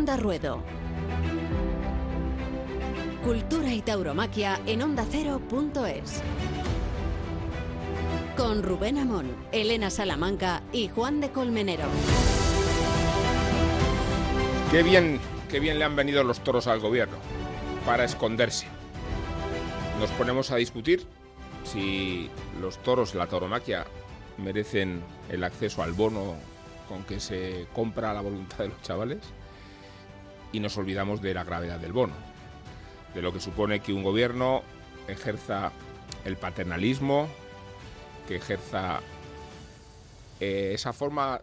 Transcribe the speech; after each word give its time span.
Onda 0.00 0.16
Ruedo. 0.16 0.62
Cultura 3.22 3.70
y 3.70 3.82
tauromaquia 3.82 4.58
en 4.64 4.80
ondacero.es. 4.80 6.22
Con 8.34 8.62
Rubén 8.62 8.96
Amón, 8.96 9.36
Elena 9.52 9.90
Salamanca 9.90 10.62
y 10.72 10.88
Juan 10.88 11.20
de 11.20 11.30
Colmenero. 11.32 11.84
Qué 14.70 14.82
bien, 14.82 15.20
qué 15.50 15.60
bien 15.60 15.78
le 15.78 15.84
han 15.84 15.96
venido 15.96 16.24
los 16.24 16.40
toros 16.40 16.66
al 16.66 16.80
gobierno 16.80 17.18
para 17.84 18.04
esconderse. 18.04 18.68
Nos 19.98 20.08
ponemos 20.12 20.50
a 20.50 20.56
discutir 20.56 21.06
si 21.64 22.30
los 22.58 22.78
toros 22.78 23.14
la 23.14 23.26
tauromaquia 23.26 23.84
merecen 24.38 25.02
el 25.28 25.44
acceso 25.44 25.82
al 25.82 25.92
bono 25.92 26.36
con 26.88 27.04
que 27.04 27.20
se 27.20 27.66
compra 27.74 28.14
la 28.14 28.22
voluntad 28.22 28.60
de 28.60 28.68
los 28.68 28.80
chavales 28.80 29.18
y 30.52 30.60
nos 30.60 30.76
olvidamos 30.76 31.20
de 31.22 31.34
la 31.34 31.44
gravedad 31.44 31.78
del 31.78 31.92
bono, 31.92 32.14
de 33.14 33.22
lo 33.22 33.32
que 33.32 33.40
supone 33.40 33.80
que 33.80 33.92
un 33.92 34.02
gobierno 34.02 34.62
ejerza 35.08 35.72
el 36.24 36.36
paternalismo, 36.36 37.28
que 38.26 38.36
ejerza 38.36 39.00
eh, 40.40 40.72
esa 40.74 40.92
forma 40.92 41.42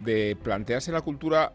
de 0.00 0.36
plantearse 0.42 0.92
la 0.92 1.00
cultura 1.00 1.52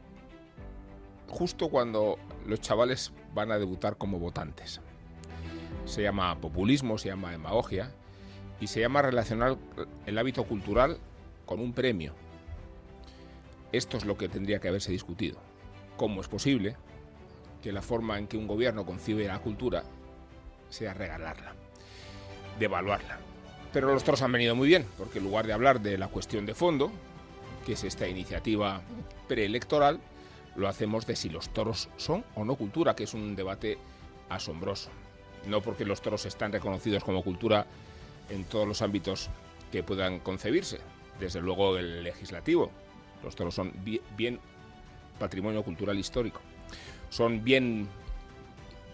justo 1.29 1.69
cuando 1.69 2.17
los 2.45 2.61
chavales 2.61 3.13
van 3.33 3.51
a 3.51 3.57
debutar 3.57 3.97
como 3.97 4.19
votantes. 4.19 4.81
Se 5.85 6.01
llama 6.01 6.39
populismo, 6.39 6.97
se 6.97 7.09
llama 7.09 7.31
demagogia 7.31 7.91
y 8.59 8.67
se 8.67 8.79
llama 8.79 9.01
relacionar 9.01 9.57
el 10.05 10.17
hábito 10.17 10.43
cultural 10.45 10.97
con 11.45 11.59
un 11.59 11.73
premio. 11.73 12.13
Esto 13.73 13.97
es 13.97 14.05
lo 14.05 14.17
que 14.17 14.29
tendría 14.29 14.59
que 14.59 14.67
haberse 14.67 14.91
discutido. 14.91 15.39
¿Cómo 15.97 16.21
es 16.21 16.27
posible 16.27 16.75
que 17.63 17.71
la 17.71 17.81
forma 17.81 18.19
en 18.19 18.27
que 18.27 18.37
un 18.37 18.45
gobierno 18.45 18.85
concibe 18.85 19.25
la 19.25 19.39
cultura 19.39 19.83
sea 20.69 20.93
regalarla, 20.93 21.55
devaluarla? 22.59 23.17
Pero 23.73 23.91
los 23.91 24.03
toros 24.03 24.21
han 24.21 24.31
venido 24.31 24.53
muy 24.55 24.67
bien, 24.67 24.85
porque 24.95 25.17
en 25.17 25.25
lugar 25.25 25.47
de 25.47 25.53
hablar 25.53 25.81
de 25.81 25.97
la 25.97 26.07
cuestión 26.07 26.45
de 26.45 26.53
fondo, 26.53 26.91
que 27.65 27.73
es 27.73 27.83
esta 27.83 28.07
iniciativa 28.07 28.83
preelectoral, 29.27 29.99
lo 30.55 30.67
hacemos 30.67 31.07
de 31.07 31.15
si 31.15 31.29
los 31.29 31.49
toros 31.49 31.89
son 31.97 32.23
o 32.35 32.45
no 32.45 32.53
cultura, 32.53 32.95
que 32.95 33.05
es 33.05 33.15
un 33.15 33.35
debate 33.35 33.79
asombroso. 34.29 34.91
No 35.47 35.61
porque 35.61 35.83
los 35.83 36.03
toros 36.03 36.27
están 36.27 36.51
reconocidos 36.51 37.03
como 37.03 37.23
cultura 37.23 37.65
en 38.29 38.43
todos 38.43 38.67
los 38.67 38.83
ámbitos 38.83 39.31
que 39.71 39.81
puedan 39.81 40.19
concebirse, 40.19 40.77
desde 41.19 41.41
luego 41.41 41.75
el 41.79 42.03
legislativo. 42.03 42.71
Los 43.23 43.35
toros 43.35 43.55
son 43.55 43.73
bien, 44.15 44.39
patrimonio 45.19 45.63
cultural 45.63 45.97
histórico, 45.97 46.41
son 47.09 47.43
bien 47.43 47.87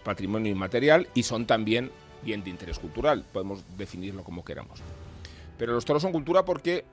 patrimonio 0.04 0.52
inmaterial 0.52 1.08
y 1.14 1.22
son 1.22 1.46
también 1.46 1.90
bien 2.22 2.44
de 2.44 2.50
interés 2.50 2.78
cultural, 2.78 3.24
podemos 3.32 3.64
definirlo 3.76 4.24
como 4.24 4.44
queramos. 4.44 4.80
Pero 5.58 5.72
los 5.72 5.84
toros 5.84 6.02
son 6.02 6.12
cultura 6.12 6.44
porque 6.44 6.84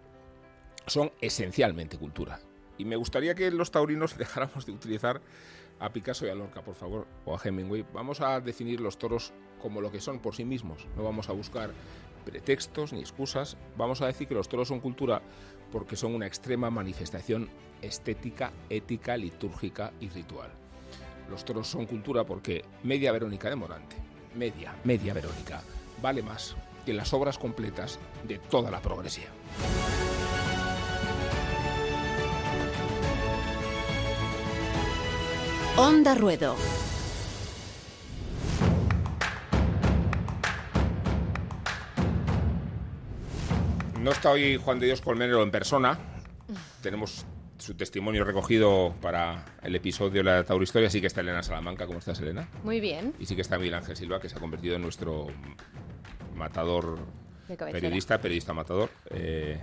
son 0.85 1.11
esencialmente 1.21 1.97
cultura. 1.97 2.39
Y 2.77 2.85
me 2.85 2.95
gustaría 2.95 3.35
que 3.35 3.51
los 3.51 3.71
taurinos 3.71 4.17
dejáramos 4.17 4.65
de 4.65 4.71
utilizar 4.71 5.21
a 5.79 5.89
Picasso 5.91 6.25
y 6.25 6.29
a 6.29 6.35
Lorca, 6.35 6.61
por 6.61 6.75
favor, 6.75 7.07
o 7.25 7.35
a 7.35 7.39
Hemingway. 7.43 7.85
Vamos 7.93 8.21
a 8.21 8.39
definir 8.41 8.81
los 8.81 8.97
toros 8.97 9.31
como 9.61 9.81
lo 9.81 9.91
que 9.91 9.99
son 9.99 10.19
por 10.19 10.35
sí 10.35 10.43
mismos. 10.43 10.87
No 10.95 11.03
vamos 11.03 11.29
a 11.29 11.33
buscar 11.33 11.71
pretextos 12.27 12.91
ni 12.91 12.99
excusas. 12.99 13.55
Vamos 13.77 14.01
a 14.01 14.07
decir 14.07 14.27
que 14.27 14.33
los 14.33 14.49
toros 14.49 14.67
son 14.67 14.81
cultura 14.81 15.21
porque 15.71 15.95
son 15.95 16.13
una 16.13 16.27
extrema 16.27 16.69
manifestación 16.69 17.49
estética, 17.81 18.51
ética, 18.69 19.15
litúrgica 19.15 19.93
y 20.01 20.09
ritual. 20.09 20.49
Los 21.29 21.45
toros 21.45 21.67
son 21.67 21.85
cultura 21.85 22.25
porque 22.25 22.65
media 22.83 23.11
Verónica 23.11 23.49
de 23.49 23.55
Morante, 23.55 23.95
media, 24.35 24.75
media 24.83 25.13
Verónica, 25.13 25.61
vale 26.01 26.21
más 26.21 26.55
que 26.85 26.93
las 26.93 27.13
obras 27.13 27.37
completas 27.37 27.99
de 28.27 28.39
toda 28.39 28.71
la 28.71 28.81
progresía. 28.81 29.27
Onda 35.77 36.15
Ruedo. 36.15 36.55
No 44.07 44.13
está 44.13 44.31
hoy 44.31 44.55
Juan 44.55 44.79
de 44.79 44.85
Dios 44.85 45.01
Colmenero 45.01 45.43
en 45.43 45.51
persona. 45.51 45.99
Tenemos 46.81 47.25
su 47.57 47.73
testimonio 47.73 48.23
recogido 48.23 48.95
para 49.01 49.43
el 49.61 49.75
episodio 49.75 50.23
de 50.23 50.23
la 50.23 50.45
Tauristoria. 50.45 50.89
Sí 50.89 51.01
que 51.01 51.07
está 51.07 51.19
Elena 51.19 51.43
Salamanca. 51.43 51.85
¿Cómo 51.85 51.99
estás, 51.99 52.21
Elena? 52.21 52.47
Muy 52.63 52.79
bien. 52.79 53.13
Y 53.19 53.25
sí 53.25 53.35
que 53.35 53.41
está 53.41 53.57
Miguel 53.57 53.73
Ángel 53.73 53.97
Silva, 53.97 54.21
que 54.21 54.29
se 54.29 54.37
ha 54.37 54.39
convertido 54.39 54.77
en 54.77 54.81
nuestro 54.81 55.27
matador 56.37 56.99
periodista, 57.49 58.21
periodista 58.21 58.53
matador, 58.53 58.89
eh, 59.09 59.59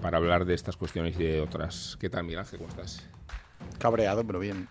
para 0.00 0.18
hablar 0.18 0.44
de 0.44 0.54
estas 0.54 0.76
cuestiones 0.76 1.18
y 1.18 1.24
de 1.24 1.40
otras. 1.40 1.96
¿Qué 1.98 2.08
tal, 2.08 2.22
Miguel 2.22 2.38
Ángel? 2.38 2.60
¿Cómo 2.60 2.70
estás? 2.70 3.04
Cabreado, 3.80 4.24
pero 4.24 4.38
bien 4.38 4.68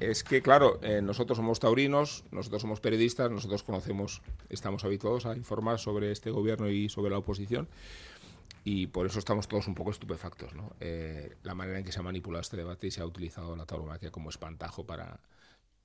es 0.00 0.24
que, 0.24 0.42
claro, 0.42 0.78
eh, 0.82 1.00
nosotros 1.02 1.36
somos 1.36 1.60
taurinos, 1.60 2.24
nosotros 2.30 2.62
somos 2.62 2.80
periodistas, 2.80 3.30
nosotros 3.30 3.62
conocemos, 3.62 4.22
estamos 4.48 4.84
habituados 4.84 5.26
a 5.26 5.36
informar 5.36 5.78
sobre 5.78 6.12
este 6.12 6.30
gobierno 6.30 6.68
y 6.68 6.88
sobre 6.88 7.10
la 7.10 7.18
oposición 7.18 7.68
y 8.70 8.86
por 8.86 9.06
eso 9.06 9.18
estamos 9.18 9.48
todos 9.48 9.66
un 9.66 9.74
poco 9.74 9.90
estupefactos. 9.90 10.54
¿no? 10.54 10.76
Eh, 10.78 11.36
la 11.42 11.54
manera 11.54 11.78
en 11.78 11.86
que 11.86 11.92
se 11.92 12.00
ha 12.00 12.02
manipulado 12.02 12.42
este 12.42 12.58
debate 12.58 12.88
y 12.88 12.90
se 12.90 13.00
ha 13.00 13.06
utilizado 13.06 13.56
la 13.56 13.64
tauromaquia 13.64 14.10
como 14.10 14.28
espantajo 14.28 14.84
para 14.84 15.20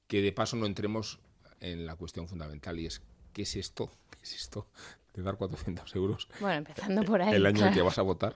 que 0.07 0.21
de 0.21 0.33
paso 0.33 0.57
no 0.57 0.66
entremos 0.66 1.21
en 1.61 1.85
la 1.85 1.95
cuestión 1.95 2.27
fundamental 2.27 2.77
y 2.77 2.88
es 2.88 3.01
¿qué 3.31 3.44
es 3.44 3.55
esto? 3.55 3.89
¿Qué 4.09 4.19
es 4.23 4.35
esto 4.35 4.67
de 5.13 5.21
dar 5.21 5.38
400 5.38 5.95
euros 5.95 6.27
bueno, 6.41 6.57
empezando 6.57 7.03
por 7.03 7.21
ahí, 7.21 7.33
el 7.33 7.45
año 7.45 7.67
en 7.67 7.73
que 7.73 7.81
vas 7.81 7.99
a 7.99 8.01
votar 8.01 8.35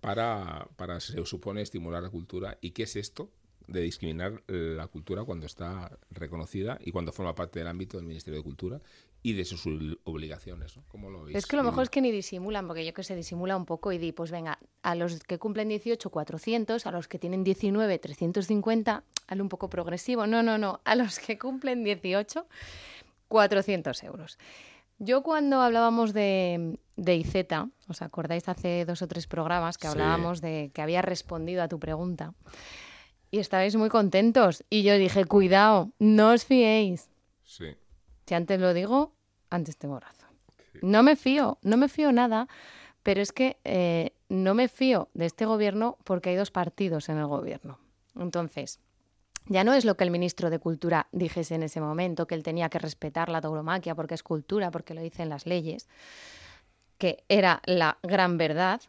para, 0.00 0.66
para, 0.74 0.98
se 0.98 1.24
supone, 1.24 1.62
estimular 1.62 2.02
la 2.02 2.10
cultura? 2.10 2.58
¿Y 2.60 2.72
qué 2.72 2.82
es 2.82 2.96
esto? 2.96 3.30
de 3.66 3.80
discriminar 3.80 4.42
la 4.46 4.86
cultura 4.88 5.24
cuando 5.24 5.46
está 5.46 5.98
reconocida 6.10 6.76
y 6.84 6.92
cuando 6.92 7.12
forma 7.12 7.34
parte 7.34 7.60
del 7.60 7.68
ámbito 7.68 7.96
del 7.96 8.04
Ministerio 8.04 8.40
de 8.40 8.44
Cultura 8.44 8.82
y 9.24 9.32
de 9.32 9.46
sus 9.46 9.66
obligaciones. 10.04 10.78
¿Cómo 10.86 11.08
lo 11.08 11.24
veis? 11.24 11.34
Es 11.34 11.46
que 11.46 11.56
lo 11.56 11.62
mejor 11.62 11.84
es 11.84 11.88
que 11.88 12.02
ni 12.02 12.12
disimulan, 12.12 12.66
porque 12.66 12.84
yo 12.84 12.92
que 12.92 13.02
se 13.02 13.16
disimula 13.16 13.56
un 13.56 13.64
poco 13.64 13.90
y 13.90 13.96
di, 13.96 14.12
pues 14.12 14.30
venga, 14.30 14.58
a 14.82 14.94
los 14.94 15.18
que 15.24 15.38
cumplen 15.38 15.70
18, 15.70 16.10
400, 16.10 16.86
a 16.86 16.90
los 16.90 17.08
que 17.08 17.18
tienen 17.18 17.42
19, 17.42 17.98
350, 17.98 19.02
hazle 19.26 19.42
un 19.42 19.48
poco 19.48 19.70
progresivo. 19.70 20.26
No, 20.26 20.42
no, 20.42 20.58
no, 20.58 20.82
a 20.84 20.94
los 20.94 21.18
que 21.18 21.38
cumplen 21.38 21.84
18, 21.84 22.46
400 23.28 24.02
euros. 24.02 24.38
Yo 24.98 25.22
cuando 25.22 25.62
hablábamos 25.62 26.12
de, 26.12 26.78
de 26.96 27.16
IZ, 27.16 27.34
¿os 27.88 28.02
acordáis 28.02 28.46
hace 28.50 28.84
dos 28.84 29.00
o 29.00 29.08
tres 29.08 29.26
programas 29.26 29.78
que 29.78 29.86
hablábamos 29.86 30.42
de 30.42 30.70
que 30.74 30.82
había 30.82 31.00
respondido 31.00 31.62
a 31.62 31.68
tu 31.68 31.80
pregunta? 31.80 32.34
y 33.30 33.40
estabais 33.40 33.74
muy 33.74 33.88
contentos. 33.88 34.62
Y 34.70 34.84
yo 34.84 34.96
dije, 34.96 35.24
cuidado, 35.24 35.90
no 35.98 36.30
os 36.30 36.44
fiéis. 36.44 37.10
Sí. 37.42 37.74
Si 38.26 38.34
antes 38.34 38.60
lo 38.60 38.74
digo, 38.74 39.12
antes 39.50 39.76
tengo 39.76 40.00
razón. 40.00 40.30
No 40.82 41.02
me 41.02 41.16
fío, 41.16 41.58
no 41.62 41.76
me 41.76 41.88
fío 41.88 42.12
nada, 42.12 42.48
pero 43.02 43.20
es 43.20 43.32
que 43.32 43.58
eh, 43.64 44.12
no 44.28 44.54
me 44.54 44.68
fío 44.68 45.08
de 45.14 45.26
este 45.26 45.46
gobierno 45.46 45.98
porque 46.04 46.30
hay 46.30 46.36
dos 46.36 46.50
partidos 46.50 47.08
en 47.08 47.18
el 47.18 47.26
gobierno. 47.26 47.78
Entonces, 48.18 48.80
ya 49.46 49.62
no 49.62 49.74
es 49.74 49.84
lo 49.84 49.96
que 49.96 50.04
el 50.04 50.10
ministro 50.10 50.50
de 50.50 50.58
Cultura 50.58 51.08
dijese 51.12 51.54
en 51.54 51.62
ese 51.62 51.80
momento, 51.80 52.26
que 52.26 52.34
él 52.34 52.42
tenía 52.42 52.68
que 52.68 52.78
respetar 52.78 53.28
la 53.28 53.40
tauromaquia 53.40 53.94
porque 53.94 54.14
es 54.14 54.22
cultura, 54.22 54.70
porque 54.70 54.94
lo 54.94 55.02
dicen 55.02 55.28
las 55.28 55.46
leyes, 55.46 55.88
que 56.98 57.24
era 57.28 57.60
la 57.66 57.98
gran 58.02 58.38
verdad, 58.38 58.80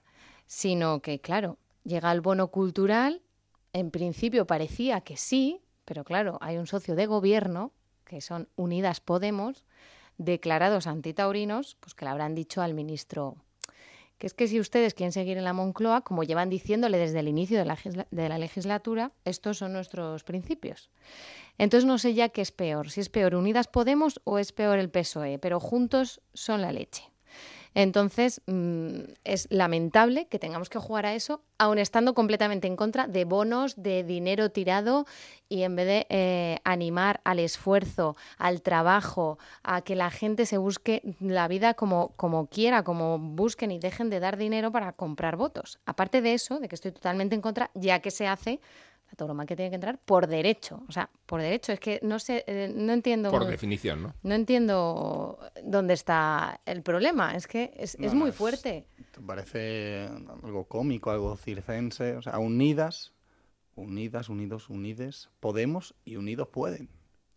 sino 0.48 1.01
que, 1.01 1.19
claro, 1.19 1.57
llega 1.83 2.12
el 2.12 2.21
bono 2.21 2.48
cultural 2.48 3.21
en 3.75 3.92
principio 3.92 4.48
parecía 4.48 5.01
que 5.01 5.18
sí, 5.18 5.62
pero 5.83 6.06
claro, 6.06 6.38
hay 6.39 6.56
un 6.56 6.65
socio 6.65 6.95
de 6.95 7.07
gobierno, 7.07 7.74
que 8.06 8.22
son 8.22 8.48
Unidas 8.56 9.02
Podemos, 9.02 9.66
declarados 10.18 10.88
antitaurinos, 10.88 11.75
pues 11.80 11.94
que 11.94 12.06
le 12.06 12.12
habrán 12.12 12.36
dicho 12.36 12.62
al 12.62 12.74
ministro 12.74 13.36
que 14.18 14.28
es 14.28 14.34
que 14.34 14.48
si 14.48 14.60
ustedes 14.60 14.94
quieren 14.94 15.12
seguir 15.12 15.38
en 15.38 15.44
la 15.44 15.54
Moncloa, 15.54 16.02
como 16.02 16.24
llevan 16.24 16.50
diciéndole 16.50 16.98
desde 16.98 17.19
el 17.19 17.28
inicio 17.28 17.57
de 17.57 17.66
la, 17.66 17.78
de 18.12 18.30
la, 18.30 18.38
legislatura, 18.38 19.12
estos 19.25 19.57
son 19.57 19.74
nuestros 19.74 20.24
principios. 20.24 20.90
Entonces 21.57 21.86
no 21.86 21.98
sé 21.98 22.13
ya 22.13 22.30
qué 22.30 22.42
es 22.42 22.52
peor, 22.52 22.90
si 22.90 23.02
es 23.02 23.10
peor 23.10 23.36
Unidas 23.36 23.68
Podemos 23.68 24.22
o 24.24 24.40
es 24.40 24.52
peor 24.52 24.80
el 24.80 24.90
PSOE, 24.90 25.40
pero 25.40 25.60
juntos 25.60 26.22
son 26.34 26.62
la 26.62 26.72
leche. 26.72 27.04
Entonces, 27.75 28.42
mm, 28.48 29.00
es 29.25 29.48
lamentable 29.51 30.27
que 30.27 30.39
tengamos 30.39 30.69
que 30.69 30.80
jugar 30.80 31.06
a 31.06 31.13
eso, 31.13 31.42
aun 31.57 31.77
estando 31.77 32.13
completamente 32.13 32.68
en 32.68 32.77
contra 32.77 33.06
de 33.07 33.25
bonos, 33.25 33.75
de 33.75 34.04
dinero 34.04 34.50
tirado, 34.50 35.06
y 35.50 35.63
en 35.63 35.75
vez 35.75 35.86
de 35.86 36.07
eh, 36.10 36.60
animar 36.63 37.19
al 37.25 37.39
esfuerzo, 37.39 38.16
al 38.38 38.62
trabajo, 38.62 39.38
a 39.62 39.81
que 39.81 39.95
la 39.95 40.10
gente 40.10 40.45
se 40.45 40.57
busque 40.57 41.01
la 41.19 41.48
vida 41.50 41.74
como, 41.74 42.13
como 42.16 42.48
quiera, 42.48 42.83
como 42.83 43.19
busquen 43.19 43.72
y 43.72 43.80
dejen 43.80 44.10
de 44.10 44.21
dar 44.21 44.38
dinero 44.38 44.71
para 44.71 44.94
comprar 44.94 45.36
votos. 45.36 45.78
Aparte 45.86 46.21
de 46.21 46.33
eso, 46.33 46.60
de 46.60 46.69
que 46.69 46.75
estoy 46.75 46.94
totalmente 46.94 47.36
en 47.36 47.42
contra, 47.42 47.71
ya 47.75 48.00
que 48.00 48.10
se 48.10 48.25
hace 48.25 48.62
la 49.15 49.17
tauromaquia 49.17 49.56
tiene 49.56 49.69
que 49.69 49.75
entrar 49.75 49.97
por 50.03 50.27
derecho. 50.27 50.83
O 50.89 50.91
sea, 50.91 51.09
por 51.25 51.41
derecho. 51.41 51.71
Es 51.71 51.79
que 51.79 52.00
no 52.03 52.19
sé, 52.19 52.44
eh, 52.47 52.71
no 52.75 52.91
entiendo. 52.91 53.31
Por 53.31 53.45
definición, 53.47 54.03
¿no? 54.03 54.13
No 54.23 54.35
entiendo 54.35 55.39
dónde 55.63 55.94
está 55.94 56.59
el 56.65 56.83
problema. 56.83 57.33
Es 57.35 57.47
que 57.47 57.73
es, 57.77 57.97
No, 57.97 58.07
es 58.07 58.13
muy 58.13 58.31
fuerte. 58.33 58.85
¿Te 59.12 59.21
parece 59.21 60.09
algo 60.44 60.65
cómico, 60.65 61.12
algo 61.12 61.38
circense? 61.38 62.17
O 62.17 62.21
sea, 62.21 62.38
unidas, 62.39 63.13
unidas, 63.75 64.27
unidos, 64.27 64.69
unides, 64.69 65.29
podemos 65.39 65.95
y 66.03 66.18
unidos 66.18 66.50
pueden. 66.50 66.89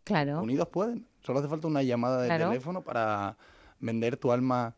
Claro. 0.03 0.43
Unidos 0.43 0.69
pueden. 0.69 1.07
Solo 1.21 1.39
hace 1.39 1.49
falta 1.49 1.69
una 1.69 1.83
llamada 1.85 2.21
de 2.23 2.29
Claro. 2.29 2.49
teléfono 2.49 2.83
para 2.83 3.37
vender 3.79 4.17
tu 4.17 4.33
alma 4.33 4.75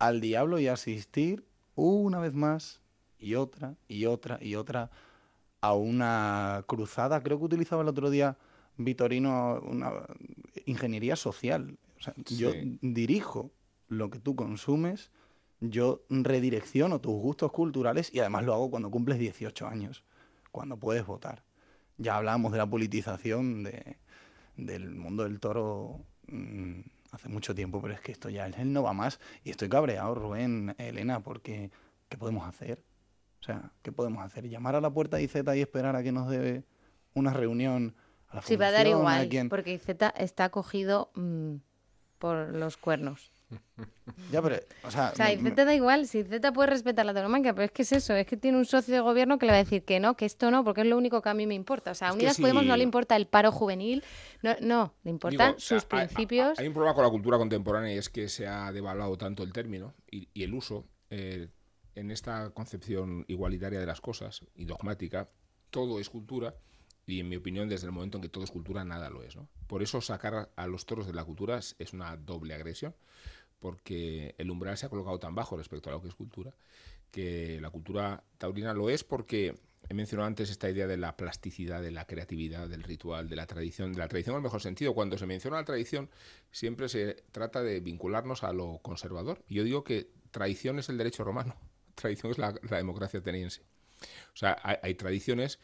al 0.00 0.20
diablo 0.20 0.58
y 0.58 0.66
asistir 0.66 1.44
una 1.76 2.18
vez 2.18 2.34
más 2.34 2.80
y 3.18 3.36
otra 3.36 3.76
y 3.86 4.06
otra 4.06 4.38
y 4.40 4.56
otra 4.56 4.90
a 5.62 5.74
una 5.74 6.64
cruzada. 6.66 7.22
Creo 7.22 7.38
que 7.38 7.46
utilizaba 7.46 7.82
el 7.82 7.88
otro 7.88 8.10
día 8.10 8.36
Vitorino 8.76 9.60
una 9.62 9.92
ingeniería 10.66 11.16
social. 11.16 11.78
O 11.98 12.02
sea, 12.02 12.14
yo 12.16 12.52
dirijo 12.80 13.52
lo 13.88 14.10
que 14.10 14.18
tú 14.18 14.34
consumes, 14.34 15.10
yo 15.60 16.04
redirecciono 16.10 17.00
tus 17.00 17.14
gustos 17.14 17.52
culturales 17.52 18.12
y 18.12 18.18
además 18.18 18.44
lo 18.44 18.54
hago 18.54 18.70
cuando 18.70 18.90
cumples 18.90 19.18
18 19.18 19.66
años, 19.66 20.04
cuando 20.50 20.76
puedes 20.76 21.06
votar. 21.06 21.44
Ya 21.96 22.16
hablábamos 22.16 22.50
de 22.52 22.58
la 22.58 22.68
politización 22.68 23.62
de, 23.62 23.98
del 24.56 24.90
mundo 24.90 25.22
del 25.22 25.38
toro 25.38 26.00
mm, 26.26 26.80
hace 27.12 27.28
mucho 27.28 27.54
tiempo, 27.54 27.80
pero 27.80 27.94
es 27.94 28.00
que 28.00 28.10
esto 28.10 28.28
ya 28.30 28.46
él 28.46 28.72
no 28.72 28.82
va 28.82 28.94
más. 28.94 29.20
Y 29.44 29.50
estoy 29.50 29.68
cabreado, 29.68 30.14
Rubén, 30.16 30.74
Elena, 30.78 31.20
porque 31.20 31.70
¿qué 32.08 32.16
podemos 32.16 32.48
hacer? 32.48 32.82
O 33.42 33.44
sea, 33.44 33.72
¿qué 33.82 33.90
podemos 33.90 34.22
hacer? 34.24 34.48
¿Llamar 34.48 34.76
a 34.76 34.80
la 34.80 34.90
puerta 34.94 35.16
de 35.16 35.24
IZ 35.24 35.34
y 35.56 35.60
esperar 35.60 35.96
a 35.96 36.02
que 36.04 36.12
nos 36.12 36.30
dé 36.30 36.62
una 37.12 37.32
reunión 37.32 37.96
a 38.28 38.36
la 38.36 38.42
Sí, 38.42 38.54
va 38.54 38.68
a 38.68 38.70
dar 38.70 38.86
igual, 38.86 39.28
quien- 39.28 39.48
porque 39.48 39.76
Z 39.80 40.10
está 40.16 40.50
cogido 40.50 41.10
mm, 41.16 41.56
por 42.18 42.54
los 42.54 42.76
cuernos. 42.76 43.32
Ya, 44.30 44.40
pero, 44.40 44.56
o 44.84 44.90
sea, 44.90 45.10
O 45.12 45.16
sea, 45.16 45.26
me- 45.26 45.32
y 45.32 45.36
Z 45.38 45.64
da 45.64 45.74
igual, 45.74 46.06
si 46.06 46.22
Z 46.22 46.52
puede 46.52 46.70
respetar 46.70 47.04
la 47.04 47.12
tauromaquia, 47.12 47.52
pero 47.52 47.64
es 47.64 47.72
que 47.72 47.82
es 47.82 47.92
eso, 47.92 48.14
es 48.14 48.26
que 48.26 48.36
tiene 48.36 48.56
un 48.56 48.64
socio 48.64 48.94
de 48.94 49.00
gobierno 49.00 49.38
que 49.38 49.46
le 49.46 49.52
va 49.52 49.56
a 49.56 49.64
decir 49.64 49.84
que 49.84 49.98
no, 50.00 50.16
que 50.16 50.24
esto 50.24 50.50
no, 50.52 50.62
porque 50.64 50.82
es 50.82 50.86
lo 50.86 50.96
único 50.96 51.20
que 51.20 51.28
a 51.28 51.34
mí 51.34 51.46
me 51.46 51.54
importa. 51.54 51.90
O 51.90 51.94
sea, 51.94 52.10
a 52.10 52.12
Unidas 52.14 52.38
Podemos 52.38 52.64
no 52.64 52.76
le 52.76 52.84
importa 52.84 53.16
el 53.16 53.26
paro 53.26 53.50
juvenil, 53.52 54.04
no, 54.42 54.54
no 54.60 54.94
le 55.02 55.10
importan 55.10 55.48
Digo, 55.48 55.56
o 55.56 55.60
sea, 55.60 55.80
sus 55.80 55.88
hay- 55.90 56.06
principios. 56.06 56.58
Hay, 56.60 56.68
un 56.68 56.74
problema 56.74 56.94
con 56.94 57.04
la 57.04 57.10
cultura 57.10 57.36
contemporánea 57.38 57.92
y 57.92 57.98
es 57.98 58.08
que 58.08 58.28
se 58.28 58.46
ha 58.46 58.70
devaluado 58.72 59.18
tanto 59.18 59.42
el 59.42 59.52
término 59.52 59.92
y, 60.10 60.28
y 60.32 60.44
el 60.44 60.54
uso 60.54 60.86
eh, 61.10 61.48
en 61.94 62.10
esta 62.10 62.50
concepción 62.50 63.24
igualitaria 63.28 63.80
de 63.80 63.86
las 63.86 64.00
cosas 64.00 64.42
y 64.54 64.64
dogmática. 64.64 65.28
Todo 65.70 66.00
es 66.00 66.10
cultura 66.10 66.54
y, 67.06 67.20
en 67.20 67.28
mi 67.28 67.36
opinión, 67.36 67.68
desde 67.68 67.86
el 67.86 67.92
momento 67.92 68.18
en 68.18 68.22
que 68.22 68.28
todo 68.28 68.44
es 68.44 68.50
cultura, 68.50 68.84
nada 68.84 69.10
lo 69.10 69.22
es. 69.22 69.36
¿no? 69.36 69.48
Por 69.66 69.82
eso 69.82 70.00
sacar 70.00 70.50
a 70.54 70.66
los 70.66 70.86
toros 70.86 71.06
de 71.06 71.12
la 71.12 71.24
cultura 71.24 71.58
es, 71.58 71.92
una 71.92 72.16
doble 72.16 72.54
agresión, 72.54 72.94
porque 73.58 74.34
el 74.38 74.50
umbral 74.50 74.76
se 74.76 74.86
ha 74.86 74.88
colocado 74.88 75.18
tan 75.18 75.34
bajo 75.34 75.56
respecto 75.56 75.90
a 75.90 75.92
lo 75.92 76.02
que 76.02 76.08
es 76.08 76.14
cultura, 76.14 76.54
que 77.10 77.60
la 77.60 77.70
cultura 77.70 78.22
taurina 78.38 78.72
lo 78.72 78.88
es 78.88 79.04
porque 79.04 79.54
he 79.88 79.94
mencionado 79.94 80.26
antes 80.26 80.50
esta 80.50 80.70
idea 80.70 80.86
de 80.86 80.96
la 80.96 81.16
plasticidad, 81.16 81.82
de 81.82 81.90
la 81.90 82.06
creatividad, 82.06 82.68
del 82.68 82.82
ritual, 82.82 83.28
de 83.28 83.36
la 83.36 83.46
tradición, 83.46 83.92
de 83.92 83.98
la 83.98 84.08
tradición 84.08 84.34
en 84.34 84.38
el 84.38 84.42
mejor 84.44 84.62
sentido. 84.62 84.94
Cuando 84.94 85.18
se 85.18 85.26
menciona 85.26 85.58
la 85.58 85.64
tradición, 85.64 86.08
siempre 86.50 86.88
se 86.88 87.24
trata 87.32 87.62
de 87.62 87.80
vincularnos 87.80 88.42
a 88.42 88.52
lo 88.52 88.78
conservador. 88.78 89.44
Yo 89.48 89.64
digo 89.64 89.84
que 89.84 90.08
tradición 90.30 90.78
es 90.78 90.88
el 90.88 90.98
derecho 90.98 91.24
romano, 91.24 91.56
tradición 91.94 92.32
es 92.32 92.38
la, 92.38 92.52
democracia 92.76 93.20
ateniense. 93.20 93.62
O 94.34 94.36
sea, 94.36 94.56
hay, 94.82 94.94
tradiciones, 94.94 95.58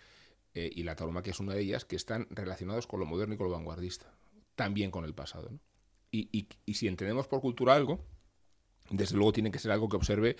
eh, 0.55 0.71
y 0.75 0.83
la 0.85 0.95
tauromaquia 0.95 1.33
es 1.33 1.41
una 1.41 1.55
de 1.55 1.61
ellas, 1.63 1.85
que 1.85 1.97
están 1.97 2.27
relacionadas 2.31 2.87
con 2.87 3.01
lo 3.01 3.07
moderno 3.07 3.35
y 3.35 3.37
con 3.39 3.47
lo 3.49 3.53
vanguardista, 3.53 4.13
también 4.55 4.91
con 4.91 5.05
el 5.05 5.15
pasado. 5.15 5.51
¿no? 5.51 5.59
Y, 6.11 6.29
y- 6.37 6.49
y 6.67 6.75
si 6.75 6.89
entendemos 6.89 7.27
por 7.27 7.41
cultura 7.41 7.75
algo, 7.75 8.05
desde 8.91 9.17
luego 9.17 9.33
tiene 9.33 9.51
que 9.51 9.59
ser 9.59 9.71
algo 9.73 9.89
que 9.89 9.97
observe 9.97 10.37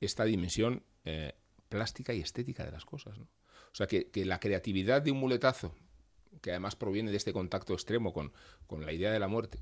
esta 0.00 0.24
dimensión 0.24 0.82
eh, 1.04 1.34
plástica 1.68 2.12
y 2.14 2.20
estética 2.20 2.64
de 2.64 2.72
las 2.72 2.84
cosas. 2.84 3.18
O 3.18 3.26
sea, 3.76 3.86
que, 3.86 4.10
que 4.10 4.24
la 4.24 4.40
creatividad 4.40 5.02
de 5.02 5.10
un 5.10 5.18
muletazo, 5.18 5.74
que 6.40 6.50
además 6.50 6.76
proviene 6.76 7.10
de 7.10 7.16
este 7.16 7.32
contacto 7.32 7.74
extremo 7.74 8.12
con, 8.12 8.32
con 8.66 8.84
la 8.84 8.92
idea 8.92 9.12
de 9.12 9.18
la 9.18 9.28
muerte, 9.28 9.58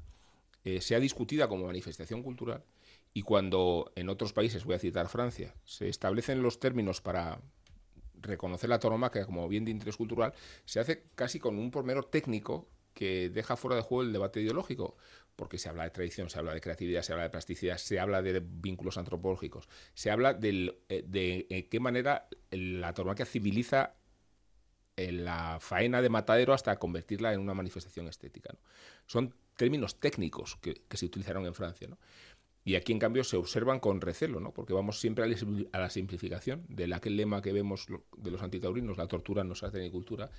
eh, 0.64 0.80
sea 0.80 1.00
discutida 1.00 1.48
como 1.48 1.66
manifestación 1.66 2.22
cultural 2.22 2.64
y 3.14 3.22
cuando 3.22 3.92
en 3.94 4.08
otros 4.08 4.32
países, 4.32 4.64
voy 4.64 4.74
a 4.74 4.78
citar 4.78 5.08
Francia, 5.08 5.54
se 5.64 5.88
establecen 5.88 6.42
los 6.42 6.60
términos 6.60 7.00
para 7.00 7.40
reconocer 8.14 8.70
la 8.70 8.78
tauromaquia 8.78 9.26
como 9.26 9.48
bien 9.48 9.64
de 9.64 9.70
interés 9.70 9.96
cultural, 9.96 10.32
se 10.64 10.80
hace 10.80 11.04
casi 11.14 11.38
con 11.38 11.58
un 11.58 11.70
pormenor 11.70 12.06
técnico 12.06 12.68
que 12.94 13.30
deja 13.30 13.56
fuera 13.56 13.76
de 13.76 13.82
juego 13.82 14.02
el 14.02 14.12
debate 14.12 14.40
ideológico, 14.40 14.96
porque 15.36 15.58
se 15.58 15.68
habla 15.68 15.84
de 15.84 15.90
tradición, 15.90 16.30
se 16.30 16.38
habla 16.38 16.54
de 16.54 16.60
creatividad, 16.60 17.02
se 17.02 17.12
habla 17.12 17.24
de 17.24 17.30
plasticidad, 17.30 17.78
se 17.78 17.98
habla 17.98 18.22
de 18.22 18.40
vínculos 18.44 18.98
antropológicos, 18.98 19.68
se 19.94 20.10
habla 20.10 20.34
del, 20.34 20.78
eh, 20.88 21.02
de 21.06 21.46
eh, 21.50 21.68
qué 21.68 21.80
manera 21.80 22.28
la 22.50 22.92
tauromaquia 22.92 23.24
civiliza 23.24 23.94
eh, 24.96 25.10
la 25.10 25.58
faena 25.60 26.02
de 26.02 26.10
matadero 26.10 26.52
hasta 26.52 26.78
convertirla 26.78 27.32
en 27.32 27.40
una 27.40 27.54
manifestación 27.54 28.08
estética. 28.08 28.54
Son 29.06 29.34
términos 29.56 29.98
técnicos 30.00 30.56
que, 30.56 30.82
que 30.86 30.96
se 30.96 31.06
utilizaron 31.06 31.46
en 31.46 31.54
Francia. 31.54 31.88
¿no? 31.88 31.98
Y 32.64 32.76
aquí, 32.76 32.92
en 32.92 32.98
cambio, 32.98 33.24
se 33.24 33.36
observan 33.36 33.80
con 33.80 34.00
recelo, 34.00 34.38
¿no? 34.40 34.52
porque 34.52 34.72
vamos 34.72 35.00
siempre 35.00 35.24
a 35.72 35.78
la 35.78 35.90
simplificación 35.90 36.64
de 36.68 36.92
aquel 36.94 37.16
lema 37.16 37.42
que 37.42 37.52
vemos 37.52 37.86
de 38.16 38.30
los 38.30 38.42
antitaurinos, 38.42 38.96
la 38.96 39.08
tortura 39.08 39.42
no 39.44 39.54
se 39.54 39.66
hace 39.66 39.80
ni 39.80 39.90
cultura, 39.90 40.30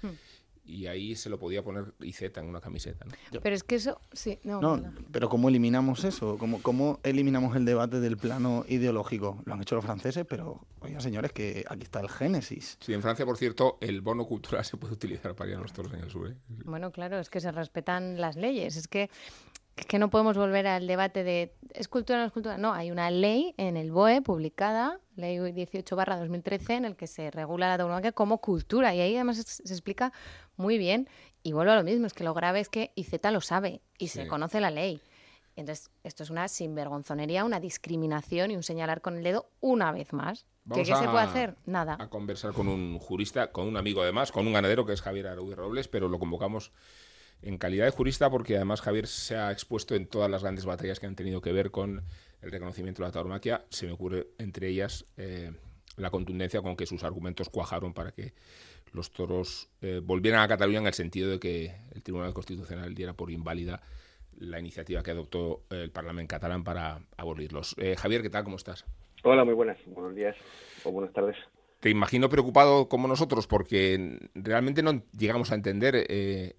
y 0.66 0.88
ahí 0.88 1.16
se 1.16 1.30
lo 1.30 1.38
podía 1.38 1.64
poner 1.64 1.94
IZ 2.00 2.22
en 2.38 2.46
una 2.46 2.62
camiseta. 2.62 3.06
¿no? 3.06 3.42
Pero 3.42 3.56
es 3.56 3.64
que 3.64 3.76
eso, 3.76 4.00
sí, 4.14 4.40
no, 4.44 4.62
No, 4.62 4.94
pero 5.12 5.28
¿cómo 5.28 5.50
eliminamos 5.50 6.04
eso? 6.04 6.38
¿Cómo, 6.38 6.62
¿Cómo 6.62 7.00
eliminamos 7.04 7.56
el 7.56 7.66
debate 7.66 8.00
del 8.00 8.18
plano 8.18 8.64
ideológico? 8.68 9.42
Lo 9.46 9.54
han 9.54 9.62
hecho 9.62 9.76
los 9.76 9.84
franceses, 9.84 10.26
pero, 10.28 10.66
oiga, 10.80 11.02
señores, 11.02 11.34
que 11.34 11.66
aquí 11.68 11.84
está 11.84 12.00
el 12.00 12.10
génesis. 12.10 12.78
Sí, 12.80 12.94
en 12.94 13.02
Francia, 13.02 13.26
por 13.26 13.38
cierto, 13.38 13.78
el 13.82 14.02
bono 14.02 14.26
cultural 14.26 14.64
se 14.66 14.78
puede 14.78 14.94
utilizar 14.94 15.36
para 15.36 15.52
ir 15.52 15.58
a 15.58 15.60
los 15.60 15.74
toros 15.74 15.94
en 15.94 16.00
el 16.00 16.10
sur. 16.10 16.30
¿eh? 16.30 16.36
Bueno, 16.66 16.92
claro, 16.92 17.20
es 17.20 17.30
que 17.30 17.42
se 17.42 17.52
respetan 17.52 18.22
las 18.22 18.38
leyes. 18.38 18.78
Es 18.78 18.88
que, 18.88 19.10
es 19.76 19.86
que 19.86 19.98
no 19.98 20.10
podemos 20.10 20.38
volver 20.38 20.68
al 20.68 20.86
debate 20.86 21.24
de 21.24 21.56
¿es 21.74 21.88
cultura 21.88 22.20
o 22.20 22.22
no 22.22 22.28
es 22.28 22.32
cultura? 22.32 22.58
No, 22.58 22.74
hay 22.74 22.92
una 22.92 23.10
ley 23.10 23.56
en 23.58 23.76
el 23.76 23.92
BOE 23.92 24.22
publicada, 24.22 25.00
ley 25.16 25.40
18 25.40 25.96
barra 25.96 26.18
2013, 26.18 26.76
en 26.76 26.86
el 26.86 26.96
que 26.96 27.08
se 27.08 27.32
regula 27.32 27.68
la 27.68 27.78
tauromaquia 27.78 28.12
como 28.12 28.40
cultura. 28.40 28.94
Y 28.94 29.02
ahí 29.02 29.16
además 29.16 29.38
se 29.38 29.74
explica 29.74 30.14
muy 30.58 30.78
bien. 30.78 31.10
Y 31.42 31.54
vuelvo 31.54 31.72
a 31.72 31.76
lo 31.76 31.84
mismo, 31.84 32.06
es 32.06 32.14
que 32.14 32.24
lo 32.24 32.34
grave 32.34 32.60
es 32.60 32.70
que 32.70 32.92
IZ 32.96 33.20
lo 33.32 33.42
sabe 33.42 33.82
y 33.98 34.10
se 34.10 34.28
conoce 34.28 34.62
la 34.62 34.72
ley. 34.72 35.02
Entonces, 35.56 35.92
esto 36.04 36.24
es 36.24 36.30
una 36.30 36.48
sinvergonzonería, 36.48 37.46
una 37.46 37.60
discriminación 37.60 38.52
y 38.52 38.56
un 38.56 38.64
señalar 38.64 39.02
con 39.02 39.18
el 39.18 39.24
dedo 39.24 39.50
una 39.60 39.92
vez 39.92 40.14
más. 40.14 40.46
¿Que 40.64 40.70
Vamos 40.70 40.88
¿Qué 40.88 40.96
se 40.96 41.04
puede 41.04 41.26
hacer? 41.26 41.58
Nada. 41.66 41.98
a 42.00 42.10
conversar 42.10 42.54
con 42.54 42.68
un 42.68 42.98
jurista, 42.98 43.52
con 43.52 43.68
un 43.68 43.78
amigo 43.78 44.02
además, 44.02 44.32
con 44.32 44.48
un 44.48 44.54
ganadero 44.54 44.86
que 44.86 44.94
es 44.94 45.02
Javier 45.02 45.28
Araúz 45.28 45.56
Robles, 45.56 45.88
pero 45.90 46.08
lo 46.08 46.20
convocamos 46.20 46.72
en 47.44 47.58
calidad 47.58 47.86
de 47.86 47.92
jurista 47.92 48.30
porque 48.30 48.56
además 48.56 48.82
Javier 48.82 49.08
se 49.08 49.36
ha 49.36 49.52
expuesto 49.52 49.96
en 49.96 50.08
todas 50.08 50.30
las 50.30 50.42
grandes 50.42 50.66
batallas 50.66 51.00
que 51.00 51.06
han 51.06 51.16
tenido 51.16 51.42
que 51.42 51.52
ver 51.52 51.72
con 51.72 52.04
el 52.42 52.52
reconocimiento 52.52 53.02
de 53.02 53.08
la 53.08 53.12
tauromaquia. 53.12 53.66
Se 53.70 53.86
me 53.86 53.94
ocurre 53.94 54.28
entre 54.38 54.68
ellas 54.68 55.06
eh, 55.18 55.52
la 55.98 56.10
contundencia 56.10 56.62
con 56.62 56.76
que 56.76 56.86
sus 56.86 57.04
argumentos 57.04 57.50
cuajaron 57.50 57.94
para 57.94 58.12
que 58.12 58.34
los 58.92 59.12
toros 59.12 59.70
eh, 59.82 60.02
volvieran 60.04 60.42
a 60.42 60.48
Cataluña 60.48 60.80
en 60.80 60.88
el 60.88 60.94
sentido 60.94 61.30
de 61.30 61.40
que 61.40 61.76
el 61.94 62.04
Tribunal 62.04 62.34
Constitucional 62.34 62.94
diera 62.94 63.14
por 63.14 63.32
inválida 63.32 63.82
la 64.38 64.60
iniciativa 64.60 65.04
que 65.04 65.12
adoptó 65.12 65.64
el 65.70 65.92
Parlamento 65.92 66.36
catalán 66.36 66.64
para 66.64 67.02
abolirlos. 67.18 67.76
Eh, 67.78 67.96
Javier, 67.98 68.22
¿qué 68.22 68.30
tal? 68.30 68.44
¿Cómo 68.44 68.56
estás? 68.56 68.86
Hola, 69.24 69.46
muy 69.46 69.54
buenas. 69.54 69.78
Buenos 69.86 70.16
días 70.16 70.36
o 70.84 70.92
buenas 70.92 71.14
tardes. 71.14 71.38
Te 71.84 71.90
imagino 71.90 72.30
preocupado 72.30 72.88
como 72.88 73.10
nosotros 73.10 73.46
porque 73.46 74.18
realmente 74.36 74.82
no 74.82 75.04
llegamos 75.12 75.52
a 75.52 75.56
entender 75.56 75.96
eh, 76.08 76.54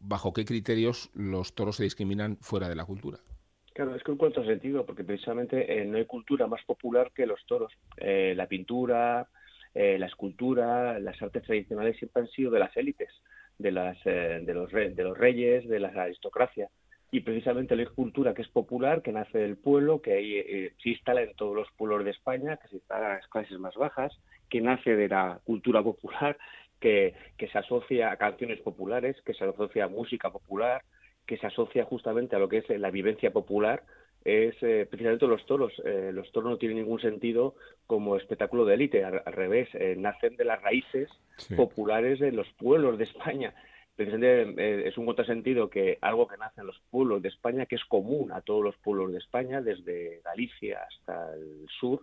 bajo 0.00 0.32
qué 0.32 0.46
criterios 0.46 1.10
los 1.12 1.54
toros 1.54 1.76
se 1.76 1.82
discriminan 1.84 2.38
fuera 2.40 2.70
de 2.70 2.74
la 2.74 2.86
cultura. 2.86 3.18
Claro, 3.74 3.94
es 3.94 4.02
que 4.02 4.12
un 4.12 4.16
contrasentido, 4.16 4.86
porque 4.86 5.04
precisamente 5.04 5.82
eh, 5.82 5.84
no 5.84 5.98
hay 5.98 6.06
cultura 6.06 6.46
más 6.46 6.64
popular 6.64 7.12
que 7.14 7.26
los 7.26 7.44
toros. 7.44 7.70
Eh, 7.98 8.32
la 8.34 8.46
pintura, 8.46 9.28
eh, 9.74 9.98
la 9.98 10.06
escultura, 10.06 10.98
las 10.98 11.20
artes 11.20 11.42
tradicionales 11.42 11.98
siempre 11.98 12.22
han 12.22 12.28
sido 12.30 12.50
de 12.50 12.60
las 12.60 12.74
élites, 12.74 13.10
de, 13.58 13.72
las, 13.72 13.98
eh, 14.06 14.40
de, 14.42 14.54
los, 14.54 14.72
re- 14.72 14.94
de 14.94 15.04
los 15.04 15.18
reyes, 15.18 15.68
de 15.68 15.80
la 15.80 15.88
aristocracia. 15.88 16.70
Y 17.10 17.20
precisamente 17.20 17.76
la 17.76 17.84
cultura 17.90 18.32
que 18.32 18.40
es 18.40 18.48
popular, 18.48 19.02
que 19.02 19.12
nace 19.12 19.36
del 19.36 19.58
pueblo, 19.58 20.00
que 20.00 20.14
ahí, 20.14 20.34
eh, 20.34 20.72
se 20.82 20.88
instala 20.88 21.20
en 21.20 21.34
todos 21.34 21.54
los 21.54 21.68
pueblos 21.76 22.06
de 22.06 22.10
España, 22.10 22.56
que 22.56 22.68
se 22.68 22.76
instala 22.76 23.06
en 23.10 23.16
las 23.16 23.28
clases 23.28 23.58
más 23.58 23.74
bajas, 23.74 24.18
que 24.52 24.60
nace 24.60 24.94
de 24.94 25.08
la 25.08 25.40
cultura 25.44 25.82
popular, 25.82 26.36
que, 26.78 27.14
que 27.38 27.48
se 27.48 27.58
asocia 27.58 28.12
a 28.12 28.18
canciones 28.18 28.60
populares, 28.60 29.16
que 29.24 29.32
se 29.32 29.44
asocia 29.44 29.84
a 29.84 29.88
música 29.88 30.30
popular, 30.30 30.82
que 31.26 31.38
se 31.38 31.46
asocia 31.46 31.86
justamente 31.86 32.36
a 32.36 32.38
lo 32.38 32.50
que 32.50 32.58
es 32.58 32.68
la 32.68 32.90
vivencia 32.90 33.32
popular 33.32 33.82
es 34.24 34.54
eh, 34.62 34.86
precisamente 34.88 35.26
los 35.26 35.44
toros. 35.46 35.72
Eh, 35.84 36.10
los 36.12 36.30
toros 36.32 36.50
no 36.50 36.58
tienen 36.58 36.78
ningún 36.78 37.00
sentido 37.00 37.54
como 37.86 38.16
espectáculo 38.16 38.64
de 38.64 38.74
élite, 38.74 39.04
al, 39.04 39.22
revés, 39.26 39.68
eh, 39.74 39.94
nacen 39.98 40.36
de 40.36 40.44
las 40.44 40.62
raíces 40.62 41.08
populares 41.56 42.20
de 42.20 42.32
los 42.32 42.48
pueblos 42.52 42.98
de 42.98 43.04
España. 43.04 43.54
Precisamente 43.96 44.88
es 44.88 44.96
un 44.96 45.06
contrasentido 45.06 45.68
que 45.68 45.98
algo 46.00 46.26
que 46.26 46.38
nace 46.38 46.60
en 46.60 46.66
los 46.66 46.80
pueblos 46.90 47.20
de 47.20 47.28
España, 47.28 47.66
que 47.66 47.74
es 47.74 47.84
común 47.84 48.32
a 48.32 48.40
todos 48.40 48.64
los 48.64 48.76
pueblos 48.78 49.12
de 49.12 49.18
España, 49.18 49.60
desde 49.60 50.20
Galicia 50.24 50.80
hasta 50.88 51.34
el 51.34 51.66
sur, 51.80 52.00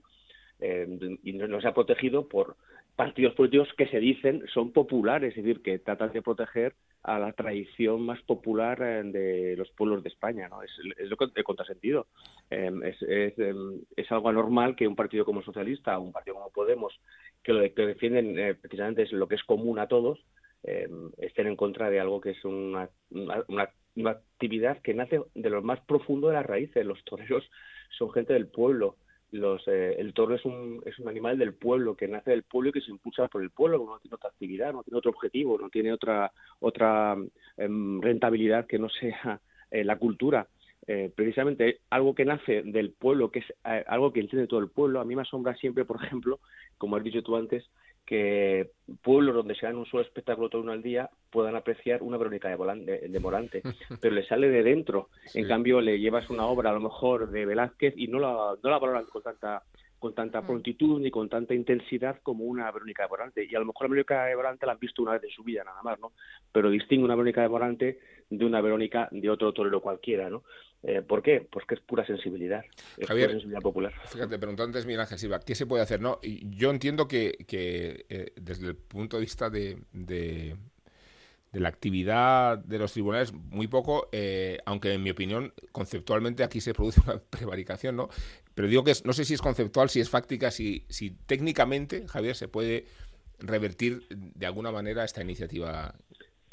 y 0.61 1.33
no 1.33 1.61
se 1.61 1.67
ha 1.67 1.73
protegido 1.73 2.27
por 2.27 2.55
partidos 2.99 3.33
políticos 3.33 3.69
que 3.77 3.87
se 3.87 3.99
dicen 3.99 4.43
son 4.53 4.73
populares, 4.73 5.29
es 5.29 5.41
decir, 5.41 5.61
que 5.61 5.79
tratan 5.79 6.11
de 6.11 6.21
proteger 6.21 6.75
a 7.03 7.17
la 7.17 7.31
tradición 7.31 8.01
más 8.01 8.21
popular 8.23 8.81
eh, 8.81 9.03
de 9.05 9.55
los 9.55 9.69
pueblos 9.71 10.03
de 10.03 10.09
España, 10.09 10.49
¿no? 10.49 10.61
Es, 10.63 10.71
es 10.97 11.09
lo 11.09 11.15
de 11.15 11.43
contrasentido. 11.45 12.07
Em, 12.49 12.83
es, 12.83 12.97
em, 13.01 13.79
es, 13.95 14.11
algo 14.11 14.27
anormal 14.27 14.75
que 14.75 14.85
un 14.85 14.97
partido 14.97 15.23
como 15.23 15.41
Socialista 15.41 15.97
o 15.97 16.01
un 16.01 16.11
partido 16.11 16.35
como 16.35 16.49
Podemos, 16.49 16.93
que 17.41 17.53
lo 17.53 17.61
que 17.73 17.85
defienden 17.85 18.37
eh, 18.37 18.55
precisamente 18.55 19.03
es 19.03 19.13
lo 19.13 19.29
que 19.29 19.35
es 19.35 19.43
común 19.45 19.79
a 19.79 19.87
todos, 19.87 20.19
em, 20.63 21.09
estén 21.19 21.47
en 21.47 21.55
contra 21.55 21.89
de 21.89 22.01
algo 22.01 22.19
que 22.19 22.31
es 22.31 22.43
una, 22.43 22.89
una, 23.11 23.69
una 23.95 24.11
actividad 24.11 24.81
que 24.81 24.93
nace 24.93 25.21
de 25.35 25.49
lo 25.49 25.61
más 25.61 25.79
profundo 25.79 26.27
de 26.27 26.33
las 26.33 26.45
raíces. 26.45 26.85
Los 26.85 27.01
toreros 27.05 27.49
son 27.97 28.11
gente 28.11 28.33
del 28.33 28.47
pueblo, 28.47 28.97
los, 29.31 29.67
eh, 29.67 29.95
el 29.97 30.13
toro 30.13 30.35
es 30.35 30.45
un, 30.45 30.81
es 30.85 30.97
un 30.99 31.07
animal 31.07 31.37
del 31.37 31.53
pueblo, 31.53 31.95
que 31.95 32.07
nace 32.07 32.31
del 32.31 32.43
pueblo 32.43 32.69
y 32.69 32.73
que 32.73 32.81
se 32.81 32.91
impulsa 32.91 33.27
por 33.27 33.41
el 33.41 33.51
pueblo, 33.51 33.77
no 33.85 33.99
tiene 33.99 34.15
otra 34.15 34.29
actividad, 34.29 34.73
no 34.73 34.83
tiene 34.83 34.97
otro 34.97 35.11
objetivo, 35.11 35.57
no 35.57 35.69
tiene 35.69 35.93
otra, 35.93 36.31
otra 36.59 37.15
em, 37.57 38.01
rentabilidad 38.01 38.65
que 38.65 38.79
no 38.79 38.89
sea 38.89 39.39
eh, 39.71 39.83
la 39.83 39.97
cultura. 39.97 40.47
Eh, 40.87 41.11
precisamente 41.15 41.81
algo 41.91 42.15
que 42.15 42.25
nace 42.25 42.63
del 42.63 42.91
pueblo, 42.91 43.29
que 43.29 43.39
es 43.39 43.45
algo 43.63 44.11
que 44.11 44.21
entiende 44.21 44.47
todo 44.47 44.59
el 44.59 44.69
pueblo. 44.69 44.99
A 44.99 45.05
mí 45.05 45.15
me 45.15 45.21
asombra 45.21 45.53
siempre, 45.55 45.85
por 45.85 46.03
ejemplo, 46.03 46.39
como 46.79 46.95
has 46.95 47.03
dicho 47.03 47.21
tú 47.21 47.35
antes, 47.35 47.69
que 48.09 48.71
pueblos 49.03 49.35
donde 49.35 49.53
se 49.53 49.67
dan 49.67 49.75
un 49.75 49.85
solo 49.85 50.01
espectáculo 50.01 50.49
todo 50.49 50.63
uno 50.63 50.71
al 50.71 50.81
día 50.81 51.11
puedan 51.29 51.55
apreciar 51.55 52.01
una 52.01 52.17
Verónica 52.17 52.49
de, 52.49 53.07
de, 53.07 53.19
Morante, 53.19 53.61
pero 54.01 54.15
le 54.15 54.25
sale 54.25 54.49
de 54.49 54.63
dentro. 54.63 55.09
En 55.35 55.47
cambio, 55.47 55.79
le 55.79 55.99
llevas 55.99 56.27
una 56.31 56.47
obra 56.47 56.71
a 56.71 56.73
lo 56.73 56.79
mejor 56.79 57.29
de 57.29 57.45
Velázquez 57.45 57.93
y 57.95 58.07
no 58.07 58.17
la, 58.17 58.55
no 58.63 58.69
la 58.71 58.79
valoran 58.79 59.05
con 59.05 59.21
tanta 59.21 59.61
con 59.99 60.15
tanta 60.15 60.41
mm. 60.41 60.47
prontitud 60.47 60.99
ni 60.99 61.11
con 61.11 61.29
tanta 61.29 61.53
intensidad 61.53 62.19
como 62.23 62.45
una 62.45 62.71
Verónica 62.71 63.03
de 63.03 63.09
Morante. 63.09 63.47
Y 63.47 63.53
a 63.53 63.59
lo 63.59 63.65
mejor 63.65 63.83
la 63.83 63.89
Verónica 63.91 64.25
de 64.25 64.35
Morante 64.35 64.65
la 64.65 64.71
han 64.71 64.79
visto 64.79 65.03
una 65.03 65.11
vez 65.11 65.23
en 65.25 65.29
su 65.29 65.43
vida 65.43 65.63
nada 65.63 65.83
más, 65.83 65.99
¿no? 65.99 66.13
Pero 66.51 66.71
distingue 66.71 67.05
una 67.05 67.15
Verónica 67.15 67.41
de 67.41 67.49
Morante 67.49 67.99
de 68.29 68.45
una 68.45 68.61
Verónica 68.61 69.07
de 69.11 69.29
otro 69.29 69.53
torero 69.53 69.81
cualquiera, 69.81 70.31
¿no? 70.31 70.43
Eh, 70.81 71.01
¿Por 71.01 71.21
qué? 71.21 71.45
Pues 71.51 71.65
que 71.65 71.75
es 71.75 71.81
pura 71.81 72.05
sensibilidad, 72.05 72.63
es 72.97 73.07
pura 73.07 73.27
sensibilidad 73.27 73.61
popular. 73.61 73.93
Fíjate, 74.05 74.39
preguntó 74.39 74.63
antes 74.63 74.85
Miguel 74.85 75.01
Ángel 75.01 75.19
Silva, 75.19 75.39
¿qué 75.41 75.53
se 75.53 75.65
puede 75.65 75.83
hacer? 75.83 75.99
No, 75.99 76.19
yo 76.21 76.69
entiendo 76.69 77.07
que, 77.07 77.45
eh, 77.49 78.31
desde 78.37 78.67
el 78.67 78.75
punto 78.77 79.17
de 79.17 79.21
vista 79.21 79.49
de, 79.49 79.77
de, 79.91 80.55
la 81.51 81.67
actividad 81.67 82.59
de 82.59 82.79
los 82.79 82.93
tribunales, 82.93 83.33
muy 83.33 83.67
poco, 83.67 84.07
eh, 84.13 84.59
aunque 84.65 84.93
en 84.93 85.03
mi 85.03 85.09
opinión, 85.09 85.53
conceptualmente 85.73 86.43
aquí 86.43 86.61
se 86.61 86.73
produce 86.73 87.01
una 87.01 87.19
prevaricación, 87.29 87.97
¿no? 87.97 88.07
Pero 88.55 88.69
digo 88.69 88.85
que 88.85 88.93
no 89.03 89.11
sé 89.11 89.25
si 89.25 89.33
es 89.33 89.41
conceptual, 89.41 89.89
si 89.89 89.99
es 89.99 90.09
fáctica, 90.09 90.49
si, 90.49 90.85
si 90.87 91.11
técnicamente, 91.11 92.07
Javier, 92.07 92.37
se 92.37 92.47
puede 92.47 92.85
revertir 93.39 94.05
de 94.09 94.45
alguna 94.45 94.71
manera 94.71 95.03
esta 95.03 95.21
iniciativa 95.21 95.93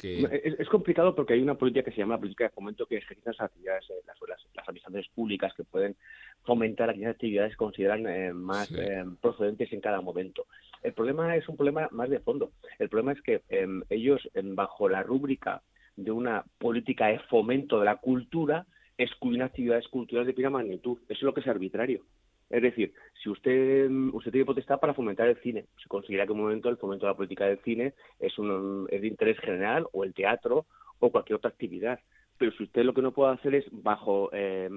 es, 0.03 0.69
complicado 0.69 1.15
porque 1.15 1.33
hay 1.33 1.41
una 1.41 1.55
política 1.55 1.85
que 1.85 1.91
se 1.91 1.97
llama 1.97 2.15
la 2.15 2.19
política 2.19 2.45
de 2.45 2.49
fomento 2.51 2.85
que 2.85 2.97
ejerce 2.97 3.23
las 3.25 3.41
actividades, 3.41 3.89
eh, 3.89 4.01
las, 4.05 4.17
las, 4.27 4.67
administraciones 4.67 5.07
públicas 5.09 5.53
que 5.55 5.63
pueden 5.63 5.95
fomentar 6.43 6.89
aquellas 6.89 7.11
actividades 7.11 7.51
que 7.51 7.57
consideran 7.57 8.05
eh, 8.07 8.33
más 8.33 8.71
eh, 8.71 9.05
procedentes 9.21 9.71
en 9.73 9.81
cada 9.81 10.01
momento. 10.01 10.45
El 10.83 10.93
problema 10.93 11.35
es 11.35 11.47
un 11.49 11.57
problema 11.57 11.87
más 11.91 12.09
de 12.09 12.19
fondo. 12.19 12.51
El 12.79 12.89
problema 12.89 13.13
es 13.13 13.21
que 13.21 13.41
ellos, 13.89 14.29
bajo 14.33 14.87
la 14.87 15.03
rúbrica 15.03 15.61
de 15.95 16.11
una 16.11 16.45
política 16.59 17.07
de 17.07 17.19
fomento 17.19 17.79
de 17.79 17.85
la 17.85 17.95
cultura, 17.95 18.65
excluyen 18.97 19.41
actividades 19.41 19.87
culturales 19.87 20.27
de 20.27 20.33
primera 20.33 20.51
magnitud. 20.51 20.99
Eso 21.03 21.19
es 21.19 21.23
lo 21.23 21.33
que 21.33 21.41
es 21.41 21.47
arbitrario. 21.47 22.03
Es 22.49 22.61
decir, 22.61 22.93
si 23.21 23.29
usted, 23.29 23.89
usted 24.13 24.31
tiene 24.31 24.45
potestad 24.45 24.79
para 24.79 24.93
fomentar 24.93 25.27
el 25.27 25.37
cine, 25.41 25.65
se 25.81 25.89
considera 25.89 26.25
que 26.25 26.31
en 26.31 26.39
un 26.39 26.45
momento 26.45 26.69
el 26.69 26.77
fomento 26.77 27.05
de 27.05 27.11
la 27.11 27.17
política 27.17 27.45
del 27.45 27.59
cine 27.59 27.93
es, 28.19 28.37
un, 28.37 28.87
es 28.89 29.01
de 29.01 29.07
interés 29.07 29.37
general, 29.39 29.87
o 29.91 30.03
el 30.03 30.13
teatro, 30.13 30.65
o 30.99 31.11
cualquier 31.11 31.37
otra 31.37 31.49
actividad. 31.49 31.99
Pero 32.37 32.51
si 32.51 32.63
usted 32.63 32.83
lo 32.83 32.93
que 32.93 33.01
no 33.01 33.11
puede 33.11 33.33
hacer 33.33 33.55
es, 33.55 33.65
bajo, 33.71 34.29
eh, 34.31 34.69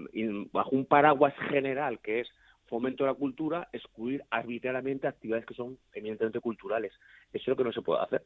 bajo 0.53 0.71
un 0.71 0.87
paraguas 0.87 1.35
general, 1.49 2.01
que 2.01 2.21
es 2.21 2.29
fomento 2.67 3.05
de 3.05 3.11
la 3.11 3.15
cultura, 3.15 3.69
excluir 3.73 4.25
arbitrariamente 4.31 5.07
actividades 5.07 5.45
que 5.45 5.55
son 5.55 5.77
eminentemente 5.93 6.41
culturales. 6.41 6.93
Eso 7.33 7.43
es 7.43 7.49
lo 7.49 7.57
que 7.57 7.65
no 7.65 7.73
se 7.73 7.83
puede 7.83 8.01
hacer. 8.03 8.23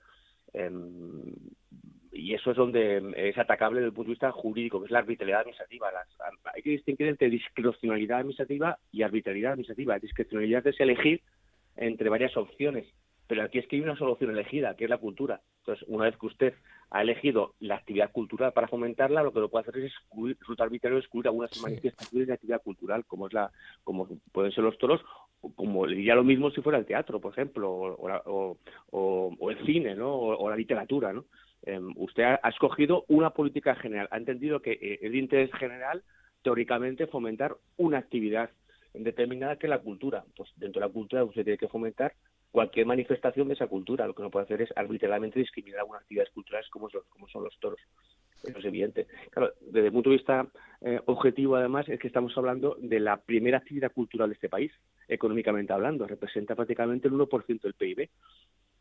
Em, 0.52 1.22
y 2.14 2.32
eso 2.32 2.52
es 2.52 2.56
donde 2.56 3.12
es 3.16 3.36
atacable 3.36 3.80
desde 3.80 3.88
el 3.88 3.94
punto 3.94 4.08
de 4.08 4.14
vista 4.14 4.30
jurídico, 4.30 4.80
que 4.80 4.86
es 4.86 4.92
la 4.92 5.00
arbitrariedad 5.00 5.40
administrativa. 5.40 5.88
hay 6.54 6.62
que 6.62 6.70
distinguir 6.70 7.08
entre 7.08 7.28
discrecionalidad 7.28 8.18
administrativa 8.18 8.78
y 8.92 9.02
arbitrariedad 9.02 9.52
administrativa. 9.52 9.98
Discrecionalidad 9.98 10.66
es 10.66 10.78
elegir 10.80 11.22
entre 11.76 12.08
varias 12.08 12.36
opciones, 12.36 12.86
pero 13.26 13.42
aquí 13.42 13.58
es 13.58 13.66
que 13.66 13.76
hay 13.76 13.82
una 13.82 13.96
solución 13.96 14.30
elegida, 14.30 14.76
que 14.76 14.84
es 14.84 14.90
la 14.90 14.98
cultura. 14.98 15.40
Entonces, 15.60 15.84
una 15.88 16.04
vez 16.04 16.16
que 16.16 16.26
usted 16.26 16.54
ha 16.90 17.02
elegido 17.02 17.54
la 17.58 17.76
actividad 17.76 18.12
cultural 18.12 18.52
para 18.52 18.68
fomentarla, 18.68 19.22
lo 19.22 19.32
que 19.32 19.40
lo 19.40 19.48
puede 19.48 19.62
hacer 19.62 19.82
es 19.82 19.92
excluir, 19.92 20.36
resulta 20.38 20.64
arbitrario 20.64 20.98
excluir 20.98 21.26
algunas 21.26 21.50
manifestaciones 21.60 22.28
de 22.28 22.34
actividad 22.34 22.62
cultural, 22.62 23.04
como 23.06 23.26
es 23.26 23.32
la, 23.32 23.50
como 23.82 24.08
pueden 24.30 24.52
ser 24.52 24.62
los 24.62 24.78
toros, 24.78 25.00
como 25.56 25.86
le 25.86 25.96
diría 25.96 26.14
lo 26.14 26.24
mismo 26.24 26.50
si 26.50 26.60
fuera 26.60 26.78
el 26.78 26.86
teatro, 26.86 27.20
por 27.20 27.32
ejemplo, 27.32 27.70
o, 27.70 28.56
o, 28.90 29.50
el 29.50 29.66
cine, 29.66 29.94
¿no? 29.94 30.14
o, 30.14 30.48
la 30.48 30.56
literatura, 30.56 31.12
¿no? 31.12 31.24
Em, 31.66 31.92
usted 31.96 32.22
ha, 32.24 32.48
escogido 32.48 33.04
una 33.08 33.30
política 33.30 33.74
general, 33.74 34.08
ha 34.10 34.18
entendido 34.18 34.60
que 34.60 34.72
eh, 34.72 34.98
el 35.02 35.14
interés 35.14 35.50
general, 35.54 36.02
teóricamente, 36.42 37.06
fomentar 37.06 37.56
una 37.76 37.98
actividad 37.98 38.50
determinada 38.92 39.56
que 39.56 39.66
es 39.66 39.70
la 39.70 39.80
cultura. 39.80 40.24
Pues 40.36 40.50
dentro 40.56 40.80
de 40.80 40.86
la 40.86 40.92
cultura 40.92 41.24
usted 41.24 41.44
tiene 41.44 41.58
que 41.58 41.68
fomentar 41.68 42.12
cualquier 42.50 42.86
manifestación 42.86 43.48
de 43.48 43.54
esa 43.54 43.66
cultura. 43.66 44.06
Lo 44.06 44.14
que 44.14 44.22
no 44.22 44.30
puede 44.30 44.44
hacer 44.44 44.62
es 44.62 44.70
arbitrariamente 44.76 45.40
discriminar 45.40 45.80
algunas 45.80 46.02
actividades 46.02 46.32
culturales 46.32 46.68
como 46.70 46.88
son, 46.90 47.02
como 47.08 47.28
son 47.28 47.44
los 47.44 47.58
toros. 47.58 47.80
Eso 48.42 48.58
es 48.58 48.64
evidente. 48.66 49.06
Claro, 49.30 49.54
desde 49.60 49.86
el 49.86 49.92
punto 49.92 50.10
de 50.10 50.16
vista 50.16 50.46
eh, 50.82 51.00
objetivo, 51.06 51.56
además, 51.56 51.88
es 51.88 51.98
que 51.98 52.08
estamos 52.08 52.36
hablando 52.36 52.76
de 52.78 53.00
la 53.00 53.16
primera 53.16 53.58
actividad 53.58 53.90
cultural 53.90 54.28
de 54.28 54.34
este 54.34 54.50
país, 54.50 54.70
económicamente 55.08 55.72
hablando. 55.72 56.06
Representa 56.06 56.54
prácticamente 56.54 57.08
el 57.08 57.14
1% 57.14 57.60
del 57.62 57.74
PIB 57.74 58.10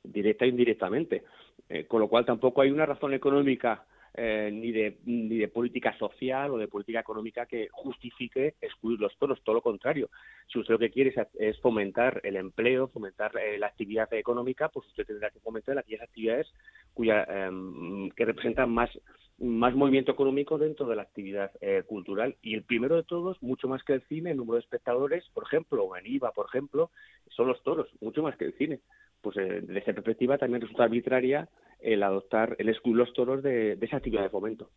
directa 0.04 0.46
e 0.46 0.50
indirectamente. 0.50 1.24
Eh, 1.70 1.86
con 1.86 2.02
lo 2.02 2.08
cual 2.08 2.26
tampoco 2.26 2.62
hay 2.62 2.72
una 2.72 2.86
razón 2.86 3.14
económica 3.14 3.86
eh, 4.16 4.52
ni, 4.54 4.72
de, 4.72 5.00
ni 5.06 5.38
de 5.38 5.48
política 5.48 5.98
social 5.98 6.52
o 6.52 6.58
de 6.58 6.68
política 6.68 7.00
económica 7.00 7.46
que 7.46 7.68
justifique 7.72 8.56
excluir 8.62 9.00
los 9.00 9.18
toros, 9.18 9.42
todo 9.44 9.56
lo 9.56 9.62
contrario. 9.62 10.10
Si 10.52 10.60
usted 10.60 10.74
lo 10.74 10.80
que 10.80 10.92
quiere 10.92 11.14
es, 11.40 11.60
fomentar 11.62 12.22
el 12.24 12.36
empleo, 12.36 12.90
fomentar 12.90 13.32
eh, 13.38 13.58
la 13.58 13.68
actividad 13.68 14.14
económica, 14.14 14.70
pues 14.70 14.88
usted 14.88 15.06
tendrá 15.06 15.32
que 15.32 15.40
fomentar 15.40 15.78
aquellas 15.78 16.04
actividades 16.04 16.54
cuya, 16.94 17.24
em, 17.24 18.12
que 18.12 18.26
representan 18.26 18.70
más, 18.70 18.92
más 19.40 19.74
movimiento 19.74 20.12
económico 20.12 20.60
dentro 20.60 20.86
de 20.86 20.96
la 20.96 21.02
actividad 21.02 21.52
cultural. 21.88 22.36
Y 22.44 22.54
el 22.54 22.64
primero 22.64 22.96
de 22.96 23.04
todos, 23.04 23.42
mucho 23.42 23.68
más 23.68 23.84
que 23.84 23.94
el 23.94 24.02
cine, 24.04 24.32
el 24.32 24.38
número 24.38 24.56
de 24.56 24.62
espectadores, 24.62 25.28
por 25.34 25.44
ejemplo, 25.46 25.86
o 25.86 25.98
en 25.98 26.06
IVA, 26.06 26.32
por 26.34 26.46
ejemplo, 26.46 26.92
son 27.30 27.48
los 27.48 27.64
toros, 27.64 27.90
mucho 28.00 28.22
más 28.22 28.38
que 28.38 28.46
el 28.46 28.54
cine 28.54 28.80
pues 29.24 29.38
eh, 29.38 29.62
desde 29.62 29.80
esa 29.80 29.94
perspectiva 29.94 30.38
también 30.38 30.62
resulta 30.62 30.84
arbitraria 30.84 31.48
el 31.80 32.04
adoptar, 32.04 32.56
el 32.60 32.70
excluir 32.70 32.98
los 32.98 33.14
toros 33.14 33.42
de, 33.42 33.78
esa 33.82 33.98
actividad 33.98 34.22
de 34.22 34.30
fomento. 34.30 34.70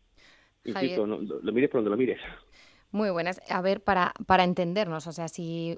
Insisto, 0.63 1.05
lo 1.05 1.53
mires 1.53 1.69
por 1.69 1.79
donde 1.79 1.91
lo 1.91 1.97
mires. 1.97 2.19
Muy 2.91 3.09
buenas. 3.09 3.39
A 3.49 3.61
ver, 3.61 3.81
para, 3.81 4.13
para 4.25 4.43
entendernos, 4.43 5.05
o 5.07 5.11
sea, 5.11 5.27
si 5.27 5.77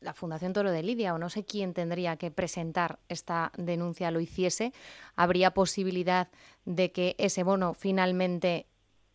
la 0.00 0.14
Fundación 0.14 0.52
Toro 0.52 0.70
de 0.70 0.82
Lidia 0.82 1.14
o 1.14 1.18
no 1.18 1.28
sé 1.28 1.44
quién 1.44 1.74
tendría 1.74 2.16
que 2.16 2.30
presentar 2.30 2.98
esta 3.08 3.52
denuncia 3.56 4.10
lo 4.10 4.20
hiciese, 4.20 4.72
habría 5.16 5.52
posibilidad 5.52 6.28
de 6.64 6.92
que 6.92 7.16
ese 7.18 7.42
bono 7.42 7.74
finalmente 7.74 8.66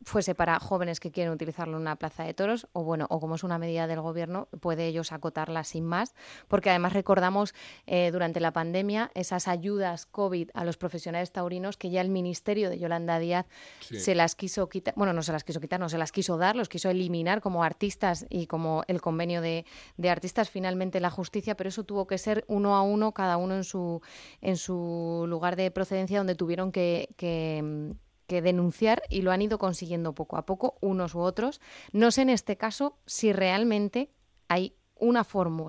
fuese 0.04 0.36
para 0.36 0.60
jóvenes 0.60 1.00
que 1.00 1.12
quieren 1.12 1.34
utilizarlo 1.34 1.76
en 1.76 1.82
una 1.82 1.98
plaza 1.98 2.24
de 2.24 2.34
toros, 2.34 2.68
o 2.74 2.84
bueno, 2.84 3.08
o 3.10 3.20
como 3.20 3.36
es 3.36 3.44
una 3.44 3.58
medida 3.58 3.88
del 3.88 4.02
gobierno, 4.02 4.48
puede 4.62 4.88
ellos 4.88 5.12
acotarla 5.12 5.64
sin 5.64 5.86
más, 5.86 6.16
porque 6.48 6.70
además 6.70 6.94
recordamos 6.94 7.54
eh, 7.86 8.10
durante 8.12 8.40
la 8.40 8.52
pandemia 8.52 9.12
esas 9.14 9.48
ayudas 9.48 10.06
COVID 10.06 10.52
a 10.54 10.64
los 10.64 10.78
profesionales 10.78 11.32
taurinos 11.32 11.78
que 11.78 11.90
ya 11.90 12.02
el 12.02 12.10
ministerio 12.10 12.70
de 12.70 12.80
Yolanda 12.80 13.20
Díaz 13.20 13.46
se 13.82 14.16
las 14.16 14.36
quiso 14.36 14.70
quitar, 14.70 14.94
bueno, 14.96 15.14
no 15.14 15.22
se 15.22 15.32
las 15.32 15.44
quiso 15.44 15.60
quitar, 15.60 15.80
no 15.80 15.90
se 15.90 15.98
las 15.98 16.12
quiso 16.12 16.38
dar, 16.38 16.56
los 16.56 16.70
quiso 16.70 16.90
eliminar 16.90 17.42
como 17.42 17.64
artistas 17.64 18.26
y 18.30 18.48
como 18.48 18.84
el 18.88 19.02
convenio 19.02 19.42
de, 19.42 19.66
artistas 20.10 20.50
finalmente 20.50 21.00
la 21.00 21.10
justicia, 21.10 21.56
pero 21.56 21.70
eso 21.70 21.84
tuvo 21.84 22.08
que 22.08 22.18
ser 22.18 22.46
uno 22.48 22.76
a 22.76 22.82
uno, 22.82 23.14
cada 23.14 23.38
uno 23.38 23.56
en 23.56 23.64
su, 23.64 24.02
en 24.42 24.58
su 24.58 25.26
lugar 25.28 25.56
de 25.56 25.72
procedencia 25.72 26.18
donde 26.18 26.36
tuvieron 26.36 26.72
que 26.72 27.10
que 27.16 27.96
denunciar 28.42 29.02
y 29.10 29.22
lo 29.22 29.32
han 29.32 29.42
ido 29.42 29.58
consiguiendo 29.58 30.14
poco 30.14 30.38
a 30.38 30.46
poco, 30.46 30.76
unos 30.82 31.16
u 31.16 31.20
otros. 31.20 31.60
No 31.92 32.12
sé 32.12 32.22
en 32.22 32.30
este 32.30 32.58
caso 32.58 32.98
si 33.06 33.34
realmente 33.34 34.10
hay 34.48 34.76
una, 34.96 35.26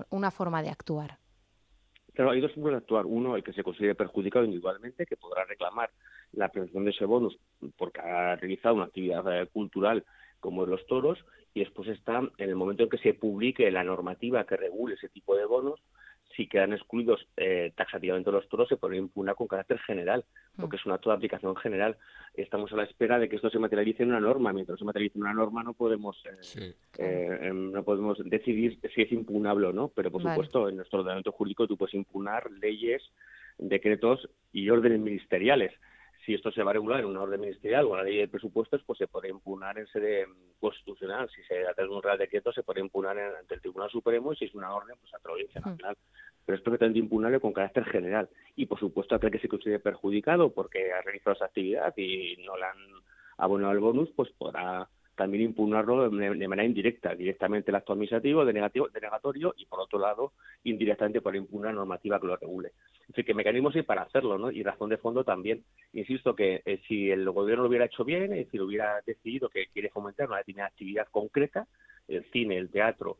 una 0.09 0.31
forma 0.31 0.63
de 0.63 0.69
actuar. 0.69 1.19
Claro, 2.13 2.31
hay 2.31 2.41
dos 2.41 2.53
formas 2.53 2.71
de 2.71 2.77
actuar. 2.77 3.05
Uno, 3.05 3.35
el 3.35 3.43
que 3.43 3.53
se 3.53 3.63
considere 3.63 3.95
perjudicado 3.95 4.45
individualmente, 4.45 5.05
que 5.05 5.17
podrá 5.17 5.45
reclamar 5.45 5.89
la 6.33 6.49
prevención 6.49 6.85
de 6.85 6.91
ese 6.91 7.05
bonus 7.05 7.37
porque 7.77 8.01
ha 8.01 8.35
realizado 8.35 8.75
una 8.75 8.85
actividad 8.85 9.41
eh, 9.41 9.47
cultural 9.47 10.05
como 10.39 10.65
los 10.65 10.85
toros, 10.87 11.23
y 11.53 11.59
después 11.59 11.87
está 11.89 12.19
en 12.37 12.49
el 12.49 12.55
momento 12.55 12.83
en 12.83 12.89
que 12.89 12.97
se 12.97 13.13
publique 13.13 13.69
la 13.69 13.83
normativa 13.83 14.45
que 14.45 14.57
regule 14.57 14.95
ese 14.95 15.09
tipo 15.09 15.35
de 15.35 15.45
bonos, 15.45 15.79
si 16.35 16.47
quedan 16.47 16.73
excluidos 16.73 17.27
eh, 17.37 17.71
taxativamente 17.75 18.31
los 18.31 18.47
toros, 18.49 18.67
se 18.69 18.77
puede 18.77 18.97
impugnar 18.97 19.35
con 19.35 19.47
carácter 19.47 19.79
general, 19.79 20.25
porque 20.55 20.77
es 20.77 20.85
un 20.85 20.91
acto 20.91 21.09
de 21.09 21.15
aplicación 21.15 21.55
general. 21.55 21.97
Estamos 22.33 22.71
a 22.71 22.75
la 22.75 22.83
espera 22.83 23.19
de 23.19 23.29
que 23.29 23.35
esto 23.35 23.49
se 23.49 23.59
materialice 23.59 24.03
en 24.03 24.09
una 24.09 24.19
norma. 24.19 24.53
Mientras 24.53 24.79
se 24.79 24.85
materialice 24.85 25.17
en 25.17 25.23
una 25.23 25.33
norma, 25.33 25.63
no 25.63 25.73
podemos 25.73 26.17
eh, 26.57 26.73
eh, 26.97 27.39
em, 27.41 27.71
no 27.71 27.83
podemos 27.83 28.17
decidir 28.23 28.79
si 28.93 29.01
es 29.01 29.11
impugnable 29.11 29.67
o 29.67 29.73
no. 29.73 29.89
Pero, 29.89 30.11
por 30.11 30.21
supuesto, 30.21 30.69
en 30.69 30.77
nuestro 30.77 30.99
ordenamiento 30.99 31.31
jurídico 31.31 31.67
tú 31.67 31.77
puedes 31.77 31.93
impugnar 31.93 32.49
leyes, 32.51 33.03
decretos 33.57 34.29
y 34.51 34.69
órdenes 34.69 34.99
ministeriales 34.99 35.71
si 36.25 36.33
esto 36.33 36.51
se 36.51 36.63
va 36.63 36.71
a 36.71 36.73
regular 36.73 36.99
en 36.99 37.07
una 37.07 37.21
orden 37.21 37.41
ministerial 37.41 37.85
o 37.85 37.93
una 37.93 38.03
ley 38.03 38.17
de 38.17 38.27
presupuestos, 38.27 38.83
pues 38.85 38.99
se 38.99 39.07
puede 39.07 39.29
impugnar 39.29 39.77
en 39.77 39.87
sede 39.87 40.27
constitucional. 40.59 41.29
Si 41.35 41.41
se 41.43 41.61
trata 41.63 41.81
de 41.81 41.89
un 41.89 42.03
real 42.03 42.17
decreto, 42.17 42.51
se 42.51 42.63
puede 42.63 42.79
impugnar 42.79 43.17
ante 43.17 43.55
el 43.55 43.61
Tribunal 43.61 43.89
Supremo 43.89 44.33
y 44.33 44.35
si 44.35 44.45
es 44.45 44.53
una 44.53 44.73
orden, 44.73 44.95
pues 44.99 45.13
a 45.13 45.17
la 45.23 45.31
Audiencia 45.31 45.61
Nacional. 45.61 45.97
Pero 46.45 46.57
es 46.57 46.63
perfectamente 46.63 46.99
impugnable 46.99 47.39
con 47.39 47.53
carácter 47.53 47.85
general. 47.85 48.29
Y, 48.55 48.65
por 48.67 48.79
supuesto, 48.79 49.15
aquel 49.15 49.31
que 49.31 49.39
se 49.39 49.47
considere 49.47 49.79
perjudicado 49.79 50.53
porque 50.53 50.91
ha 50.91 51.01
realizado 51.01 51.35
esa 51.35 51.45
actividad 51.45 51.93
y 51.97 52.37
no 52.45 52.55
le 52.55 52.65
han 52.65 52.77
abonado 53.37 53.73
el 53.73 53.79
bonus, 53.79 54.09
pues 54.15 54.29
podrá 54.31 54.87
también 55.15 55.43
impugnarlo 55.43 56.09
de 56.09 56.47
manera 56.47 56.65
indirecta, 56.65 57.13
directamente 57.15 57.71
el 57.71 57.75
acto 57.75 57.93
administrativo, 57.93 58.45
de 58.45 58.53
negativo, 58.53 58.87
denegatorio 58.89 59.53
y 59.57 59.65
por 59.65 59.81
otro 59.81 59.99
lado, 59.99 60.33
indirectamente 60.63 61.21
por 61.21 61.35
impugnar 61.35 61.73
normativa 61.73 62.19
que 62.19 62.27
lo 62.27 62.37
regule. 62.37 62.71
Es 63.01 63.07
decir, 63.07 63.25
que 63.25 63.33
mecanismos 63.33 63.75
hay 63.75 63.81
para 63.83 64.03
hacerlo, 64.03 64.37
¿no? 64.37 64.51
Y 64.51 64.63
razón 64.63 64.89
de 64.89 64.97
fondo 64.97 65.23
también. 65.23 65.63
Insisto 65.93 66.35
que 66.35 66.61
eh, 66.65 66.81
si 66.87 67.11
el 67.11 67.29
gobierno 67.29 67.63
lo 67.63 67.69
hubiera 67.69 67.85
hecho 67.85 68.05
bien, 68.05 68.33
es 68.33 68.45
decir, 68.45 68.61
hubiera 68.61 69.01
decidido 69.05 69.49
que 69.49 69.67
quiere 69.67 69.89
fomentar 69.89 70.27
una 70.27 70.37
determinada 70.37 70.69
actividad 70.69 71.07
concreta, 71.11 71.67
el 72.07 72.23
cine, 72.31 72.57
el 72.57 72.69
teatro, 72.69 73.17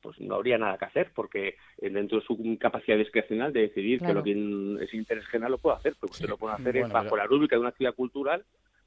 pues 0.00 0.20
no 0.20 0.36
habría 0.36 0.58
nada 0.58 0.78
que 0.78 0.84
hacer 0.84 1.10
porque 1.14 1.56
eh, 1.78 1.90
dentro 1.90 2.20
de 2.20 2.26
su 2.26 2.58
capacidad 2.58 2.96
discrecional 2.96 3.52
de 3.52 3.62
decidir 3.62 4.00
que 4.00 4.14
lo 4.14 4.22
que 4.22 4.32
es 4.80 4.94
interés 4.94 5.26
general 5.26 5.52
lo 5.52 5.58
puede 5.58 5.76
hacer, 5.76 5.94
porque 5.98 6.12
usted 6.12 6.28
lo 6.28 6.38
puede 6.38 6.54
hacer 6.54 6.76
es 6.76 6.88
bajo 6.88 7.16
la 7.16 7.26
rúbrica 7.26 7.56
de 7.56 7.60
una 7.60 7.70
actividad 7.70 7.94
cultural 7.94 8.44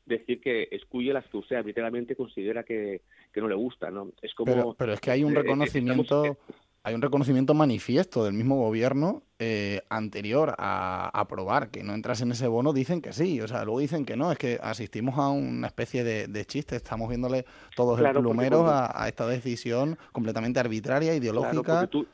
decir 0.07 0.41
que 0.41 0.67
excluye 0.71 1.13
las 1.13 1.25
que 1.27 1.37
usted 1.37 1.57
arbitrariamente 1.57 2.15
considera 2.15 2.63
que, 2.63 3.01
no 3.35 3.47
le 3.47 3.55
gusta, 3.55 3.91
¿no? 3.91 4.11
Es 4.21 4.33
como... 4.33 4.73
Pero, 4.75 4.93
es 4.93 4.99
que 4.99 5.11
hay 5.11 5.23
un 5.23 5.33
eh, 5.33 5.41
reconocimiento... 5.41 6.37
hay 6.83 6.95
un 6.95 7.01
reconocimiento 7.01 7.53
manifiesto 7.53 8.23
del 8.23 8.33
mismo 8.33 8.55
gobierno 8.55 9.21
eh, 9.37 9.81
anterior 9.89 10.55
a 10.57 11.09
aprobar 11.13 11.69
que 11.69 11.83
no 11.83 11.93
entras 11.93 12.21
en 12.21 12.31
ese 12.31 12.47
bono, 12.47 12.73
dicen 12.73 13.01
que 13.01 13.13
sí, 13.13 13.39
o 13.41 13.47
sea, 13.47 13.65
luego 13.65 13.79
dicen 13.79 14.05
que 14.05 14.15
no, 14.15 14.31
es 14.31 14.39
que 14.39 14.57
asistimos 14.61 15.19
a 15.19 15.29
una 15.29 15.67
especie 15.67 16.03
de, 16.03 16.45
chiste, 16.45 16.77
estamos 16.77 17.09
viéndole 17.09 17.45
todos 17.75 17.99
el 17.99 18.11
plumero 18.13 18.65
a, 18.67 19.07
esta 19.07 19.27
decisión 19.27 19.97
completamente 20.11 20.59
arbitraria, 20.59 21.13
ideológica. 21.13 21.85
tú, 21.87 22.07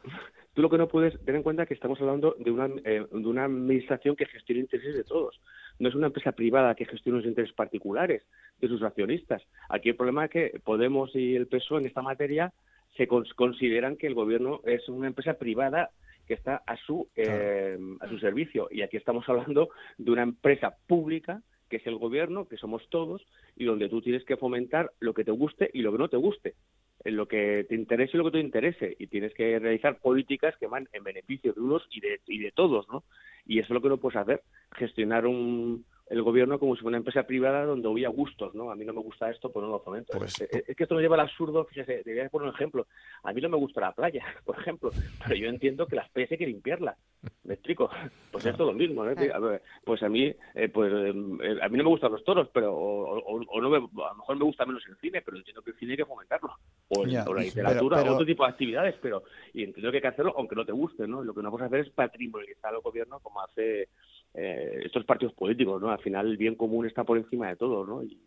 tú, 0.54 0.62
lo 0.62 0.70
que 0.70 0.78
no 0.78 0.88
puedes 0.88 1.18
tener 1.20 1.36
en 1.36 1.44
cuenta 1.44 1.64
es 1.64 1.70
que 1.70 1.76
estamos 1.76 2.02
hablando 2.02 2.36
de 2.38 2.52
una, 2.52 2.66
eh, 2.84 3.06
de 3.10 3.28
una 3.28 3.46
administración 3.46 4.16
que 4.16 4.26
gestiona 4.26 4.62
intereses 4.62 4.96
de 4.96 5.04
todos 5.04 5.40
no 5.80 5.90
es 5.90 5.96
una 5.96 6.08
empresa 6.08 6.32
privada 6.32 6.76
que 6.76 6.86
gestione 6.86 7.20
los 7.20 7.28
intereses 7.28 7.56
particulares 7.56 8.24
de 8.60 8.68
sus 8.68 8.82
accionistas. 8.84 9.42
Aquí 9.70 9.90
el 9.90 9.96
problema 9.96 10.26
es 10.26 10.32
que 10.32 10.62
Podemos 10.64 11.16
y 11.16 11.36
el 11.36 11.48
PSOE 11.48 11.80
en 11.82 11.88
esta 11.88 12.02
materia 12.02 12.54
se 12.96 13.08
consideran 13.08 13.98
que 13.98 14.08
el 14.08 14.14
gobierno 14.14 14.62
es 14.66 14.88
una 14.88 15.08
empresa 15.08 15.34
privada 15.34 15.90
que 16.28 16.36
está 16.36 16.64
a 16.66 16.78
su 16.78 17.08
eh, 17.16 17.78
a 18.00 18.08
su 18.08 18.20
servicio. 18.20 18.68
Y 18.72 18.82
aquí 18.82 18.98
estamos 18.98 19.28
hablando 19.28 19.70
de 19.98 20.12
una 20.12 20.24
empresa 20.24 20.76
pública 20.88 21.42
que 21.70 21.78
es 21.78 21.88
el 21.88 21.98
gobierno, 21.98 22.48
que 22.48 22.58
somos 22.58 22.88
todos, 22.90 23.26
y 23.56 23.66
donde 23.66 23.90
tú 23.90 24.00
tienes 24.00 24.24
que 24.26 24.38
fomentar 24.38 24.92
lo 25.00 25.16
que 25.16 25.24
te 25.24 25.32
guste 25.32 25.72
y 25.74 25.82
lo 25.82 25.92
que 25.92 25.98
no 25.98 26.08
te 26.08 26.18
guste, 26.18 26.54
en 27.04 27.16
lo 27.16 27.28
que 27.28 27.66
te 27.68 27.76
interese 27.76 28.12
y 28.14 28.18
lo 28.18 28.26
que 28.26 28.38
te 28.38 28.40
interese, 28.40 28.96
y 28.98 29.08
tienes 29.08 29.34
que 29.34 29.60
realizar 29.60 30.00
políticas 30.00 30.56
que 30.58 30.68
van 30.68 30.88
en 30.94 31.04
beneficio 31.04 31.54
de 31.54 31.62
unos 31.62 31.88
y 31.92 32.00
de, 32.00 32.22
y 32.28 32.40
de 32.40 32.52
todos, 32.52 32.88
¿no? 32.90 33.04
Y 33.46 33.60
eso 33.60 33.68
es 33.68 33.72
lo 33.72 33.82
que 33.82 33.90
no 33.90 33.98
puedes 33.98 34.18
hacer, 34.18 34.42
gestionar 34.74 35.26
un, 35.26 35.86
el 36.08 36.22
gobierno 36.22 36.60
como 36.60 36.76
si 36.76 36.82
fuera 36.82 36.98
una 36.98 36.98
empresa 36.98 37.24
privada 37.24 37.66
donde 37.66 37.88
hubiera 37.88 38.10
gustos, 38.10 38.54
¿no? 38.54 38.72
A 38.72 38.76
mí 38.76 38.84
no 38.86 38.94
me 38.94 39.02
gusta 39.02 39.30
esto, 39.30 39.52
pues 39.52 39.64
no 39.64 39.72
lo 39.72 39.80
fomento. 39.80 40.18
Pues 40.18 40.40
es, 40.42 40.76
que 40.76 40.84
esto 40.84 40.96
nos 40.96 41.02
lleva 41.02 41.16
al 41.16 41.22
absurdo, 41.22 41.66
fíjese, 41.66 42.04
debería 42.04 42.30
poner 42.30 42.50
un 42.50 42.56
ejemplo. 42.56 42.88
A 43.24 43.32
mí 43.32 43.42
no 43.42 43.50
me 43.50 43.58
gusta 43.58 43.82
la 43.82 43.94
playa, 43.94 44.24
por 44.46 44.60
ejemplo, 44.60 44.92
pero 45.24 45.36
yo 45.36 45.48
entiendo 45.48 45.88
que 45.88 45.96
las 45.96 46.10
playas 46.10 46.32
hay 46.32 46.38
que 46.38 46.48
limpiarlas. 46.48 46.98
¿Me 47.44 47.54
explico? 47.54 47.90
Pues 48.32 48.46
es 48.46 48.58
todo 48.58 48.68
lo 48.68 48.78
mismo, 48.78 49.06
¿no? 49.06 49.14
pues 49.86 50.04
a 50.04 50.10
mí, 50.10 50.34
eh, 50.56 50.70
pues 50.70 50.92
eh, 50.94 51.60
a 51.62 51.70
mí 51.70 51.78
no 51.78 51.84
me 51.84 51.90
gustan 51.90 52.12
los 52.12 52.24
toros, 52.24 52.50
pero 52.54 52.76
o, 52.76 53.62
no 53.62 53.68
a 53.68 53.80
lo 53.80 54.16
mejor 54.16 54.38
me 54.38 54.44
gusta 54.44 54.66
menos 54.66 54.84
el 54.88 54.98
cine, 54.98 55.22
pero 55.22 55.38
entiendo 55.38 55.62
que 55.62 55.72
el 55.72 55.78
cine 55.78 55.94
hay 55.94 55.98
que 55.98 56.06
fomentarlo. 56.06 56.54
O, 56.90 57.06
la 57.06 57.42
literatura, 57.42 58.02
o 58.02 58.14
otro 58.14 58.26
tipo 58.26 58.44
de 58.44 58.52
actividades, 58.52 58.96
pero 59.02 59.24
y 59.54 59.64
entiendo 59.64 59.90
que 59.90 59.98
hay 59.98 60.02
que 60.02 60.08
hacerlo 60.10 60.34
aunque 60.38 60.56
no 60.56 60.66
te 60.66 60.74
guste, 60.74 61.08
¿no? 61.08 61.24
Lo 61.24 61.34
que 61.34 61.42
no 61.42 61.50
puedes 61.50 61.68
hacer 61.68 61.80
es 61.80 61.90
patrimonializar 61.92 62.74
al 62.74 62.82
gobierno 62.82 63.20
como 63.20 63.42
hace 63.42 63.90
eh, 64.34 64.82
estos 64.84 65.06
partidos 65.06 65.34
políticos, 65.34 65.82
¿no? 65.82 65.90
Al 65.90 66.00
final 66.00 66.28
el 66.28 66.38
bien 66.38 66.56
común 66.56 66.86
está 66.86 67.04
por 67.04 67.18
encima 67.18 67.50
de 67.50 67.56
todo, 67.56 67.86
¿no? 67.86 68.04
Y, 68.04 68.20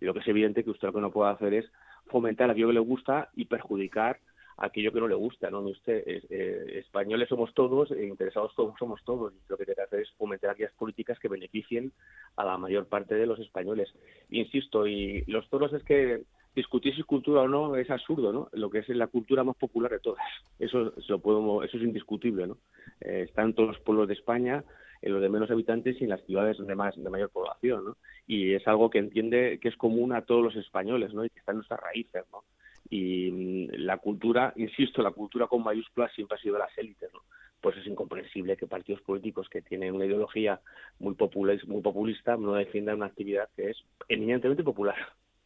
lo 0.00 0.14
que 0.14 0.20
es 0.20 0.28
evidente 0.28 0.62
que 0.62 0.70
usted 0.70 0.86
lo 0.86 0.94
que 0.94 1.00
no 1.00 1.10
puede 1.10 1.32
hacer 1.32 1.54
es 1.54 1.72
fomentar 2.06 2.48
aquello 2.48 2.68
que 2.68 2.74
le 2.74 2.78
gusta 2.78 3.30
y 3.34 3.46
perjudicar 3.46 4.20
aquello 4.56 4.92
que 4.92 5.00
no 5.00 5.08
le 5.08 5.16
gusta, 5.16 5.50
¿no? 5.50 5.58
Usted, 5.60 6.04
eh, 6.06 6.78
españoles 6.78 7.28
somos 7.28 7.52
todos, 7.52 7.90
e 7.90 8.06
interesados 8.06 8.54
todos 8.54 8.74
somos 8.78 9.02
todos, 9.04 9.32
y 9.32 9.38
lo 9.48 9.56
que 9.56 9.64
tiene 9.64 9.74
que 9.74 9.82
hacer 9.82 10.00
es 10.00 10.10
fomentar 10.12 10.50
aquellas 10.50 10.72
políticas 10.74 11.18
que 11.18 11.26
beneficien 11.26 11.92
a 12.36 12.44
la 12.44 12.58
mayor 12.58 12.86
parte 12.86 13.16
de 13.16 13.26
los 13.26 13.40
españoles. 13.40 13.92
Insisto, 14.30 14.86
y 14.86 15.24
los 15.26 15.48
toros 15.48 15.72
es 15.72 15.82
que 15.82 16.22
discutir 16.54 16.94
si 16.94 17.00
es 17.00 17.06
cultura 17.06 17.42
o 17.42 17.48
no 17.48 17.76
es 17.76 17.90
absurdo, 17.90 18.32
¿no? 18.32 18.48
Lo 18.52 18.68
que 18.68 18.80
es 18.80 18.88
la 18.88 19.06
cultura 19.06 19.44
más 19.44 19.56
popular 19.56 19.92
de 19.92 20.00
todas. 20.00 20.24
Eso, 20.58 20.92
lo 21.08 21.18
podemos, 21.20 21.64
eso 21.64 21.76
es 21.76 21.82
indiscutible, 21.84 22.46
¿no? 22.46 22.58
Eh, 23.00 23.26
están 23.28 23.54
todos 23.54 23.70
los 23.70 23.80
pueblos 23.80 24.08
de 24.08 24.14
España, 24.14 24.64
en 25.02 25.12
los 25.12 25.22
de 25.22 25.28
menos 25.28 25.50
habitantes 25.50 26.00
y 26.00 26.04
en 26.04 26.10
las 26.10 26.24
ciudades 26.24 26.58
de, 26.58 26.74
más, 26.74 26.96
de 26.96 27.10
mayor 27.10 27.30
población, 27.30 27.84
¿no? 27.84 27.96
Y 28.26 28.54
es 28.54 28.66
algo 28.66 28.90
que 28.90 28.98
entiende 28.98 29.58
que 29.60 29.68
es 29.68 29.76
común 29.76 30.12
a 30.12 30.22
todos 30.22 30.42
los 30.42 30.56
españoles, 30.56 31.12
¿no? 31.14 31.24
Y 31.24 31.30
que 31.30 31.38
está 31.38 31.52
en 31.52 31.58
nuestras 31.58 31.80
raíces, 31.80 32.24
¿no? 32.32 32.44
Y 32.90 33.30
mm, 33.30 33.68
la 33.84 33.98
cultura, 33.98 34.52
insisto, 34.56 35.02
la 35.02 35.10
cultura 35.10 35.46
con 35.46 35.62
mayúsculas 35.62 36.12
siempre 36.14 36.36
ha 36.36 36.40
sido 36.40 36.54
de 36.54 36.60
las 36.60 36.78
élites, 36.78 37.10
¿no? 37.12 37.20
Pues 37.60 37.76
es 37.76 37.86
incomprensible 37.86 38.56
que 38.56 38.66
partidos 38.66 39.02
políticos 39.02 39.48
que 39.48 39.62
tienen 39.62 39.94
una 39.94 40.06
ideología 40.06 40.60
muy 41.00 41.14
populista, 41.14 41.66
muy 41.66 41.82
populista 41.82 42.36
no 42.36 42.54
defiendan 42.54 42.96
una 42.96 43.06
actividad 43.06 43.48
que 43.56 43.70
es 43.70 43.84
eminentemente 44.08 44.62
popular. 44.62 44.96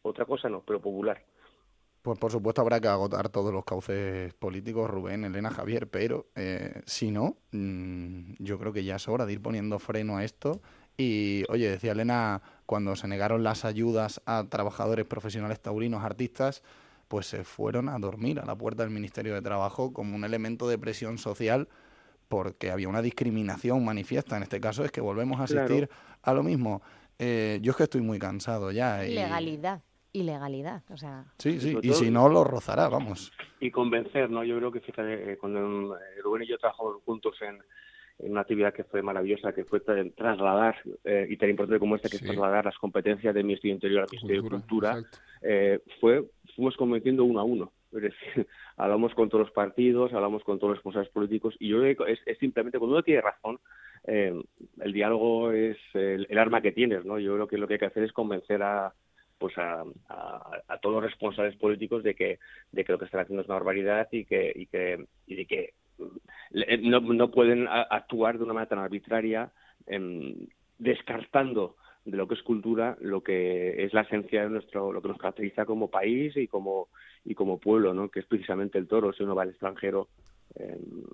Otra 0.03 0.25
cosa 0.25 0.49
no, 0.49 0.61
pero 0.65 0.79
popular. 0.79 1.23
Pues 2.03 2.19
por 2.19 2.33
supuesto 2.33 2.59
habrá 2.59 2.81
que 2.81 2.89
agotar 2.89 3.29
todos 3.29 3.53
los 3.53 3.63
cauces 3.63 4.33
políticos, 4.33 4.89
Rubén, 4.89 5.23
Elena, 5.23 5.49
Javier, 5.49 5.87
pero 5.89 6.27
eh, 6.35 6.81
si 6.85 7.11
no, 7.11 7.37
mm, 7.51 8.33
yo 8.39 8.59
creo 8.59 8.73
que 8.73 8.83
ya 8.83 8.97
es 8.97 9.07
hora 9.07 9.25
de 9.25 9.31
ir 9.31 9.41
poniendo 9.41 9.79
freno 9.79 10.17
a 10.17 10.25
esto. 10.25 10.61
Y 10.97 11.45
oye, 11.47 11.69
decía 11.69 11.93
Elena, 11.93 12.41
cuando 12.65 12.97
se 12.97 13.07
negaron 13.07 13.41
las 13.41 13.63
ayudas 13.63 14.21
a 14.25 14.43
trabajadores 14.49 15.05
profesionales 15.05 15.61
taurinos, 15.61 16.03
artistas, 16.03 16.61
pues 17.07 17.25
se 17.27 17.45
fueron 17.45 17.87
a 17.87 17.97
dormir 17.99 18.41
a 18.41 18.45
la 18.45 18.57
puerta 18.57 18.83
del 18.83 18.91
Ministerio 18.91 19.33
de 19.33 19.41
Trabajo 19.41 19.93
como 19.93 20.13
un 20.13 20.25
elemento 20.25 20.67
de 20.67 20.77
presión 20.77 21.17
social 21.17 21.69
porque 22.27 22.69
había 22.69 22.89
una 22.89 23.01
discriminación 23.01 23.85
manifiesta. 23.85 24.35
En 24.35 24.43
este 24.43 24.59
caso 24.59 24.83
es 24.83 24.91
que 24.91 24.99
volvemos 24.99 25.39
a 25.39 25.43
asistir 25.45 25.89
a 26.21 26.33
lo 26.33 26.43
mismo. 26.43 26.81
Eh, 27.17 27.59
yo 27.61 27.71
es 27.71 27.77
que 27.77 27.83
estoy 27.83 28.01
muy 28.01 28.19
cansado 28.19 28.71
ya. 28.71 29.05
Y... 29.05 29.13
Legalidad 29.13 29.81
ilegalidad. 30.13 30.83
O 30.89 30.97
sea... 30.97 31.25
Sí, 31.39 31.59
sí, 31.59 31.77
y 31.81 31.89
si 31.93 32.09
no, 32.09 32.29
lo 32.29 32.43
rozará, 32.43 32.87
vamos. 32.87 33.33
Y 33.59 33.71
convencer, 33.71 34.29
¿no? 34.29 34.43
Yo 34.43 34.57
creo 34.57 34.71
que, 34.71 34.79
fíjate, 34.79 35.33
eh, 35.33 35.37
cuando 35.37 35.97
eh, 35.97 36.21
Rubén 36.23 36.43
y 36.43 36.47
yo 36.47 36.57
trabajamos 36.57 37.01
juntos 37.03 37.35
en, 37.41 37.59
una 38.19 38.41
actividad 38.41 38.73
que 38.73 38.83
fue 38.83 39.01
maravillosa, 39.01 39.53
que 39.53 39.65
fue 39.65 39.79
trasladar, 39.79 40.75
eh, 41.03 41.25
y 41.29 41.35
tan 41.35 41.49
importante 41.49 41.79
como 41.79 41.95
esta, 41.95 42.09
que 42.09 42.17
es 42.17 42.21
trasladar 42.21 42.63
las 42.63 42.77
competencias 42.77 43.33
del 43.33 43.43
Ministerio 43.43 43.73
Interior 43.73 44.03
al 44.03 44.09
Ministerio 44.11 44.43
de 44.43 44.49
Cultura, 44.49 45.03
fue, 45.99 46.23
fuimos 46.55 46.77
convenciendo 46.77 47.25
uno 47.25 47.39
a 47.39 47.43
uno. 47.43 47.71
Es 47.91 48.03
decir, 48.03 48.47
hablamos 48.77 49.15
con 49.15 49.29
todos 49.29 49.47
los 49.47 49.53
partidos, 49.53 50.13
hablamos 50.13 50.43
con 50.43 50.59
todos 50.59 50.69
los 50.69 50.77
responsables 50.77 51.11
políticos, 51.11 51.55
y 51.59 51.69
yo 51.69 51.79
creo 51.79 52.05
que 52.05 52.11
es, 52.13 52.37
simplemente, 52.37 52.77
cuando 52.77 52.97
uno 52.97 53.03
tiene 53.03 53.21
razón, 53.21 53.59
el 54.05 54.93
diálogo 54.93 55.51
es 55.51 55.77
el, 55.93 56.27
el, 56.29 56.37
arma 56.37 56.61
que 56.61 56.71
tienes, 56.71 57.03
¿no? 57.05 57.17
Yo 57.19 57.33
creo 57.33 57.47
que 57.47 57.57
lo 57.57 57.67
que 57.67 57.73
hay 57.73 57.79
que 57.79 57.85
hacer 57.87 58.03
es 58.03 58.13
convencer 58.13 58.61
a, 58.61 58.93
pues 59.43 59.57
a, 59.57 59.83
todos 60.81 60.95
los 60.95 61.03
responsables 61.03 61.57
políticos 61.57 62.01
de 62.01 62.15
que, 62.15 62.39
de 62.71 62.85
que 62.85 62.93
lo 62.93 62.97
que 62.97 63.03
están 63.03 63.19
haciendo 63.19 63.41
es 63.41 63.47
una 63.49 63.55
barbaridad 63.55 64.07
y 64.09 64.23
que, 64.23 64.53
y 64.55 64.67
que, 64.67 65.05
y 65.27 65.35
de 65.35 65.45
que 65.45 65.73
eh, 66.53 66.77
no, 66.77 67.01
no 67.01 67.29
pueden 67.29 67.67
actuar 67.67 68.37
de 68.37 68.45
una 68.45 68.53
manera 68.53 68.69
tan 68.69 68.79
arbitraria 68.79 69.51
em, 69.85 70.47
descartando 70.77 71.75
de 72.05 72.15
lo 72.15 72.25
que 72.25 72.35
es 72.35 72.41
cultura, 72.43 72.95
lo 73.01 73.21
que 73.21 73.83
es 73.83 73.93
la 73.93 74.03
esencia 74.03 74.43
de 74.43 74.49
nuestro, 74.49 74.93
lo 74.93 75.01
que 75.01 75.09
nos 75.09 75.17
caracteriza 75.17 75.65
como 75.65 75.89
país 75.89 76.37
y 76.37 76.47
como 76.47 76.87
y 77.25 77.35
como 77.35 77.59
pueblo, 77.59 77.93
¿no? 77.93 78.07
Que 78.07 78.21
es 78.21 78.25
precisamente 78.25 78.77
el 78.77 78.87
toro. 78.87 79.11
Si 79.11 79.23
uno 79.23 79.35
va 79.35 79.41
al 79.41 79.49
extranjero, 79.49 80.07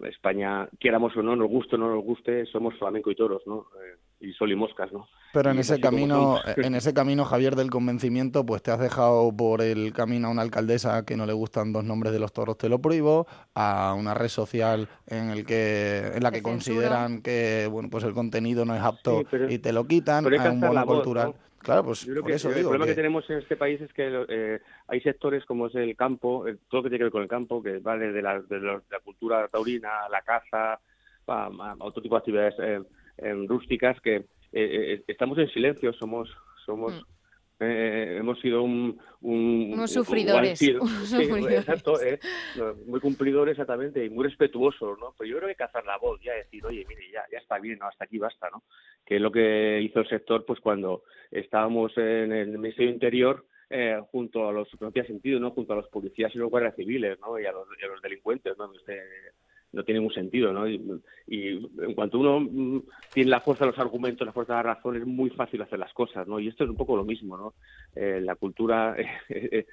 España, 0.08 0.68
quieramos 0.80 1.16
o 1.16 1.24
no, 1.24 1.36
nos 1.36 1.50
guste 1.50 1.76
o 1.76 1.80
no 1.80 1.96
nos 1.96 2.04
guste, 2.04 2.46
somos 2.48 2.78
flamenco 2.78 3.10
y 3.10 3.16
toros, 3.16 3.42
¿no? 3.46 3.68
Eh, 3.82 3.98
y 4.22 4.34
sol 4.34 4.52
y 4.52 4.56
moscas, 4.56 4.92
¿no? 4.92 5.08
Pero 5.32 5.52
en 5.52 5.60
ese 5.60 5.80
camino, 5.80 6.40
en 6.58 6.76
ese 6.76 6.94
camino, 6.94 7.24
Javier, 7.24 7.56
del 7.56 7.70
convencimiento, 7.70 8.46
pues 8.46 8.62
te 8.62 8.72
has 8.72 8.80
dejado 8.80 9.32
por 9.32 9.62
el 9.62 9.94
camino 9.94 10.28
a 10.28 10.32
una 10.32 10.42
alcaldesa 10.42 11.06
que 11.06 11.16
no 11.16 11.26
le 11.26 11.32
gustan 11.32 11.72
dos 11.72 11.86
nombres 11.86 12.12
de 12.12 12.20
los 12.20 12.34
toros, 12.34 12.58
te 12.58 12.68
lo 12.68 12.80
prohíbo, 12.80 13.28
a 13.56 13.96
una 13.98 14.14
red 14.14 14.28
social 14.28 14.90
en 15.08 15.30
el 15.30 15.46
que, 15.46 16.12
en 16.16 16.22
la 16.22 16.32
que 16.32 16.44
consideran 16.44 17.22
que 17.22 17.70
bueno, 17.72 17.90
pues 17.90 18.04
el 18.04 18.14
contenido 18.14 18.66
no 18.66 18.76
es 18.76 18.82
apto 18.82 19.24
y 19.48 19.60
te 19.60 19.72
lo 19.72 19.88
quitan, 19.88 20.26
a 20.26 20.52
un 20.52 20.60
bono 20.60 20.86
cultural. 20.86 21.34
Claro, 21.60 21.84
pues 21.84 22.06
Yo 22.06 22.24
creo 22.24 22.36
eso 22.36 22.50
el 22.50 22.62
problema 22.62 22.86
que... 22.86 22.96
tenemos 22.96 23.30
en 23.30 23.40
este 23.40 23.56
país 23.56 23.82
es 23.82 23.94
que 23.94 24.26
eh, 24.30 24.60
hay 24.88 25.02
sectores 25.02 25.46
como 25.46 25.68
es 25.68 25.76
el 25.76 25.96
campo, 25.96 26.46
todo 26.70 26.80
lo 26.80 26.84
que 26.84 26.90
tiene 26.90 27.00
que 27.00 27.04
ver 27.06 27.12
con 27.12 27.24
el 27.24 27.28
campo, 27.28 27.62
que 27.62 27.80
va 27.80 27.98
desde 27.98 28.22
la, 28.22 28.42
de 28.42 28.60
la, 28.60 28.82
cultura 29.04 29.48
taurina, 29.48 30.08
la 30.10 30.22
caza, 30.22 30.80
a, 31.28 31.76
otro 31.80 32.02
tipo 32.02 32.16
de 32.16 32.20
actividades 32.20 32.56
eh, 33.18 33.46
rústicas, 33.48 34.00
que 34.02 34.26
eh, 34.54 35.04
estamos 35.08 35.38
en 35.38 35.50
silencio, 35.50 35.94
somos 35.94 36.30
somos 36.66 36.94
mm. 36.94 37.19
Eh, 37.62 38.16
hemos 38.18 38.40
sido 38.40 38.64
un, 38.64 38.98
unos 39.20 39.92
sufridores, 39.92 40.62
exacto 40.62 42.02
eh, 42.02 42.18
muy 42.86 43.02
cumplidores 43.02 43.52
exactamente 43.52 44.06
y 44.06 44.10
muy 44.10 44.24
respetuosos 44.24 44.98
no 44.98 45.14
pero 45.18 45.30
yo 45.30 45.40
creo 45.40 45.54
que 45.54 45.64
hacer 45.66 45.84
la 45.84 45.98
voz 45.98 46.22
ya 46.22 46.32
decir 46.36 46.66
oye 46.66 46.86
mire 46.88 47.12
ya 47.12 47.26
ya 47.30 47.38
está 47.38 47.60
bien 47.60 47.78
hasta 47.84 48.06
aquí 48.06 48.18
basta 48.18 48.50
no 48.50 48.64
que 49.06 49.18
es 49.18 49.22
lo 49.22 49.30
que 49.30 49.82
hizo 49.82 50.00
el 50.00 50.08
sector 50.08 50.46
pues 50.46 50.62
cuando 50.62 51.04
estábamos 51.32 51.92
en 51.98 52.32
el 52.32 52.58
Ministerio 52.58 52.94
Interior 52.94 53.46
eh, 53.70 54.00
junto 54.10 54.48
a 54.48 54.54
los 54.54 54.70
no 54.80 54.94
tiene 54.94 55.10
sentido 55.10 55.38
no 55.42 55.52
junto 55.52 55.74
a 55.74 55.76
los 55.76 55.90
policías 55.90 56.34
y 56.34 56.38
los 56.38 56.50
guardias 56.50 56.78
civiles 56.78 57.20
no 57.20 57.38
y 57.38 57.46
a 57.46 57.52
los, 57.52 57.68
los 57.68 58.02
delincuentes 58.02 58.58
no 58.58 58.72
no 59.72 59.84
tiene 59.84 60.00
ningún 60.00 60.14
sentido, 60.14 60.52
¿no? 60.52 60.68
Y, 60.68 60.80
en 61.28 61.94
cuanto 61.94 62.20
uno 62.20 62.40
mm, 62.40 62.84
tiene 63.14 63.30
la 63.30 63.42
fuerza 63.42 63.66
de 63.66 63.72
los 63.72 63.80
argumentos, 63.80 64.26
la 64.26 64.34
fuerza 64.34 64.54
de 64.54 64.64
la 64.64 64.74
razón, 64.76 64.96
es 64.96 65.06
muy 65.06 65.30
fácil 65.30 65.62
hacer 65.62 65.80
las 65.80 65.94
cosas, 65.94 66.28
¿no? 66.28 66.40
Y 66.40 66.48
esto 66.48 66.64
es 66.64 66.70
un 66.70 66.78
poco 66.78 66.96
lo 66.96 67.04
mismo, 67.04 67.38
¿no? 67.38 67.54
Eh, 67.96 68.20
la 68.22 68.36
cultura 68.36 68.96
es, 69.30 69.66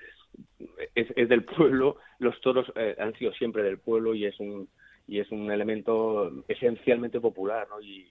es, 0.94 1.28
del 1.28 1.44
pueblo, 1.44 1.96
los 2.18 2.38
toros 2.40 2.70
eh, 2.74 2.94
han 2.98 3.14
sido 3.14 3.32
siempre 3.32 3.62
del 3.62 3.78
pueblo 3.78 4.14
y 4.14 4.26
es 4.26 4.38
un 4.40 4.68
y 5.08 5.20
es 5.20 5.30
un 5.30 5.52
elemento 5.52 6.44
esencialmente 6.48 7.20
popular, 7.20 7.68
¿no? 7.70 7.80
Y, 7.80 8.08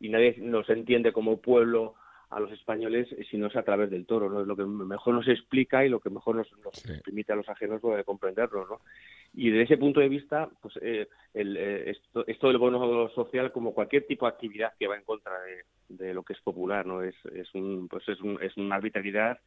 y 0.00 0.08
nadie 0.08 0.36
nos 0.38 0.68
entiende 0.70 1.12
como 1.12 1.36
pueblo 1.36 1.94
a 2.34 2.40
los 2.40 2.50
españoles 2.50 3.08
si 3.30 3.36
no 3.36 3.46
es 3.46 3.54
a 3.54 3.62
través 3.62 3.90
del 3.90 4.06
toro, 4.06 4.28
¿no? 4.28 4.40
Es 4.40 4.46
lo 4.46 4.56
que 4.56 4.64
mejor 4.64 5.14
nos 5.14 5.28
explica 5.28 5.84
y 5.84 5.88
lo 5.88 6.00
que 6.00 6.10
mejor 6.10 6.36
nos, 6.36 6.48
permite 7.04 7.32
a 7.32 7.36
los 7.36 7.48
ajenos 7.48 7.80
pues, 7.80 8.04
comprenderlo, 8.04 8.66
¿no? 8.66 8.80
Y 9.34 9.50
desde 9.50 9.62
ese 9.62 9.76
punto 9.76 10.00
de 10.00 10.08
vista, 10.08 10.48
pues 10.60 10.74
eh, 10.82 11.06
el, 11.32 11.56
eh, 11.56 11.90
esto, 11.90 12.26
esto, 12.26 12.48
del 12.48 12.58
bono 12.58 13.08
social, 13.10 13.52
como 13.52 13.72
cualquier 13.72 14.06
tipo 14.06 14.26
de 14.26 14.32
actividad 14.32 14.72
que 14.78 14.88
va 14.88 14.96
en 14.96 15.04
contra 15.04 15.32
de, 15.88 16.12
lo 16.12 16.24
que 16.24 16.32
es 16.32 16.40
popular, 16.40 16.84
¿no? 16.84 17.02
Es, 17.02 17.14
es, 17.32 17.54
un, 17.54 17.86
pues 17.88 18.08
es, 18.08 18.20
un, 18.20 18.42
es 18.42 18.56
una 18.56 18.76
arbitrariedad 18.76 19.38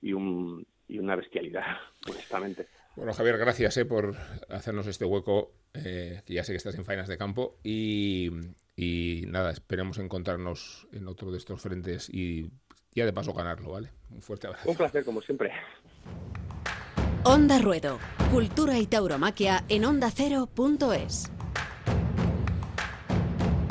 y, 0.00 0.14
un, 0.14 0.66
y 0.88 0.98
una 0.98 1.16
bestialidad, 1.16 1.76
honestamente. 2.08 2.68
Bueno, 2.96 3.12
Javier, 3.12 3.36
gracias 3.36 3.76
eh, 3.76 3.84
por 3.84 4.14
hacernos 4.48 4.86
este 4.86 5.04
hueco, 5.04 5.52
que 5.74 6.22
ya 6.26 6.42
sé 6.42 6.52
que 6.52 6.56
estás 6.56 6.74
en 6.76 6.86
faenas 6.86 7.08
de 7.08 7.18
campo, 7.18 7.58
y, 7.62 8.30
y 8.82 9.26
nada, 9.26 9.50
esperemos 9.50 9.98
encontrarnos 9.98 10.88
en 10.90 11.06
otro 11.06 11.30
de 11.30 11.36
estos 11.36 11.60
frentes 11.60 12.08
y 12.08 12.50
ya 12.94 13.04
de 13.04 13.12
paso 13.12 13.34
ganarlo, 13.34 13.72
¿vale? 13.72 13.90
Un 14.08 14.22
fuerte 14.22 14.46
abrazo. 14.46 14.70
Un 14.70 14.76
placer, 14.76 15.04
como 15.04 15.20
siempre. 15.20 15.52
Onda 17.24 17.58
Ruedo, 17.58 17.98
cultura 18.30 18.78
y 18.78 18.86
tauromaquia 18.86 19.64
en 19.68 19.84
ondacero.es. 19.84 21.30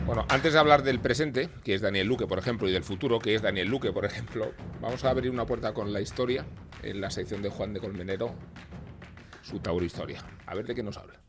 Bueno, 0.05 0.27
antes 0.29 0.53
de 0.53 0.59
hablar 0.59 0.83
del 0.83 0.99
presente, 0.99 1.49
que 1.63 1.73
es 1.73 1.81
Daniel 1.81 2.05
Luque, 2.05 2.27
por 2.27 2.37
ejemplo, 2.37 2.69
y 2.69 2.71
del 2.71 2.83
futuro, 2.83 3.17
que 3.17 3.33
es 3.33 3.41
Daniel 3.41 3.67
Luque, 3.67 3.91
por 3.91 4.05
ejemplo, 4.05 4.51
vamos 4.79 5.03
a 5.05 5.09
abrir 5.09 5.31
una 5.31 5.47
puerta 5.47 5.73
con 5.73 5.91
la 5.91 6.01
historia 6.01 6.45
en 6.83 7.01
la 7.01 7.09
sección 7.09 7.41
de 7.41 7.49
Juan 7.49 7.73
de 7.73 7.79
Colmenero, 7.79 8.35
su 9.41 9.59
Tauro 9.59 9.83
Historia. 9.83 10.23
A 10.45 10.53
ver 10.53 10.67
de 10.67 10.75
qué 10.75 10.83
nos 10.83 10.97
habla. 10.97 11.19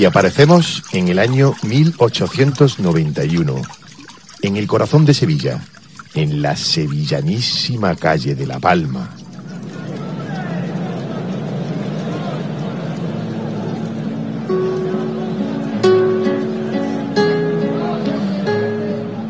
Y 0.00 0.04
aparecemos 0.06 0.82
en 0.92 1.08
el 1.08 1.18
año 1.18 1.54
1891, 1.62 3.54
en 4.40 4.56
el 4.56 4.66
corazón 4.66 5.04
de 5.04 5.12
Sevilla, 5.12 5.62
en 6.14 6.40
la 6.40 6.56
sevillanísima 6.56 7.94
calle 7.96 8.34
de 8.34 8.46
La 8.46 8.58
Palma. 8.58 9.10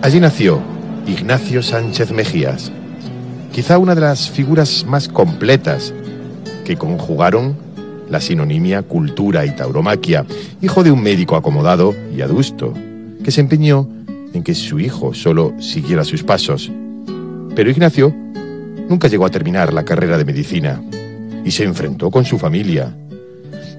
Allí 0.02 0.18
nació 0.18 0.62
Ignacio 1.06 1.62
Sánchez 1.62 2.12
Mejías, 2.12 2.72
quizá 3.52 3.78
una 3.78 3.94
de 3.94 4.00
las 4.00 4.30
figuras 4.30 4.84
más 4.86 5.08
completas 5.08 5.92
que 6.64 6.76
conjugaron 6.76 7.56
la 8.08 8.20
sinonimia 8.20 8.82
cultura 8.82 9.46
y 9.46 9.54
tauromaquia, 9.54 10.26
hijo 10.60 10.82
de 10.82 10.90
un 10.90 11.02
médico 11.02 11.36
acomodado 11.36 11.94
y 12.14 12.22
adusto, 12.22 12.74
que 13.22 13.30
se 13.30 13.40
empeñó 13.40 13.88
en 14.34 14.42
que 14.42 14.54
su 14.54 14.80
hijo 14.80 15.14
solo 15.14 15.54
siguiera 15.60 16.04
sus 16.04 16.22
pasos. 16.22 16.70
Pero 17.54 17.70
Ignacio 17.70 18.14
nunca 18.88 19.08
llegó 19.08 19.26
a 19.26 19.30
terminar 19.30 19.72
la 19.72 19.84
carrera 19.84 20.18
de 20.18 20.24
medicina 20.24 20.82
y 21.44 21.50
se 21.52 21.64
enfrentó 21.64 22.10
con 22.10 22.24
su 22.24 22.38
familia. 22.38 22.94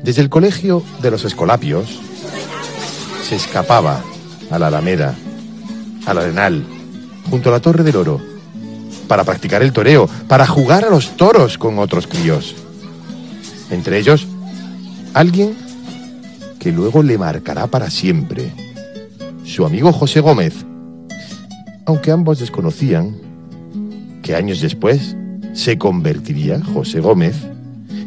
Desde 0.04 0.22
el 0.22 0.30
colegio 0.30 0.82
de 1.02 1.12
los 1.12 1.26
Escolapios 1.26 2.00
se 3.24 3.36
escapaba 3.36 4.02
a 4.50 4.60
la 4.60 4.68
Alameda, 4.68 5.16
al 6.06 6.18
Arenal, 6.18 6.64
junto 7.30 7.50
a 7.50 7.54
la 7.54 7.60
Torre 7.60 7.84
del 7.84 7.96
Oro, 7.98 8.31
para 9.12 9.26
practicar 9.26 9.62
el 9.62 9.74
toreo, 9.74 10.08
para 10.30 10.48
jugar 10.48 10.86
a 10.86 10.90
los 10.90 11.18
toros 11.18 11.58
con 11.58 11.80
otros 11.80 12.08
críos. 12.08 12.56
Entre 13.70 13.98
ellos, 13.98 14.26
alguien 15.14 15.54
que 16.58 16.72
luego 16.72 17.04
le 17.04 17.18
marcará 17.18 17.68
para 17.68 17.90
siempre, 17.90 18.54
su 19.44 19.66
amigo 19.66 19.92
José 19.92 20.22
Gómez, 20.22 20.66
aunque 21.86 22.10
ambos 22.10 22.40
desconocían 22.40 23.18
que 24.24 24.34
años 24.34 24.62
después 24.62 25.18
se 25.52 25.78
convertiría 25.78 26.64
José 26.64 27.02
Gómez 27.02 27.36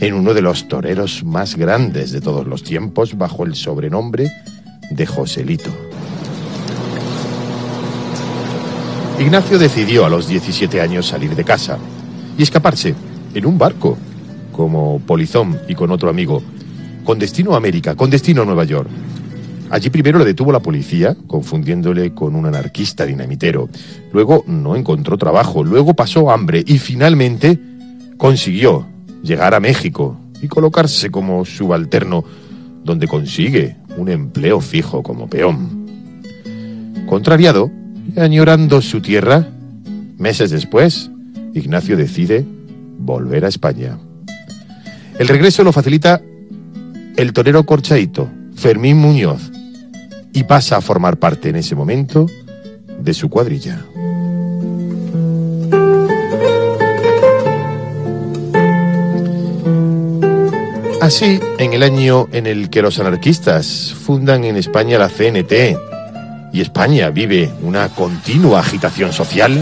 en 0.01 0.15
uno 0.15 0.33
de 0.33 0.41
los 0.41 0.69
toreros 0.69 1.23
más 1.23 1.55
grandes 1.55 2.13
de 2.13 2.23
todos 2.23 2.47
los 2.47 2.63
tiempos 2.63 3.19
bajo 3.19 3.45
el 3.45 3.57
sobrenombre 3.57 4.33
de 4.91 5.05
Joselito. 5.05 5.84
Ignacio 9.19 9.59
decidió 9.59 10.05
a 10.05 10.09
los 10.09 10.27
17 10.27 10.81
años 10.81 11.07
salir 11.07 11.37
de 11.37 11.45
casa 11.45 11.79
y 12.37 12.43
escaparse 12.43 12.95
en 13.33 13.47
un 13.47 13.57
barco 13.57 13.97
como 14.51 14.99
polizón 15.01 15.61
y 15.69 15.75
con 15.77 15.93
otro 15.93 16.11
amigo, 16.11 16.43
con 17.05 17.19
destino 17.19 17.55
a 17.55 17.59
América, 17.59 17.95
con 17.95 18.11
destino 18.11 18.43
a 18.43 18.45
Nueva 18.45 18.65
York. 18.65 18.89
Allí 19.71 19.89
primero 19.89 20.19
le 20.19 20.25
detuvo 20.25 20.51
la 20.51 20.61
policía, 20.61 21.17
confundiéndole 21.29 22.13
con 22.13 22.35
un 22.35 22.47
anarquista 22.47 23.07
dinamitero. 23.07 23.69
Luego 24.13 24.45
no 24.49 24.75
encontró 24.75 25.17
trabajo, 25.17 25.63
luego 25.63 25.95
pasó 25.95 26.31
hambre 26.31 26.65
y 26.67 26.79
finalmente 26.79 27.59
consiguió 28.17 28.87
llegar 29.23 29.55
a 29.55 29.61
México 29.61 30.17
y 30.43 30.49
colocarse 30.49 31.11
como 31.11 31.45
subalterno, 31.45 32.25
donde 32.83 33.07
consigue 33.07 33.77
un 33.97 34.09
empleo 34.09 34.61
fijo 34.61 35.03
como 35.03 35.29
peón. 35.29 35.87
Contrariado 37.07 37.71
añorando 38.17 38.81
su 38.81 39.01
tierra, 39.01 39.49
meses 40.19 40.51
después, 40.51 41.11
Ignacio 41.55 41.97
decide 41.97 42.45
volver 42.99 43.45
a 43.45 43.49
España. 43.49 43.99
El 45.19 45.29
regreso 45.29 45.63
lo 45.63 45.73
facilita 45.73 46.21
el 47.17 47.33
torero 47.33 47.65
corchaito, 47.65 48.29
Fermín 48.57 48.99
Muñoz, 48.99 49.51
y 50.33 50.45
pasa 50.45 50.77
a 50.77 50.81
formar 50.81 51.19
parte 51.19 51.49
en 51.51 51.57
ese 51.57 51.75
momento 51.75 52.27
de 52.99 53.15
su 53.15 53.29
cuadrilla. 53.29 53.85
Así, 61.01 61.39
en 61.59 61.75
el 61.75 61.83
año 61.83 62.29
en 62.33 62.47
el 62.47 62.71
que 62.71 62.81
los 62.81 62.99
anarquistas 62.99 63.93
fundan 63.93 64.43
en 64.45 64.57
España 64.57 64.99
la 64.99 65.11
CNT 65.11 65.94
y 66.55 66.61
España 66.61 67.11
vive 67.11 67.53
una 67.63 67.89
continua 67.89 68.61
agitación 68.61 69.13
social, 69.13 69.61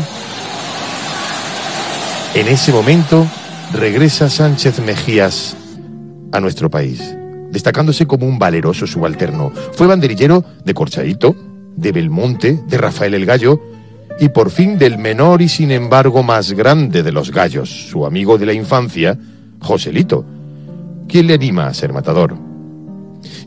en 2.34 2.48
ese 2.48 2.70
momento 2.70 3.26
regresa 3.72 4.28
Sánchez 4.28 4.78
Mejías 4.84 5.56
a 6.32 6.40
nuestro 6.40 6.70
país, 6.70 7.16
destacándose 7.50 8.06
como 8.06 8.26
un 8.26 8.38
valeroso 8.38 8.86
subalterno. 8.86 9.52
Fue 9.72 9.86
banderillero 9.86 10.44
de 10.66 10.74
Corchaito, 10.74 11.34
de 11.76 11.92
Belmonte, 11.92 12.60
de 12.68 12.76
Rafael 12.76 13.14
el 13.14 13.24
Gallo 13.24 13.58
y 14.20 14.28
por 14.28 14.50
fin 14.50 14.76
del 14.76 14.98
menor 14.98 15.40
y 15.40 15.48
sin 15.48 15.70
embargo 15.70 16.22
más 16.22 16.52
grande 16.52 17.02
de 17.02 17.12
los 17.12 17.30
gallos, 17.30 17.70
su 17.70 18.04
amigo 18.04 18.36
de 18.36 18.44
la 18.44 18.52
infancia, 18.52 19.18
Joselito, 19.60 20.26
quien 21.08 21.26
le 21.26 21.34
anima 21.34 21.68
a 21.68 21.74
ser 21.74 21.94
matador. 21.94 22.36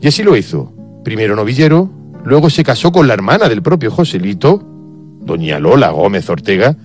Y 0.00 0.08
así 0.08 0.24
lo 0.24 0.36
hizo, 0.36 0.72
primero 1.04 1.36
novillero, 1.36 1.88
luego 2.26 2.50
se 2.50 2.64
casó 2.64 2.90
con 2.92 3.06
la 3.06 3.14
hermana 3.14 3.48
del 3.48 3.62
propio 3.62 3.90
Joselito, 3.90 4.60
doña 5.20 5.60
Lola 5.60 5.90
Gómez 5.90 6.28
Ortega, 6.28 6.76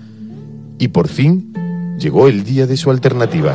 y 0.78 0.90
por 0.90 1.08
fin 1.08 1.52
llegó 1.98 2.28
el 2.28 2.44
día 2.44 2.68
de 2.68 2.78
su 2.78 2.92
alternativa. 2.92 3.54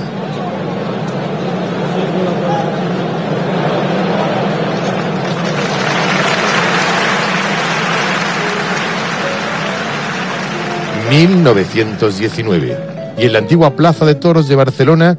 ...1919... 11.08 12.76
...y 13.16 13.22
en 13.22 13.32
la 13.32 13.38
antigua 13.38 13.76
Plaza 13.76 14.04
de 14.04 14.16
Toros 14.16 14.48
de 14.48 14.56
Barcelona... 14.56 15.16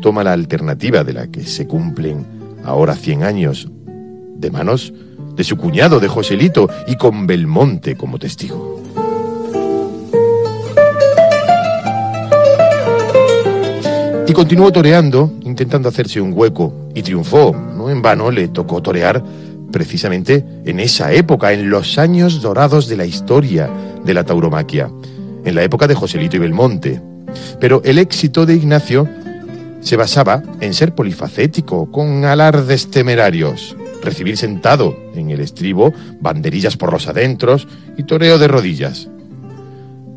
...toma 0.00 0.24
la 0.24 0.32
alternativa 0.32 1.04
de 1.04 1.12
la 1.12 1.26
que 1.26 1.44
se 1.44 1.66
cumplen... 1.66 2.24
...ahora 2.64 2.96
100 2.96 3.24
años... 3.24 3.68
...de 4.38 4.50
manos 4.50 4.94
de 5.38 5.44
su 5.44 5.56
cuñado, 5.56 6.00
de 6.00 6.08
Joselito... 6.08 6.68
...y 6.88 6.96
con 6.96 7.26
Belmonte 7.26 7.96
como 7.96 8.18
testigo. 8.18 8.82
Y 14.26 14.32
continuó 14.32 14.72
toreando, 14.72 15.32
intentando 15.44 15.88
hacerse 15.88 16.20
un 16.20 16.32
hueco, 16.34 16.90
y 16.94 17.02
triunfó. 17.02 17.54
No 17.54 17.88
en 17.88 18.02
vano 18.02 18.30
le 18.32 18.48
tocó 18.48 18.82
torear 18.82 19.22
precisamente 19.70 20.44
en 20.64 20.80
esa 20.80 21.12
época, 21.12 21.52
en 21.52 21.70
los 21.70 21.98
años 21.98 22.42
dorados 22.42 22.88
de 22.88 22.96
la 22.96 23.06
historia 23.06 23.70
de 24.04 24.14
la 24.14 24.24
tauromaquia, 24.24 24.90
en 25.44 25.54
la 25.54 25.62
época 25.62 25.86
de 25.86 25.94
Joselito 25.94 26.36
y 26.36 26.40
Belmonte. 26.40 27.00
Pero 27.60 27.80
el 27.84 27.98
éxito 27.98 28.44
de 28.44 28.54
Ignacio 28.54 29.08
se 29.80 29.96
basaba 29.96 30.42
en 30.60 30.74
ser 30.74 30.94
polifacético, 30.94 31.90
con 31.92 32.24
alardes 32.24 32.90
temerarios, 32.90 33.76
recibir 34.02 34.36
sentado 34.36 34.96
en 35.14 35.30
el 35.30 35.40
estribo 35.40 35.92
banderillas 36.20 36.76
por 36.76 36.92
los 36.92 37.08
adentros 37.08 37.66
y 37.96 38.04
toreo 38.04 38.38
de 38.38 38.48
rodillas. 38.48 39.08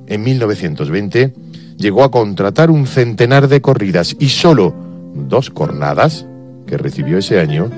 En 0.07 0.23
1920 0.23 1.33
llegó 1.77 2.03
a 2.03 2.11
contratar 2.11 2.69
un 2.69 2.87
centenar 2.87 3.47
de 3.47 3.61
corridas 3.61 4.15
y 4.19 4.29
solo 4.29 4.73
dos 5.15 5.49
cornadas 5.49 6.25
que 6.67 6.77
recibió 6.77 7.17
ese 7.17 7.39
año 7.39 7.69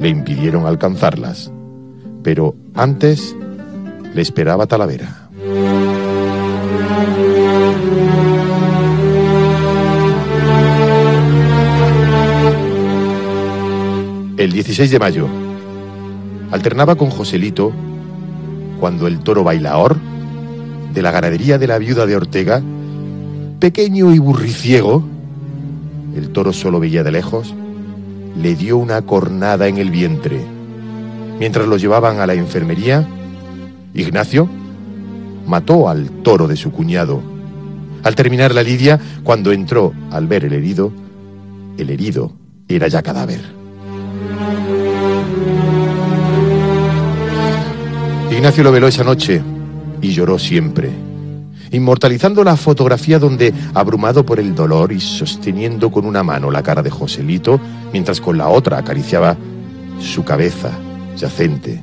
le 0.00 0.08
impidieron 0.08 0.66
alcanzarlas. 0.66 1.50
Pero 2.22 2.54
antes 2.74 3.34
le 4.14 4.22
esperaba 4.22 4.66
Talavera. 4.66 5.28
El 14.38 14.52
16 14.52 14.88
de 14.92 15.00
mayo 15.00 15.26
alternaba 16.52 16.94
con 16.94 17.10
Joselito 17.10 17.72
cuando 18.78 19.08
el 19.08 19.18
toro 19.18 19.42
bailaor 19.42 19.96
de 20.94 21.02
la 21.02 21.10
ganadería 21.10 21.58
de 21.58 21.66
la 21.66 21.76
viuda 21.78 22.06
de 22.06 22.14
Ortega 22.14 22.62
pequeño 23.58 24.14
y 24.14 24.20
burriciego, 24.20 25.02
el 26.14 26.30
toro 26.30 26.52
solo 26.52 26.78
veía 26.78 27.02
de 27.02 27.10
lejos, 27.10 27.52
le 28.40 28.54
dio 28.54 28.76
una 28.76 29.02
cornada 29.02 29.66
en 29.66 29.78
el 29.78 29.90
vientre. 29.90 30.40
Mientras 31.40 31.66
lo 31.66 31.76
llevaban 31.76 32.20
a 32.20 32.26
la 32.28 32.34
enfermería, 32.34 33.08
Ignacio 33.92 34.48
mató 35.48 35.88
al 35.88 36.10
toro 36.22 36.46
de 36.46 36.54
su 36.54 36.70
cuñado. 36.70 37.20
Al 38.04 38.14
terminar 38.14 38.54
la 38.54 38.62
lidia, 38.62 39.00
cuando 39.24 39.50
entró 39.50 39.92
al 40.12 40.28
ver 40.28 40.44
el 40.44 40.52
herido, 40.52 40.92
el 41.76 41.90
herido 41.90 42.30
era 42.68 42.86
ya 42.86 43.02
cadáver. 43.02 43.58
Ignacio 48.38 48.62
lo 48.62 48.70
veló 48.70 48.86
esa 48.86 49.02
noche 49.02 49.42
y 50.00 50.12
lloró 50.12 50.38
siempre 50.38 50.90
inmortalizando 51.72 52.44
la 52.44 52.56
fotografía 52.56 53.18
donde, 53.18 53.52
abrumado 53.74 54.24
por 54.24 54.38
el 54.38 54.54
dolor 54.54 54.92
y 54.92 55.00
sosteniendo 55.00 55.90
con 55.90 56.06
una 56.06 56.22
mano 56.22 56.48
la 56.48 56.62
cara 56.62 56.80
de 56.80 56.88
Joselito, 56.88 57.60
mientras 57.92 58.20
con 58.20 58.38
la 58.38 58.48
otra 58.48 58.78
acariciaba 58.78 59.36
su 60.00 60.24
cabeza 60.24 60.70
yacente. 61.16 61.82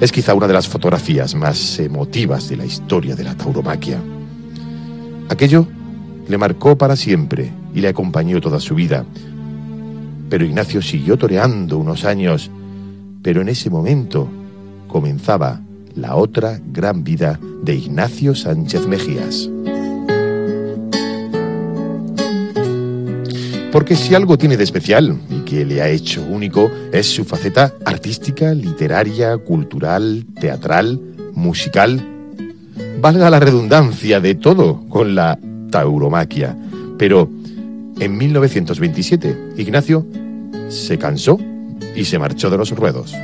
Es 0.00 0.12
quizá 0.12 0.34
una 0.34 0.46
de 0.46 0.54
las 0.54 0.68
fotografías 0.68 1.34
más 1.34 1.80
emotivas 1.80 2.48
de 2.48 2.58
la 2.58 2.64
historia 2.64 3.16
de 3.16 3.24
la 3.24 3.34
tauromaquia. 3.34 3.98
Aquello 5.28 5.66
le 6.28 6.38
marcó 6.38 6.78
para 6.78 6.94
siempre 6.94 7.50
y 7.74 7.80
le 7.80 7.88
acompañó 7.88 8.40
toda 8.40 8.60
su 8.60 8.76
vida. 8.76 9.04
Pero 10.30 10.44
Ignacio 10.44 10.80
siguió 10.80 11.18
toreando 11.18 11.76
unos 11.76 12.04
años, 12.04 12.52
pero 13.20 13.42
en 13.42 13.48
ese 13.48 13.68
momento 13.68 14.28
comenzaba 14.86 15.60
la 15.94 16.16
otra 16.16 16.60
gran 16.72 17.04
vida 17.04 17.38
de 17.62 17.74
Ignacio 17.74 18.34
Sánchez 18.34 18.86
Mejías. 18.86 19.48
Porque 23.72 23.96
si 23.96 24.14
algo 24.14 24.36
tiene 24.36 24.58
de 24.58 24.64
especial 24.64 25.18
y 25.30 25.40
que 25.40 25.64
le 25.64 25.80
ha 25.80 25.88
hecho 25.88 26.22
único 26.22 26.70
es 26.92 27.06
su 27.06 27.24
faceta 27.24 27.72
artística, 27.86 28.52
literaria, 28.52 29.38
cultural, 29.38 30.26
teatral, 30.38 31.00
musical. 31.32 32.06
Valga 33.00 33.30
la 33.30 33.40
redundancia 33.40 34.20
de 34.20 34.34
todo 34.34 34.86
con 34.90 35.14
la 35.14 35.38
tauromaquia. 35.70 36.54
Pero 36.98 37.30
en 37.98 38.16
1927 38.16 39.54
Ignacio 39.56 40.06
se 40.68 40.98
cansó 40.98 41.38
y 41.96 42.04
se 42.04 42.18
marchó 42.18 42.50
de 42.50 42.58
los 42.58 42.70
ruedos. 42.70 43.14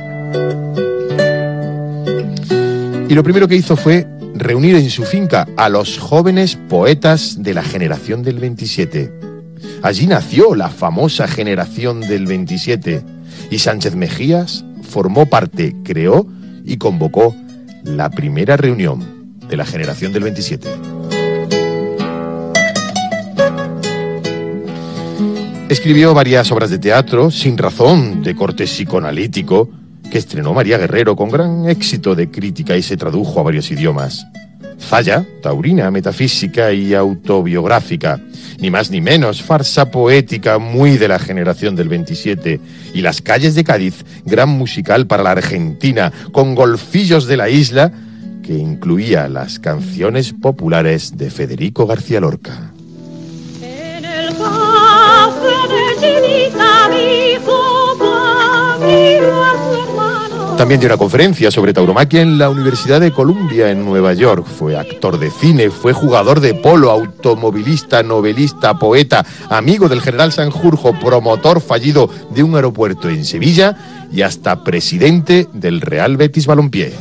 Y 3.09 3.15
lo 3.15 3.23
primero 3.23 3.47
que 3.47 3.55
hizo 3.55 3.75
fue 3.75 4.07
reunir 4.35 4.75
en 4.75 4.87
su 4.91 5.03
finca 5.03 5.47
a 5.57 5.67
los 5.67 5.97
jóvenes 5.97 6.55
poetas 6.55 7.41
de 7.41 7.55
la 7.55 7.63
generación 7.63 8.21
del 8.21 8.37
27. 8.37 9.11
Allí 9.81 10.05
nació 10.05 10.53
la 10.53 10.69
famosa 10.69 11.27
generación 11.27 12.01
del 12.01 12.27
27 12.27 13.01
y 13.49 13.57
Sánchez 13.57 13.95
Mejías 13.95 14.63
formó 14.83 15.25
parte, 15.25 15.75
creó 15.83 16.27
y 16.63 16.77
convocó 16.77 17.35
la 17.83 18.11
primera 18.11 18.57
reunión 18.57 19.39
de 19.49 19.57
la 19.57 19.65
generación 19.65 20.13
del 20.13 20.25
27. 20.25 20.69
Escribió 25.67 26.13
varias 26.13 26.51
obras 26.51 26.69
de 26.69 26.77
teatro, 26.77 27.31
sin 27.31 27.57
razón, 27.57 28.21
de 28.21 28.35
corte 28.35 28.65
psicoanalítico, 28.65 29.67
que 30.09 30.17
estrenó 30.17 30.53
María 30.53 30.77
Guerrero 30.77 31.15
con 31.15 31.29
gran 31.29 31.69
éxito 31.69 32.15
de 32.15 32.29
crítica 32.29 32.75
y 32.75 32.81
se 32.81 32.97
tradujo 32.97 33.39
a 33.39 33.43
varios 33.43 33.69
idiomas. 33.71 34.25
Falla, 34.77 35.25
taurina, 35.41 35.91
metafísica 35.91 36.71
y 36.71 36.93
autobiográfica, 36.93 38.19
ni 38.59 38.71
más 38.71 38.89
ni 38.89 39.01
menos, 39.01 39.43
farsa 39.43 39.91
poética 39.91 40.57
muy 40.57 40.97
de 40.97 41.07
la 41.07 41.19
generación 41.19 41.75
del 41.75 41.89
27, 41.89 42.59
y 42.93 43.01
Las 43.01 43.21
calles 43.21 43.55
de 43.55 43.63
Cádiz, 43.63 44.05
gran 44.25 44.49
musical 44.49 45.05
para 45.05 45.23
la 45.23 45.31
Argentina, 45.31 46.11
con 46.31 46.55
golfillos 46.55 47.27
de 47.27 47.37
la 47.37 47.49
isla, 47.49 47.91
que 48.41 48.53
incluía 48.53 49.27
las 49.27 49.59
canciones 49.59 50.33
populares 50.33 51.17
de 51.17 51.29
Federico 51.29 51.85
García 51.85 52.21
Lorca. 52.21 52.71
En 53.61 54.05
el 54.05 54.33
también 60.59 60.81
dio 60.81 60.89
una 60.89 60.97
conferencia 60.97 61.51
sobre 61.51 61.71
tauromaquia 61.71 62.21
en 62.21 62.37
la 62.37 62.49
Universidad 62.49 62.99
de 62.99 63.13
Columbia 63.13 63.71
en 63.71 63.85
Nueva 63.85 64.13
York. 64.13 64.45
Fue 64.45 64.77
actor 64.77 65.17
de 65.17 65.31
cine, 65.31 65.69
fue 65.69 65.93
jugador 65.93 66.41
de 66.41 66.53
polo, 66.53 66.91
automovilista, 66.91 68.03
novelista, 68.03 68.77
poeta, 68.77 69.25
amigo 69.49 69.87
del 69.87 70.01
general 70.01 70.33
Sanjurjo, 70.33 70.99
promotor 70.99 71.61
fallido 71.61 72.09
de 72.31 72.43
un 72.43 72.55
aeropuerto 72.55 73.07
en 73.07 73.23
Sevilla 73.23 73.77
y 74.11 74.21
hasta 74.21 74.65
presidente 74.65 75.47
del 75.53 75.79
Real 75.79 76.17
Betis 76.17 76.45
Balompié. 76.45 76.91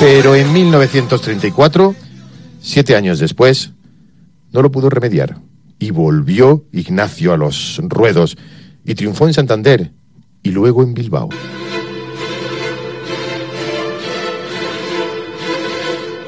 Pero 0.00 0.34
en 0.34 0.50
1934, 0.50 1.94
siete 2.62 2.96
años 2.96 3.18
después, 3.18 3.72
no 4.52 4.62
lo 4.62 4.72
pudo 4.72 4.88
remediar 4.88 5.36
y 5.78 5.90
volvió 5.90 6.64
Ignacio 6.72 7.34
a 7.34 7.36
los 7.36 7.78
ruedos 7.82 8.38
y 8.88 8.94
triunfó 8.94 9.26
en 9.26 9.34
Santander 9.34 9.92
y 10.42 10.50
luego 10.50 10.82
en 10.82 10.94
Bilbao. 10.94 11.28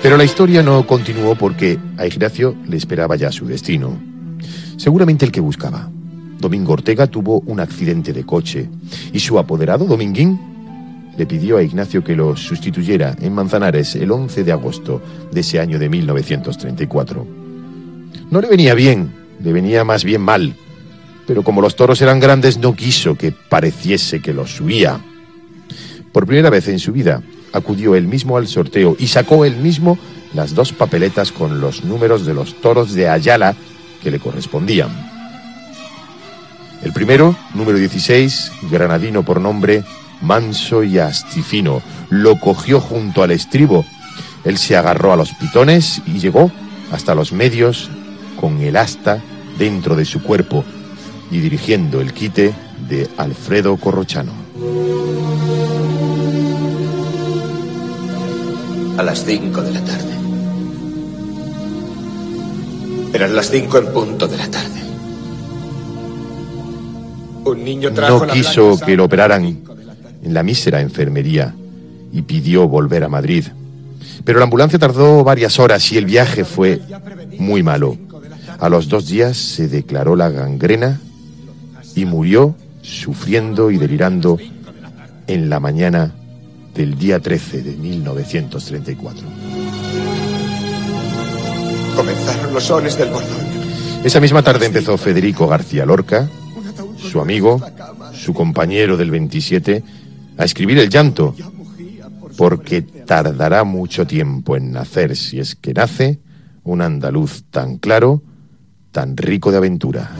Pero 0.03 0.19
la 0.19 0.25
historia 0.25 0.63
no 0.63 0.87
continuó 0.87 1.35
porque 1.37 1.79
a 1.97 2.07
Ignacio 2.07 2.55
le 2.69 2.77
esperaba 2.77 3.17
ya 3.17 3.33
su 3.33 3.47
destino. 3.47 3.99
Seguramente 4.77 5.25
el 5.25 5.33
que 5.33 5.41
buscaba. 5.41 5.91
Domingo 6.39 6.75
Ortega 6.75 7.07
tuvo 7.07 7.41
un 7.47 7.61
accidente 7.61 8.13
de 8.13 8.25
coche 8.25 8.69
y 9.11 9.21
su 9.21 9.39
apoderado, 9.39 9.87
Dominguín, 9.87 10.39
le 11.17 11.25
pidió 11.25 11.57
a 11.57 11.63
Ignacio 11.63 12.05
que 12.05 12.15
lo 12.15 12.37
sustituyera 12.37 13.17
en 13.23 13.35
Manzanares 13.35 13.95
el 13.97 14.11
11 14.11 14.45
de 14.45 14.53
agosto 14.53 15.01
de 15.33 15.41
ese 15.41 15.61
año 15.61 15.79
de 15.79 15.89
1934. 15.89 17.27
No 18.31 18.41
le 18.41 18.49
venía 18.49 18.75
bien, 18.75 19.13
le 19.43 19.53
venía 19.53 19.83
más 19.85 20.05
bien 20.05 20.21
mal, 20.21 20.55
pero 21.27 21.43
como 21.43 21.61
los 21.61 21.77
toros 21.77 22.01
eran 22.03 22.21
grandes 22.21 22.59
no 22.59 22.75
quiso 22.75 23.17
que 23.17 23.33
pareciese 23.33 24.21
que 24.21 24.33
los 24.33 24.57
subía. 24.57 25.01
Por 26.13 26.27
primera 26.27 26.51
vez 26.51 26.69
en 26.69 26.79
su 26.79 26.93
vida 26.93 27.23
acudió 27.53 27.95
él 27.95 28.07
mismo 28.07 28.37
al 28.37 28.49
sorteo 28.49 28.97
y 28.99 29.07
sacó 29.07 29.45
él 29.45 29.57
mismo 29.57 29.99
las 30.35 30.55
dos 30.55 30.73
papeletas 30.73 31.33
con 31.33 31.61
los 31.61 31.85
números 31.85 32.27
de 32.27 32.35
los 32.35 32.61
toros 32.61 32.95
de 32.95 33.09
Ayala 33.09 33.55
que 34.03 34.11
le 34.11 34.19
correspondían. 34.19 34.91
El 36.83 36.93
primero, 36.93 37.37
número 37.55 37.79
16, 37.79 38.53
granadino 38.71 39.23
por 39.23 39.41
nombre, 39.41 39.85
manso 40.23 40.83
y 40.83 40.99
astifino, 40.99 41.83
lo 42.09 42.41
cogió 42.41 42.81
junto 42.81 43.23
al 43.23 43.33
estribo. 43.33 43.85
Él 44.45 44.57
se 44.57 44.77
agarró 44.77 45.13
a 45.13 45.17
los 45.17 45.33
pitones 45.35 46.01
y 46.07 46.19
llegó 46.19 46.51
hasta 46.91 47.15
los 47.15 47.33
medios 47.33 47.91
con 48.41 48.61
el 48.63 48.77
asta 48.77 49.23
dentro 49.59 49.95
de 49.95 50.07
su 50.07 50.23
cuerpo 50.23 50.65
y 51.31 51.39
dirigiendo 51.39 52.01
el 52.01 52.13
quite 52.13 52.53
de 52.89 53.09
Alfredo 53.17 53.77
Corrochano. 53.77 54.33
A 58.99 59.03
las 59.03 59.25
cinco 59.25 59.63
de 59.63 59.73
la 59.73 59.81
tarde. 59.81 60.15
Eran 63.13 63.35
las 63.35 63.51
cinco 63.51 63.79
en 63.79 63.87
punto 63.93 64.29
de 64.29 64.37
la 64.37 64.51
tarde. 64.51 64.81
Un 67.45 67.65
niño 67.65 67.93
trajo 67.93 68.27
no 68.27 68.33
quiso 68.33 68.79
que 68.79 68.97
lo 68.97 69.05
operaran 69.05 69.45
en 70.23 70.35
la 70.35 70.43
mísera 70.43 70.81
enfermería 70.81 71.55
y 72.13 72.23
pidió 72.23 72.69
volver 72.69 73.05
a 73.05 73.09
Madrid. 73.09 73.47
Pero 74.25 74.39
la 74.39 74.45
ambulancia 74.45 74.79
tardó 74.79 75.25
varias 75.25 75.59
horas 75.59 75.91
y 75.93 75.99
el 75.99 76.05
viaje 76.05 76.45
fue 76.45 76.81
muy 77.39 77.63
malo. 77.63 77.97
A 78.59 78.69
los 78.69 78.89
dos 78.89 79.09
días 79.09 79.37
se 79.37 79.69
declaró 79.69 80.17
la 80.17 80.29
gangrena 80.29 81.01
y 81.95 82.05
murió 82.05 82.55
sufriendo 82.83 83.71
y 83.71 83.79
delirando 83.79 84.39
en 85.27 85.49
la 85.49 85.61
mañana 85.61 86.15
del 86.75 86.97
día 86.99 87.21
13 87.21 87.63
de 87.63 87.77
1934. 87.77 89.27
Comenzaron 91.97 92.55
los 92.55 92.65
sones 92.65 92.97
del 92.97 93.11
bordón. 93.11 93.51
Esa 94.05 94.21
misma 94.21 94.43
tarde 94.43 94.67
empezó 94.67 94.97
Federico 94.97 95.47
García 95.47 95.85
Lorca, 95.85 96.29
su 96.97 97.21
amigo, 97.21 97.61
su 98.15 98.33
compañero 98.33 98.97
del 98.97 99.11
27, 99.11 99.83
a 100.39 100.45
escribir 100.45 100.79
el 100.79 100.89
llanto, 100.89 101.35
porque 102.37 102.83
tardará 102.83 103.65
mucho 103.65 104.07
tiempo 104.07 104.57
en 104.57 104.73
nacer, 104.73 105.17
si 105.17 105.39
es 105.39 105.55
que 105.55 105.75
nace, 105.75 106.21
un 106.65 106.81
andaluz 106.81 107.45
tan 107.51 107.77
claro, 107.77 108.23
tan 108.93 109.17
rico 109.17 109.51
de 109.51 109.59
aventura. 109.59 110.11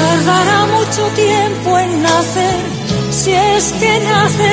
Tardará 0.00 0.66
mucho 0.66 1.04
tiempo 1.14 1.78
en 1.78 2.02
nacer, 2.02 2.60
si 3.10 3.32
es 3.32 3.72
que 3.72 4.00
nace 4.00 4.52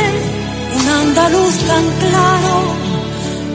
un 0.78 0.88
andaluz 0.90 1.56
tan 1.72 1.86
claro, 2.04 2.56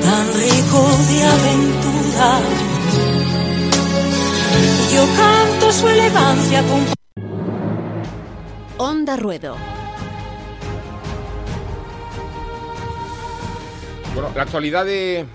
tan 0.00 0.26
rico 0.42 0.80
de 1.08 1.18
aventura. 1.36 2.30
Yo 4.94 5.04
canto 5.16 5.72
su 5.72 5.88
elegancia 5.88 6.62
con... 6.62 6.80
Onda 8.78 9.16
Ruedo. 9.16 9.56
Bueno, 14.14 14.30
la 14.34 14.42
actualidad 14.42 14.86
de, 14.86 15.26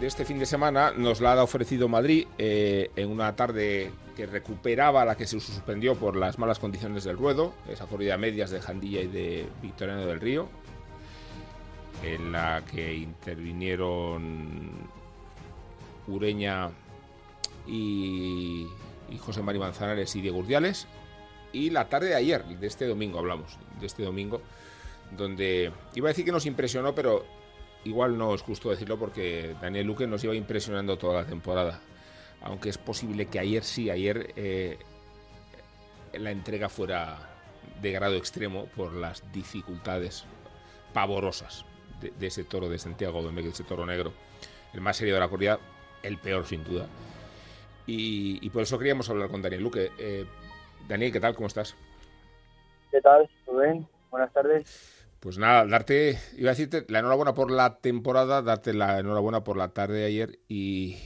este 0.00 0.24
fin 0.24 0.38
de 0.38 0.46
semana 0.46 0.92
nos 0.96 1.20
la 1.20 1.34
ha 1.34 1.42
ofrecido 1.42 1.88
Madrid 1.88 2.26
eh, 2.38 2.90
en 2.96 3.10
una 3.10 3.34
tarde 3.36 3.92
que 4.20 4.26
recuperaba 4.26 5.02
la 5.06 5.16
que 5.16 5.26
se 5.26 5.40
suspendió 5.40 5.94
por 5.94 6.14
las 6.14 6.38
malas 6.38 6.58
condiciones 6.58 7.04
del 7.04 7.16
ruedo, 7.16 7.54
esa 7.70 7.86
corrida 7.86 8.18
medias 8.18 8.50
de 8.50 8.60
Jandilla 8.60 9.00
y 9.00 9.06
de 9.06 9.48
Victoriano 9.62 10.04
del 10.04 10.20
Río, 10.20 10.46
en 12.04 12.30
la 12.32 12.62
que 12.70 12.94
intervinieron 12.96 14.72
Ureña 16.06 16.68
y, 17.66 18.66
José 19.20 19.40
María 19.40 19.62
Manzanares 19.62 20.14
y 20.16 20.20
Diego 20.20 20.40
Urdiales. 20.40 20.86
Y 21.54 21.70
la 21.70 21.88
tarde 21.88 22.08
de 22.08 22.16
ayer, 22.16 22.44
de 22.44 22.66
este 22.66 22.86
domingo 22.86 23.20
hablamos, 23.20 23.56
de 23.80 23.86
este 23.86 24.02
domingo, 24.02 24.42
donde 25.16 25.72
iba 25.94 26.08
a 26.08 26.12
decir 26.12 26.26
que 26.26 26.32
nos 26.32 26.44
impresionó, 26.44 26.94
pero 26.94 27.24
igual 27.84 28.18
no 28.18 28.34
es 28.34 28.42
justo 28.42 28.68
decirlo 28.68 28.98
porque 28.98 29.56
Daniel 29.62 29.86
Luque 29.86 30.06
nos 30.06 30.22
iba 30.24 30.34
impresionando 30.34 30.98
toda 30.98 31.22
la 31.22 31.26
temporada. 31.26 31.80
Aunque 32.42 32.68
es 32.68 32.78
posible 32.78 33.26
que 33.26 33.38
ayer 33.38 33.62
sí, 33.64 33.90
ayer 33.90 34.32
eh, 34.36 34.78
la 36.14 36.30
entrega 36.30 36.68
fuera 36.68 37.18
de 37.80 37.92
grado 37.92 38.16
extremo 38.16 38.66
por 38.76 38.92
las 38.92 39.30
dificultades 39.32 40.24
pavorosas 40.92 41.64
de, 42.00 42.26
ese 42.26 42.44
toro 42.44 42.68
de 42.68 42.78
Santiago 42.78 43.22
de 43.22 43.48
ese 43.48 43.64
toro 43.64 43.86
negro. 43.86 44.12
El 44.72 44.80
más 44.80 44.96
serio 44.96 45.14
de 45.14 45.20
la 45.20 45.28
corrida, 45.28 45.58
el 46.02 46.18
peor 46.18 46.46
sin 46.46 46.64
duda. 46.64 46.86
Y, 47.86 48.48
por 48.50 48.62
eso 48.62 48.78
queríamos 48.78 49.10
hablar 49.10 49.30
con 49.30 49.42
Daniel 49.42 49.62
Luque. 49.62 49.90
Eh, 49.98 50.24
Daniel, 50.86 51.12
¿qué 51.12 51.18
tal? 51.18 51.34
¿Cómo 51.34 51.48
estás? 51.48 51.74
¿Qué 52.90 53.00
tal? 53.00 53.28
¿Muy 53.46 53.86
Buenas 54.10 54.32
tardes. 54.32 55.06
Pues 55.18 55.38
nada, 55.38 55.66
darte, 55.66 56.18
iba 56.36 56.50
a 56.50 56.54
decirte 56.54 56.86
la 56.88 57.00
enhorabuena 57.00 57.34
por 57.34 57.50
la 57.50 57.78
temporada, 57.78 58.42
darte 58.42 58.72
la 58.72 58.98
enhorabuena 58.98 59.44
por 59.44 59.56
la 59.56 59.68
tarde 59.68 59.98
de 59.98 60.06
ayer 60.06 60.38
y, 60.48 60.96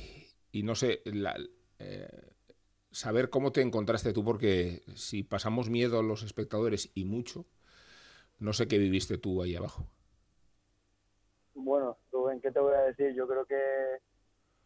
no 0.62 0.75
sé, 0.75 1.03
eh, 1.79 2.33
saber 2.90 3.29
cómo 3.31 3.53
te 3.53 3.61
encontraste 3.61 4.12
tú, 4.12 4.25
porque 4.25 4.83
si 4.95 5.23
pasamos 5.23 5.69
miedo 5.69 5.99
a 5.99 6.03
los 6.03 6.23
espectadores 6.23 6.90
y 6.95 7.05
mucho, 7.05 7.45
no 8.38 8.53
sé 8.53 8.69
qué 8.69 8.79
viviste 8.79 9.19
tú 9.19 9.43
ahí 9.43 9.57
abajo. 9.57 9.87
Bueno, 11.55 11.99
Rubén, 12.12 12.40
¿qué 12.40 12.51
te 12.51 12.61
voy 12.61 12.75
a 12.75 12.83
decir? 12.83 13.14
Yo 13.14 13.27
creo 13.27 13.45
que 13.45 13.55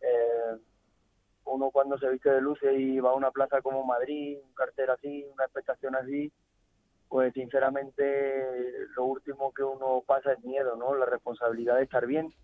eh, 0.00 0.58
uno 1.44 1.70
cuando 1.70 1.98
se 1.98 2.08
viste 2.08 2.30
de 2.30 2.40
luces 2.40 2.78
y 2.78 2.98
va 3.00 3.10
a 3.10 3.14
una 3.14 3.30
plaza 3.30 3.62
como 3.62 3.84
Madrid, 3.84 4.38
un 4.42 4.54
cartel 4.54 4.90
así, 4.90 5.24
una 5.32 5.44
expectación 5.44 5.96
así, 5.96 6.32
pues 7.08 7.32
sinceramente 7.32 8.04
lo 8.96 9.04
último 9.04 9.52
que 9.52 9.62
uno 9.62 10.02
pasa 10.06 10.32
es 10.32 10.44
miedo, 10.44 10.76
¿no? 10.76 10.94
La 10.94 11.06
responsabilidad 11.06 11.76
de 11.76 11.84
estar 11.84 12.06
bien 12.06 12.34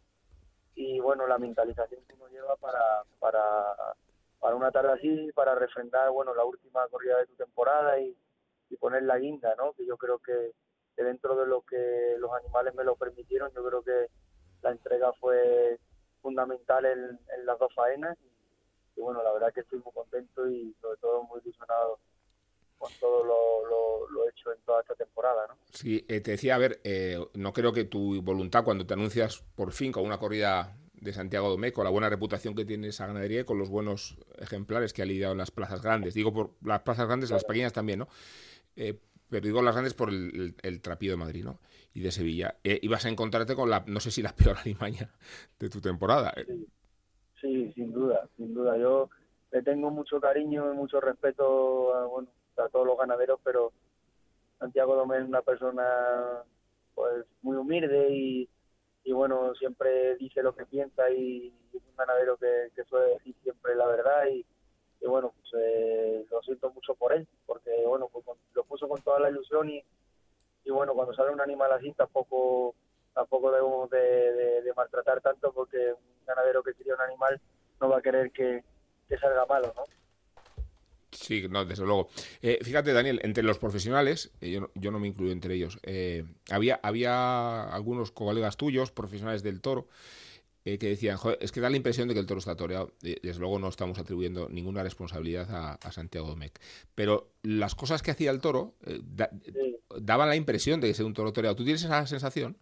y 0.75 1.01
bueno, 1.01 1.27
la 1.27 1.39
mentalización 1.39 2.05
que 2.07 2.15
uno 2.15 2.29
lleva 2.29 2.57
para, 2.57 3.05
para, 3.21 3.95
para 4.41 4.57
una 4.57 4.71
tarde 4.71 4.93
así, 4.93 5.31
para 5.35 5.55
refrendar, 5.55 6.11
bueno, 6.11 6.35
la 6.35 6.45
última 6.45 6.87
corrida 6.89 7.19
de 7.19 7.27
tu 7.27 7.35
temporada 7.35 7.99
y, 8.01 8.17
poner 8.81 9.05
la 9.05 9.19
guinda, 9.19 9.55
¿no? 9.55 9.73
Que 9.75 9.87
yo 9.87 9.97
creo 9.97 10.19
que, 10.19 10.53
dentro 10.97 11.37
de 11.37 11.47
lo 11.47 11.63
que 11.63 12.17
los 12.19 12.33
animales 12.33 12.75
me 12.75 12.83
lo 12.83 12.97
permitieron, 12.97 13.53
yo 13.55 13.65
creo 13.65 13.85
que 13.85 14.09
la 14.63 14.73
entrega 14.73 15.13
fue 15.21 15.79
fundamental 16.21 16.85
en, 16.85 17.21
las 17.47 17.57
dos 17.61 17.73
faenas 17.73 18.19
y, 18.21 18.99
y 18.99 19.01
bueno, 19.01 19.23
la 19.23 19.33
verdad 19.33 19.53
que 19.53 19.61
estoy 19.61 19.79
muy 19.79 19.93
contento 19.93 20.49
y 20.49 20.75
sobre 20.81 20.97
todo 20.97 21.23
muy 21.23 21.41
ilusionado 21.41 22.01
con 22.79 22.91
todo 23.01 23.25
lo, 23.25 24.09
lo, 24.11 24.29
hecho 24.29 24.53
en 24.53 24.59
toda 24.65 24.81
esta 24.81 24.95
temporada. 24.95 25.47
¿no? 25.49 25.57
Sí, 25.71 26.05
eh, 26.09 26.21
te 26.21 26.33
decía, 26.33 26.55
a 26.55 26.59
ver, 26.59 26.81
eh, 26.85 27.19
no 27.35 27.53
creo 27.53 27.73
que 27.73 27.85
tu 27.85 28.23
voluntad 28.23 28.65
cuando 28.65 28.87
te 28.87 28.95
anuncias 28.95 29.45
por 29.55 29.73
fin 29.73 29.93
con 29.93 30.05
una 30.05 30.19
corrida 30.19 30.77
de 30.95 31.13
Santiago 31.13 31.51
Domé, 31.51 31.73
con 31.73 31.85
la 31.85 31.91
buena 31.91 32.09
reputación 32.09 32.55
que 32.55 32.65
tiene 32.65 32.89
esa 32.89 33.07
ganadería 33.07 33.41
y 33.41 33.45
con 33.45 33.59
los 33.59 33.69
buenos 33.69 34.17
ejemplares 34.39 34.93
que 34.93 35.03
ha 35.03 35.07
lidiado 35.07 35.33
en 35.33 35.39
las 35.39 35.51
plazas 35.51 35.83
grandes. 35.83 36.15
Digo 36.15 36.33
por 36.33 36.53
las 36.63 36.81
plazas 36.81 37.07
grandes, 37.07 37.31
las 37.31 37.45
pequeñas 37.45 37.73
también, 37.73 38.01
¿no? 38.01 38.09
Eh, 38.77 38.99
pero 39.29 39.47
digo 39.47 39.63
las 39.63 39.75
grandes 39.75 39.95
por 39.95 40.11
el, 40.11 40.55
el, 40.63 40.81
trapío 40.81 41.11
de 41.11 41.17
Madrid, 41.17 41.45
¿no? 41.45 41.59
Y 41.93 42.01
de 42.01 42.11
Sevilla. 42.11 42.57
ibas 42.63 43.05
a 43.05 43.09
encontrarte 43.09 43.55
con 43.55 43.69
la, 43.69 43.85
no 43.87 44.01
sé 44.01 44.11
si 44.11 44.23
la 44.23 44.35
peor 44.35 44.57
alimaña 44.65 45.11
de 45.59 45.69
tu 45.69 45.81
temporada. 45.81 46.33
Sí, 46.47 46.67
sí 47.41 47.73
sin 47.73 47.93
duda, 47.93 48.29
sin 48.37 48.55
duda. 48.55 48.79
Yo 48.79 49.11
le 49.55 49.63
tengo 49.63 49.89
mucho 49.89 50.21
cariño 50.21 50.73
y 50.73 50.77
mucho 50.77 51.01
respeto 51.01 51.95
a, 51.95 52.07
bueno, 52.07 52.29
a 52.57 52.69
todos 52.69 52.85
los 52.85 52.99
ganaderos, 52.99 53.39
pero 53.45 53.73
Santiago 54.59 54.97
Domé 54.97 55.19
es 55.19 55.25
una 55.25 55.43
persona 55.43 56.43
pues 56.93 57.25
muy 57.41 57.57
humilde 57.57 58.09
y, 58.11 58.49
y 59.05 59.13
bueno, 59.13 59.55
siempre 59.55 60.17
dice 60.17 60.43
lo 60.43 60.57
que 60.57 60.67
piensa 60.67 61.09
y 61.09 61.55
es 61.73 61.81
un 61.89 61.97
ganadero 61.97 62.37
que, 62.37 62.69
suele 62.89 63.13
decir 63.15 63.37
siempre 63.45 63.77
la 63.77 63.87
verdad 63.87 64.27
y, 64.27 64.45
y 65.01 65.07
bueno, 65.07 65.33
pues 65.39 65.63
eh, 65.63 66.27
lo 66.33 66.43
siento 66.43 66.73
mucho 66.73 66.97
por 66.97 67.13
él, 67.13 67.29
porque 67.47 67.71
bueno, 67.87 68.09
pues, 68.13 68.27
lo 68.55 68.65
puso 68.65 68.89
con 68.89 69.01
toda 69.03 69.21
la 69.21 69.31
ilusión 69.31 69.71
y, 69.71 69.85
y 70.65 70.71
bueno, 70.73 70.95
cuando 70.95 71.15
sale 71.15 71.31
un 71.31 71.41
animal 71.41 71.71
así 71.71 71.93
tampoco 71.93 72.75
tampoco 73.15 73.53
debemos 73.53 73.89
de, 73.91 74.63
de, 74.63 74.75
maltratar 74.75 75.21
tanto 75.21 75.53
porque 75.53 75.93
un 75.93 76.27
ganadero 76.27 76.65
que 76.65 76.75
cría 76.75 76.97
un 76.97 77.03
animal 77.03 77.41
no 77.81 77.89
va 77.89 77.99
a 77.99 78.03
querer 78.03 78.33
que, 78.33 78.65
que 79.09 79.19
salga 79.19 79.47
malo, 79.47 79.73
¿no? 79.77 79.85
Sí, 81.15 81.47
no, 81.49 81.65
desde 81.65 81.85
luego. 81.85 82.09
Eh, 82.43 82.59
fíjate, 82.63 82.93
Daniel, 82.93 83.21
entre 83.23 83.45
los 83.45 83.59
profesionales, 83.59 84.33
eh, 84.41 84.51
yo, 84.51 84.61
no, 84.63 84.71
yo, 84.75 84.91
no, 84.91 84.99
me 84.99 85.09
incluyo 85.09 85.33
entre 85.33 85.55
ellos, 85.55 85.79
eh, 85.83 86.25
había, 86.51 86.81
había 86.83 87.65
algunos 87.65 88.11
colegas 88.11 88.57
tuyos, 88.57 88.91
profesionales 88.91 89.43
del 89.43 89.61
toro, 89.61 89.89
que 90.65 90.79
decían, 90.79 91.19
Joder, 91.19 91.37
es 91.43 91.53
que 91.53 91.61
da 91.61 91.69
la 91.69 91.77
impresión 91.77 92.09
de 92.09 92.15
que 92.15 92.21
el 92.21 92.27
toro 92.27 92.39
está 92.39 92.57
toreado. 92.57 92.95
Desde 93.03 93.39
luego 93.39 93.59
no 93.59 93.69
estamos 93.69 93.99
atribuyendo 93.99 94.49
ninguna 94.49 94.83
responsabilidad 94.83 95.55
a, 95.55 95.75
a 95.75 95.93
Santiago 95.93 96.27
Domecq. 96.27 96.59
Pero 96.95 97.35
las 97.43 97.75
cosas 97.75 98.01
que 98.01 98.11
hacía 98.11 98.31
el 98.31 98.41
toro 98.41 98.75
da, 99.03 99.29
sí. 99.45 99.77
daban 100.01 100.31
la 100.31 100.37
impresión 100.37 100.81
de 100.81 100.89
que 100.89 100.95
ser 100.95 101.05
un 101.05 101.13
toro 101.13 101.35
toreado. 101.35 101.55
¿Tú 101.55 101.65
tienes 101.65 101.85
esa 101.85 102.07
sensación? 102.07 102.57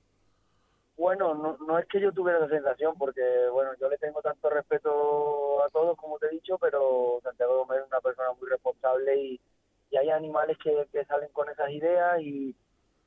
Bueno, 0.97 1.34
no, 1.34 1.57
no 1.66 1.78
es 1.78 1.86
que 1.86 2.01
yo 2.01 2.12
tuviera 2.12 2.38
esa 2.38 2.49
sensación, 2.49 2.97
porque 2.99 3.22
bueno, 3.51 3.72
yo 3.80 3.88
le 3.88 3.99
tengo 3.99 4.20
tanto 4.20 4.51
respeto 4.51 5.62
a 5.64 5.68
todos, 5.70 5.97
como 5.97 6.18
te 6.18 6.26
he 6.26 6.30
dicho, 6.30 6.59
pero 6.59 7.18
Santiago 7.22 7.55
Domecq 7.57 7.80
es 7.80 7.86
una 7.88 8.01
persona 8.01 8.32
muy 8.32 8.49
responsable 8.49 9.16
y, 9.16 9.40
y 9.90 9.97
hay 9.97 10.11
animales 10.11 10.59
que, 10.59 10.86
que, 10.93 11.05
salen 11.07 11.30
con 11.32 11.49
esas 11.49 11.70
ideas 11.70 12.20
y, 12.20 12.55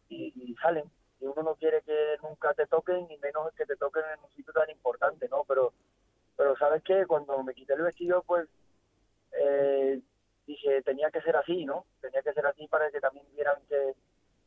y, 0.09 0.33
y, 0.35 0.55
salen. 0.55 0.85
Y 1.19 1.25
uno 1.25 1.43
no 1.43 1.55
quiere 1.55 1.81
que 1.83 2.17
nunca 2.23 2.53
te 2.53 2.65
toquen, 2.67 3.09
y 3.09 3.17
menos 3.17 3.53
que 3.53 3.65
te 3.65 3.77
toquen 3.77 4.03
en 4.13 4.23
un 4.23 4.29
sitio 4.31 4.53
tan 4.53 4.69
importante, 4.69 5.29
¿no? 5.29 5.43
Pero, 5.47 5.73
pero 6.35 6.57
¿sabes 6.57 6.83
qué? 6.83 7.05
Cuando 7.07 7.41
me 7.43 7.53
quité 7.53 7.73
el 7.73 7.83
vestido, 7.83 8.23
pues 8.23 8.47
eh, 9.31 10.01
dije, 10.47 10.81
tenía 10.81 11.11
que 11.11 11.21
ser 11.21 11.35
así, 11.35 11.65
¿no? 11.65 11.85
Tenía 12.01 12.21
que 12.21 12.33
ser 12.33 12.45
así 12.47 12.67
para 12.67 12.89
que 12.91 12.99
también 12.99 13.25
vieran 13.33 13.57
que, 13.69 13.93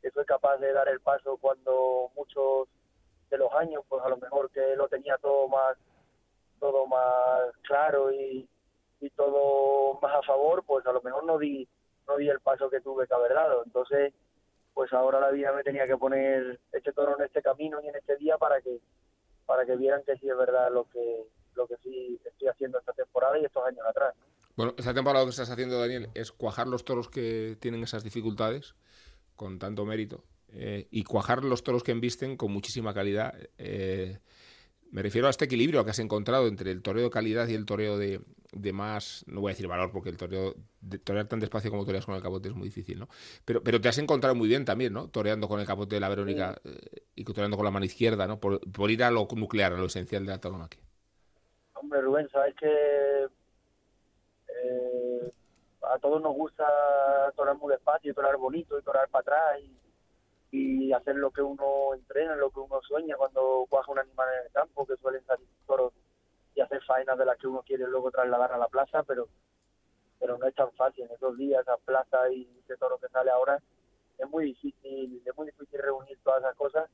que 0.03 0.11
soy 0.11 0.25
capaz 0.25 0.59
de 0.59 0.73
dar 0.73 0.89
el 0.89 1.01
paso 1.01 1.37
cuando 1.39 2.11
muchos 2.17 2.69
de 3.31 3.39
los 3.39 3.53
años, 3.53 3.85
pues 3.89 4.03
a 4.05 4.09
lo 4.09 4.17
mejor 4.17 4.51
que 4.51 4.77
lo 4.77 4.89
tenía 4.89 5.17
todo 5.19 5.49
más 5.49 5.77
todo 6.59 6.87
más 6.87 7.55
claro 7.63 8.11
y, 8.13 8.49
y 9.01 9.11
todo 9.11 9.99
más 10.01 10.15
a 10.15 10.23
favor, 10.23 10.65
pues 10.65 10.85
a 10.87 10.93
lo 10.93 11.03
mejor 11.03 11.25
no 11.25 11.39
di 11.39 11.69
no 12.07 12.17
di 12.17 12.29
el 12.29 12.41
paso 12.41 12.71
que 12.71 12.81
tuve 12.81 13.07
que 13.07 13.15
haber 13.15 13.35
dado. 13.35 13.63
Entonces, 13.65 14.15
pues 14.73 14.93
ahora 14.93 15.21
la 15.21 15.31
vida 15.31 15.53
me 15.53 15.63
tenía 15.63 15.87
que 15.87 15.97
poner 15.97 16.59
este 16.73 16.93
toro 16.93 17.17
en 17.19 17.25
este 17.25 17.43
camino 17.43 17.81
y 17.83 17.89
en 17.89 17.97
este 17.97 18.17
día 18.17 18.39
para 18.39 18.61
que 18.61 18.81
para 19.47 19.65
que 19.65 19.77
vieran 19.77 20.03
que 20.05 20.17
sí 20.17 20.29
es 20.29 20.37
verdad 20.37 20.71
lo 20.73 20.89
que 20.89 21.27
lo 21.55 21.67
que 21.67 21.77
sí 21.83 22.21
estoy 22.25 22.49
haciendo 22.49 22.79
esta 22.79 22.93
temporada 22.93 23.39
y 23.39 23.45
estos 23.45 23.65
años 23.65 23.85
atrás. 23.87 24.15
¿no? 24.17 24.25
Bueno, 24.57 24.75
esta 24.77 24.95
temporada 24.95 25.25
lo 25.25 25.27
que 25.27 25.31
estás 25.31 25.51
haciendo, 25.51 25.79
Daniel, 25.79 26.09
es 26.15 26.33
cuajar 26.33 26.67
los 26.67 26.85
toros 26.85 27.09
que 27.09 27.57
tienen 27.61 27.83
esas 27.83 28.05
dificultades 28.05 28.75
con 29.37 29.59
tanto 29.59 29.85
mérito 29.85 30.25
eh, 30.53 30.89
y 30.91 31.05
cuajar 31.05 31.45
los 31.45 31.63
toros 31.63 31.83
que 31.83 31.93
embisten 31.93 32.37
con 32.37 32.53
muchísima 32.53 32.95
calidad. 32.95 33.35
Eh, 33.59 34.19
me 34.91 35.03
refiero 35.03 35.27
a 35.27 35.31
este 35.31 35.45
equilibrio 35.45 35.85
que 35.85 35.91
has 35.91 35.99
encontrado 35.99 36.47
entre 36.47 36.71
el 36.71 36.83
toreo 36.83 37.05
de 37.05 37.11
calidad 37.11 37.47
y 37.49 37.55
el 37.55 37.67
toreo 37.67 37.99
de, 37.99 38.21
de, 38.53 38.73
más, 38.73 39.25
no 39.27 39.43
voy 39.43 39.51
a 39.51 39.53
decir 39.53 39.69
valor, 39.69 39.93
porque 39.93 40.09
el 40.09 40.17
toreo, 40.17 40.55
de 40.81 40.99
torear 40.99 41.27
tan 41.27 41.41
despacio 41.41 41.71
como 41.71 41.85
toreas 41.85 42.07
con 42.07 42.15
el 42.15 42.23
capote 42.23 42.49
es 42.49 42.55
muy 42.55 42.69
difícil, 42.69 42.99
¿no? 42.99 43.09
Pero, 43.45 43.63
pero 43.63 43.81
te 43.81 43.89
has 43.89 43.99
encontrado 43.99 44.35
muy 44.35 44.49
bien 44.49 44.65
también, 44.65 44.95
¿no? 44.95 45.09
Toreando 45.09 45.47
con 45.47 45.61
el 45.61 45.67
capote 45.67 45.97
de 45.97 46.01
la 46.01 46.09
Verónica 46.09 46.59
sí. 46.63 46.71
eh, 46.71 47.03
y 47.17 47.25
toreando 47.25 47.57
con 47.57 47.65
la 47.65 47.71
mano 47.71 47.85
izquierda, 47.85 48.27
¿no? 48.27 48.41
Por, 48.41 48.61
por, 48.73 48.91
ir 48.91 49.05
a 49.05 49.11
lo 49.11 49.29
nuclear, 49.37 49.75
a 49.75 49.77
lo 49.77 49.87
esencial 49.87 50.25
de 50.25 50.33
la 50.33 50.41
tauromaquia. 50.41 50.81
Hombre, 51.75 52.01
Rubén, 52.01 52.29
sabes 52.31 52.55
que 52.55 53.27
eh, 54.49 55.33
a 55.83 55.99
todos 55.99 56.23
nos 56.23 56.35
gusta 56.35 56.65
torear 57.37 57.57
muy 57.59 57.73
despacio, 57.73 58.15
torear 58.15 58.39
bonito 58.39 58.79
y 58.79 58.83
torear 58.83 59.09
para 59.11 59.21
atrás 59.23 59.61
y 59.63 59.88
y 60.51 60.93
hacer 60.93 61.17
lo 61.17 61.31
que 61.31 61.43
uno 61.43 61.95
entrena, 61.95 62.35
lo 62.37 62.51
que 62.51 62.61
uno 62.61 62.81
sueña 62.83 63.17
cuando 63.17 63.67
cuaja 63.69 63.93
un 63.93 63.99
animal 63.99 64.29
en 64.39 64.47
el 64.47 64.53
campo, 64.53 64.87
que 64.87 64.97
suelen 64.97 65.25
salir 65.27 65.47
toros 65.67 65.93
y 66.55 66.61
hacer 66.61 66.83
faenas 66.85 67.19
de 67.19 67.27
las 67.27 67.37
que 67.39 67.47
uno 67.47 67.63
quiere 67.63 67.87
luego 67.87 68.11
trasladar 68.11 68.53
a 68.53 68.59
la 68.59 68.69
plaza, 68.69 69.03
pero 69.03 69.29
pero 70.19 70.37
no 70.37 70.47
es 70.47 70.55
tan 70.55 70.71
fácil. 70.73 71.05
En 71.05 71.13
esos 71.13 71.37
días, 71.37 71.63
esa 71.63 71.77
plaza 71.77 72.31
y 72.31 72.49
ese 72.65 72.77
toro 72.77 72.99
que 72.99 73.09
sale 73.09 73.31
ahora, 73.31 73.63
es 74.19 74.29
muy 74.29 74.47
difícil, 74.47 75.23
es 75.25 75.37
muy 75.37 75.47
difícil 75.47 75.81
reunir 75.81 76.19
todas 76.25 76.41
esas 76.41 76.57
cosas. 76.57 76.91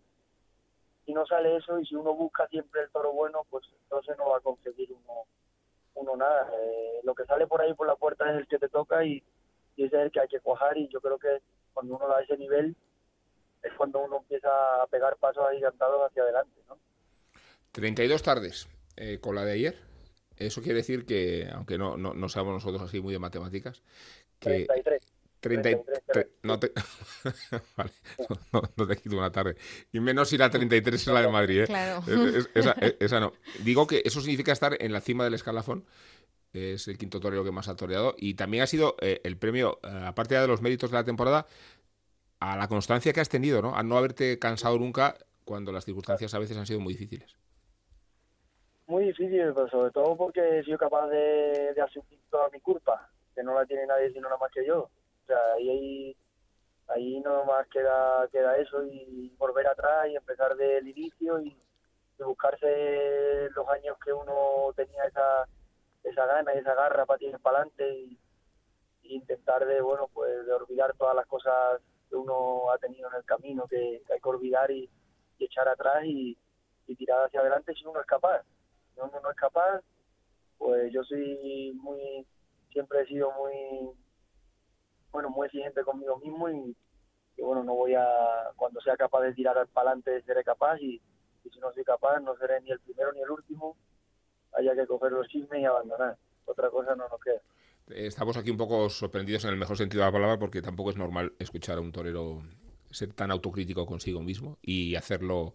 Si 1.07 1.13
no 1.13 1.27
sale 1.27 1.57
eso 1.57 1.79
y 1.79 1.87
si 1.87 1.95
uno 1.95 2.15
busca 2.15 2.47
siempre 2.49 2.83
el 2.83 2.91
toro 2.91 3.13
bueno, 3.13 3.47
pues 3.51 3.65
entonces 3.83 4.17
no 4.19 4.29
va 4.29 4.39
a 4.39 4.41
conseguir 4.41 4.93
uno, 4.93 5.23
uno 5.95 6.17
nada. 6.17 6.51
Eh, 6.53 7.01
lo 7.03 7.15
que 7.15 7.25
sale 7.25 7.47
por 7.47 7.61
ahí 7.61 7.75
por 7.75 7.87
la 7.87 7.97
puerta 7.97 8.31
es 8.31 8.39
el 8.39 8.47
que 8.47 8.59
te 8.59 8.69
toca 8.69 9.05
y, 9.05 9.23
y 9.77 9.85
ese 9.85 9.97
es 9.97 10.03
el 10.03 10.13
que 10.13 10.21
hay 10.21 10.29
que 10.29 10.41
cuajar 10.41 10.77
y 10.77 10.89
yo 10.89 11.01
creo 11.01 11.19
que 11.19 11.41
cuando 11.73 11.97
uno 11.97 12.09
da 12.09 12.21
ese 12.23 12.37
nivel 12.37 12.77
es 13.65 13.73
cuando 13.77 14.01
uno 14.01 14.19
empieza 14.19 14.49
a 14.83 14.87
pegar 14.87 15.17
pasos 15.17 15.45
agigantados 15.51 16.09
hacia 16.09 16.23
adelante. 16.23 16.61
¿no? 16.69 16.79
32 17.73 18.23
tardes 18.23 18.69
eh, 18.97 19.19
con 19.21 19.35
la 19.35 19.45
de 19.45 19.53
ayer. 19.53 19.79
Eso 20.37 20.63
quiere 20.63 20.79
decir 20.79 21.07
que, 21.07 21.49
aunque 21.53 21.79
no, 21.79 21.97
no, 21.97 22.13
no 22.15 22.29
seamos 22.29 22.55
nosotros 22.55 22.83
así 22.83 23.01
muy 23.01 23.13
de 23.13 23.19
matemáticas, 23.19 23.83
que... 24.39 24.67
33. 24.67 25.15
33, 25.45 25.85
33 26.07 26.27
no, 26.43 26.59
te, 26.59 26.73
vale, 27.77 27.91
no, 28.51 28.63
no, 28.77 28.87
te 28.87 28.97
quito 28.97 29.19
una 29.19 29.31
tarde. 29.31 29.57
Y 29.93 30.01
menos 30.01 30.33
ir 30.33 30.43
a 30.43 30.49
33 30.49 30.99
es 30.99 31.07
la 31.07 31.21
de 31.21 31.29
Madrid. 31.29 31.61
¿eh? 31.61 31.67
Claro. 31.67 32.03
Es, 32.07 32.49
esa, 32.55 32.73
esa, 32.99 33.21
no. 33.21 33.35
Digo 33.63 33.87
que 33.87 34.01
eso 34.07 34.23
significa 34.23 34.53
estar 34.53 34.75
en 34.81 34.91
la 34.91 35.03
cima 35.03 35.25
del 35.25 35.35
escalafón. 35.35 35.85
Es 36.55 36.89
el 36.89 36.97
quinto 36.97 37.21
torero 37.21 37.45
que 37.45 37.51
más 37.51 37.69
ha 37.69 37.77
toreado. 37.77 38.15
Y 38.17 38.35
también 38.35 38.63
ha 38.63 38.67
sido 38.67 38.97
eh, 39.01 39.21
el 39.25 39.37
premio, 39.37 39.81
eh, 39.83 39.89
aparte 40.07 40.35
de 40.35 40.47
los 40.47 40.63
méritos 40.63 40.91
de 40.91 40.97
la 40.97 41.05
temporada, 41.05 41.47
a 42.45 42.57
la 42.57 42.69
constancia 42.69 43.13
que 43.15 43.21
has 43.21 43.29
tenido, 43.31 43.63
¿no? 43.63 43.75
A 43.75 43.83
no 43.83 43.97
haberte 43.97 44.39
cansado 44.39 44.79
nunca 44.79 45.17
cuando 45.47 45.73
las 45.73 45.87
circunstancias 45.87 46.35
a 46.35 46.39
veces 46.39 46.59
han 46.59 46.67
sido 46.67 46.79
muy 46.79 46.93
difíciles. 46.93 47.35
Muy 48.87 49.07
difícil, 49.07 49.51
pero 49.55 49.67
sobre 49.71 49.91
todo 49.93 50.15
porque 50.15 50.59
he 50.59 50.63
sido 50.63 50.77
capaz 50.77 51.09
de, 51.09 51.75
asumir 51.83 52.21
toda 52.31 52.51
mi 52.51 52.61
culpa, 52.61 53.09
que 53.35 53.43
no 53.43 53.55
la 53.55 53.65
tiene 53.65 53.87
nadie 53.87 54.13
sino 54.13 54.29
nada 54.29 54.37
más 54.37 54.51
que 54.53 54.67
yo. 54.67 54.81
O 54.83 55.27
sea, 55.27 55.39
ahí, 55.57 56.15
ahí, 56.89 57.21
no 57.21 57.47
más 57.47 57.67
queda, 57.69 58.29
queda 58.31 58.59
eso 58.59 58.85
y 58.85 59.35
volver 59.39 59.67
atrás 59.67 60.09
y 60.11 60.17
empezar 60.17 60.55
del 60.55 60.87
inicio 60.87 61.41
y, 61.41 61.49
y 61.49 62.23
buscarse 62.23 63.49
los 63.57 63.67
años 63.71 63.97
que 64.05 64.13
uno 64.13 64.71
tenía 64.77 65.05
esa, 65.05 65.49
esa 66.03 66.27
gana 66.27 66.55
y 66.55 66.59
esa 66.59 66.75
garra 66.75 67.07
para 67.07 67.19
tirar 67.19 67.41
para 67.41 67.59
adelante 67.61 67.91
y, 67.91 68.19
y 69.03 69.15
intentar 69.15 69.65
de, 69.65 69.81
bueno, 69.81 70.11
pues 70.13 70.45
de 70.45 70.53
olvidar 70.53 70.95
todas 70.99 71.17
las 71.17 71.27
cosas 71.27 71.81
que 72.15 72.19
uno 72.19 72.71
ha 72.71 72.79
tenido 72.79 73.09
en 73.11 73.17
el 73.17 73.25
camino 73.25 73.67
que, 73.67 74.01
hay 74.09 74.21
que 74.21 74.29
olvidar 74.29 74.71
y, 74.71 74.89
echar 75.41 75.69
atrás 75.69 76.05
y, 76.05 76.39
y, 76.87 76.95
tirar 76.95 77.27
hacia 77.27 77.41
adelante 77.41 77.75
si 77.75 77.85
uno 77.85 78.01
es 78.01 78.07
capaz. 78.07 78.43
Si 78.95 79.01
uno 79.01 79.21
no 79.21 79.31
es 79.31 79.37
capaz, 79.37 79.83
pues 80.57 80.93
yo 80.93 81.03
soy 81.03 81.73
muy, 81.83 82.25
siempre 82.73 83.03
he 83.03 83.07
sido 83.07 83.33
muy, 83.33 83.91
bueno, 85.11 85.29
muy 85.29 85.47
exigente 85.47 85.83
conmigo 85.83 86.17
mismo 86.19 86.49
y, 86.49 86.77
y 87.37 87.43
bueno, 87.43 87.65
no 87.65 87.75
voy 87.75 87.95
a, 87.95 88.53
cuando 88.57 88.81
sea 88.81 88.97
capaz 88.97 89.23
de 89.23 89.35
tirar 89.35 89.57
para 89.69 89.91
adelante 89.91 90.23
seré 90.23 90.45
capaz 90.45 90.79
y, 90.81 91.03
y 91.45 91.51
si 91.51 91.59
no 91.59 91.73
soy 91.73 91.85
capaz 91.85 92.21
no 92.21 92.37
seré 92.37 92.61
ni 92.63 92.71
el 92.71 92.81
primero 92.81 93.13
ni 93.13 93.21
el 93.21 93.31
último, 93.31 93.77
haya 94.53 94.75
que 94.77 94.87
coger 94.87 95.11
los 95.13 95.27
chismes 95.29 95.61
y 95.61 95.65
abandonar. 95.65 96.17
Otra 96.47 96.71
cosa 96.71 96.95
no 96.95 97.09
nos 97.09 97.21
queda. 97.21 97.41
Estamos 97.89 98.39
aquí 98.39 98.51
un 98.51 98.57
poco 98.57 98.89
sorprendidos 98.89 99.45
en 99.45 99.51
el 99.51 99.57
mejor 99.57 99.77
sentido 99.77 100.03
de 100.03 100.09
la 100.09 100.13
palabra 100.13 100.39
porque 100.39 100.63
tampoco 100.63 100.89
es 100.89 100.97
normal 100.97 101.35
escuchar 101.39 101.77
a 101.77 101.83
un 101.83 101.93
torero 101.93 102.43
ser 102.91 103.13
tan 103.13 103.31
autocrítico 103.31 103.85
consigo 103.85 104.23
mismo 104.23 104.57
y 104.63 104.95
hacerlo 104.97 105.55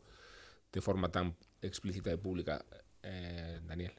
de 0.72 0.82
forma 0.82 1.10
tan 1.10 1.36
explícita 1.60 2.12
y 2.12 2.18
pública, 2.18 2.64
eh, 3.02 3.60
Daniel. 3.64 3.94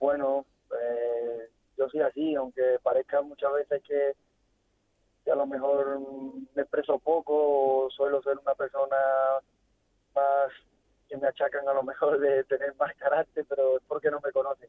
Bueno, 0.00 0.44
eh, 0.72 1.48
yo 1.78 1.88
soy 1.90 2.00
así, 2.00 2.34
aunque 2.34 2.78
parezca 2.82 3.22
muchas 3.22 3.52
veces 3.52 3.82
que, 3.86 4.16
que, 5.24 5.30
a 5.30 5.36
lo 5.36 5.46
mejor 5.46 6.00
me 6.56 6.62
expreso 6.62 6.98
poco 6.98 7.84
o 7.84 7.90
suelo 7.90 8.20
ser 8.22 8.36
una 8.38 8.54
persona 8.54 8.96
más 10.12 10.50
que 11.08 11.16
me 11.16 11.28
achacan 11.28 11.68
a 11.68 11.74
lo 11.74 11.84
mejor 11.84 12.18
de 12.18 12.42
tener 12.44 12.74
más 12.74 12.92
carácter, 12.96 13.46
pero 13.48 13.76
es 13.76 13.82
porque 13.86 14.10
no 14.10 14.20
me 14.24 14.32
conocen 14.32 14.68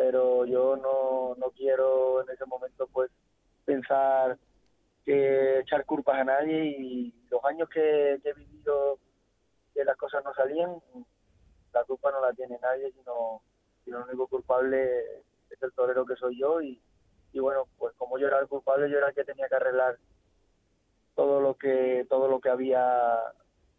pero 0.00 0.44
yo 0.44 0.76
no, 0.76 1.34
no 1.34 1.50
quiero 1.50 2.22
en 2.22 2.30
ese 2.30 2.46
momento 2.46 2.86
pues 2.86 3.10
pensar 3.64 4.38
que 5.04 5.58
echar 5.58 5.84
culpas 5.84 6.20
a 6.20 6.24
nadie 6.24 6.66
y 6.78 7.14
los 7.28 7.44
años 7.44 7.68
que, 7.68 8.12
he 8.22 8.32
vivido 8.32 9.00
que 9.74 9.84
las 9.84 9.96
cosas 9.96 10.22
no 10.24 10.32
salían, 10.34 10.80
la 11.72 11.82
culpa 11.82 12.12
no 12.12 12.20
la 12.20 12.32
tiene 12.32 12.60
nadie, 12.62 12.92
sino, 12.92 13.42
sino 13.84 13.98
el 13.98 14.04
único 14.04 14.28
culpable 14.28 15.00
es 15.50 15.60
el 15.60 15.72
torero 15.72 16.06
que 16.06 16.14
soy 16.14 16.38
yo 16.38 16.62
y, 16.62 16.80
y 17.32 17.40
bueno, 17.40 17.66
pues 17.76 17.92
como 17.96 18.18
yo 18.18 18.28
era 18.28 18.38
el 18.38 18.46
culpable, 18.46 18.88
yo 18.88 18.98
era 18.98 19.08
el 19.08 19.14
que 19.16 19.24
tenía 19.24 19.48
que 19.48 19.56
arreglar 19.56 19.98
todo 21.16 21.40
lo 21.40 21.54
que 21.54 22.06
todo 22.08 22.28
lo 22.28 22.40
que 22.40 22.50
había 22.50 23.18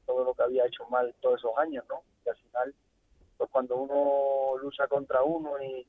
todo 0.06 0.26
lo 0.26 0.34
que 0.34 0.44
había 0.44 0.66
hecho 0.66 0.86
mal 0.90 1.16
todos 1.22 1.40
esos 1.40 1.58
años, 1.58 1.86
¿no? 1.88 2.04
Y 2.26 2.30
al 2.30 2.36
final, 2.36 2.76
pues 3.38 3.50
cuando 3.52 3.78
uno 3.78 4.62
lucha 4.62 4.86
contra 4.90 5.24
uno 5.24 5.52
y, 5.64 5.88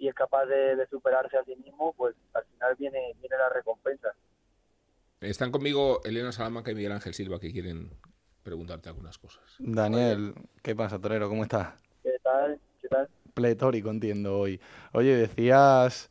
y 0.00 0.08
es 0.08 0.14
capaz 0.14 0.46
de, 0.46 0.76
de, 0.76 0.86
superarse 0.88 1.36
a 1.36 1.44
sí 1.44 1.54
mismo, 1.56 1.92
pues 1.92 2.16
al 2.32 2.44
final 2.46 2.74
viene, 2.76 3.14
viene 3.20 3.36
la 3.36 3.50
recompensa. 3.50 4.08
Están 5.20 5.52
conmigo 5.52 6.00
Elena 6.04 6.32
Salamanca 6.32 6.70
y 6.70 6.74
Miguel 6.74 6.92
Ángel 6.92 7.12
Silva 7.12 7.38
que 7.38 7.52
quieren 7.52 7.90
preguntarte 8.42 8.88
algunas 8.88 9.18
cosas. 9.18 9.44
Daniel, 9.58 10.34
¿qué 10.62 10.74
pasa, 10.74 10.98
Torero? 10.98 11.28
¿Cómo 11.28 11.42
estás? 11.42 11.74
¿Qué 12.02 12.16
tal? 12.22 12.58
¿Qué 12.80 12.88
tal? 12.88 13.10
Pletórico, 13.34 13.90
entiendo 13.90 14.38
hoy. 14.38 14.58
Oye, 14.92 15.14
decías 15.14 16.08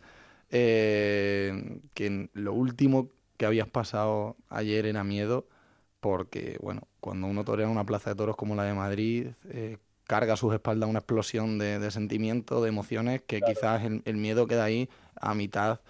eh, 0.52 1.82
que 1.96 2.30
lo 2.34 2.54
último 2.54 3.10
que 3.38 3.48
habías 3.48 3.68
pasado 3.68 4.38
ayer 4.50 4.86
era 4.86 5.04
miedo, 5.04 5.48
porque, 6.00 6.60
bueno, 6.62 6.88
cuando 7.00 7.26
uno 7.26 7.44
torea 7.44 7.68
una 7.68 7.86
plaza 7.86 8.12
de 8.12 8.16
toros 8.18 8.36
como 8.36 8.56
la 8.56 8.66
de 8.66 8.74
Madrid, 8.76 9.30
eh, 9.50 9.80
carga 10.10 10.34
a 10.34 10.38
sus 10.38 10.51
espaldas 10.55 10.89
una 10.89 10.99
explosión 10.99 11.60
de, 11.60 11.91
sentimientos, 11.91 12.64
de 12.64 12.70
emociones, 12.70 13.22
que 13.22 13.41
quizás 13.41 13.84
el, 13.84 14.18
miedo 14.18 14.47
queda 14.47 14.64
ahí 14.64 14.89
a 15.22 15.36
mitad 15.36 15.82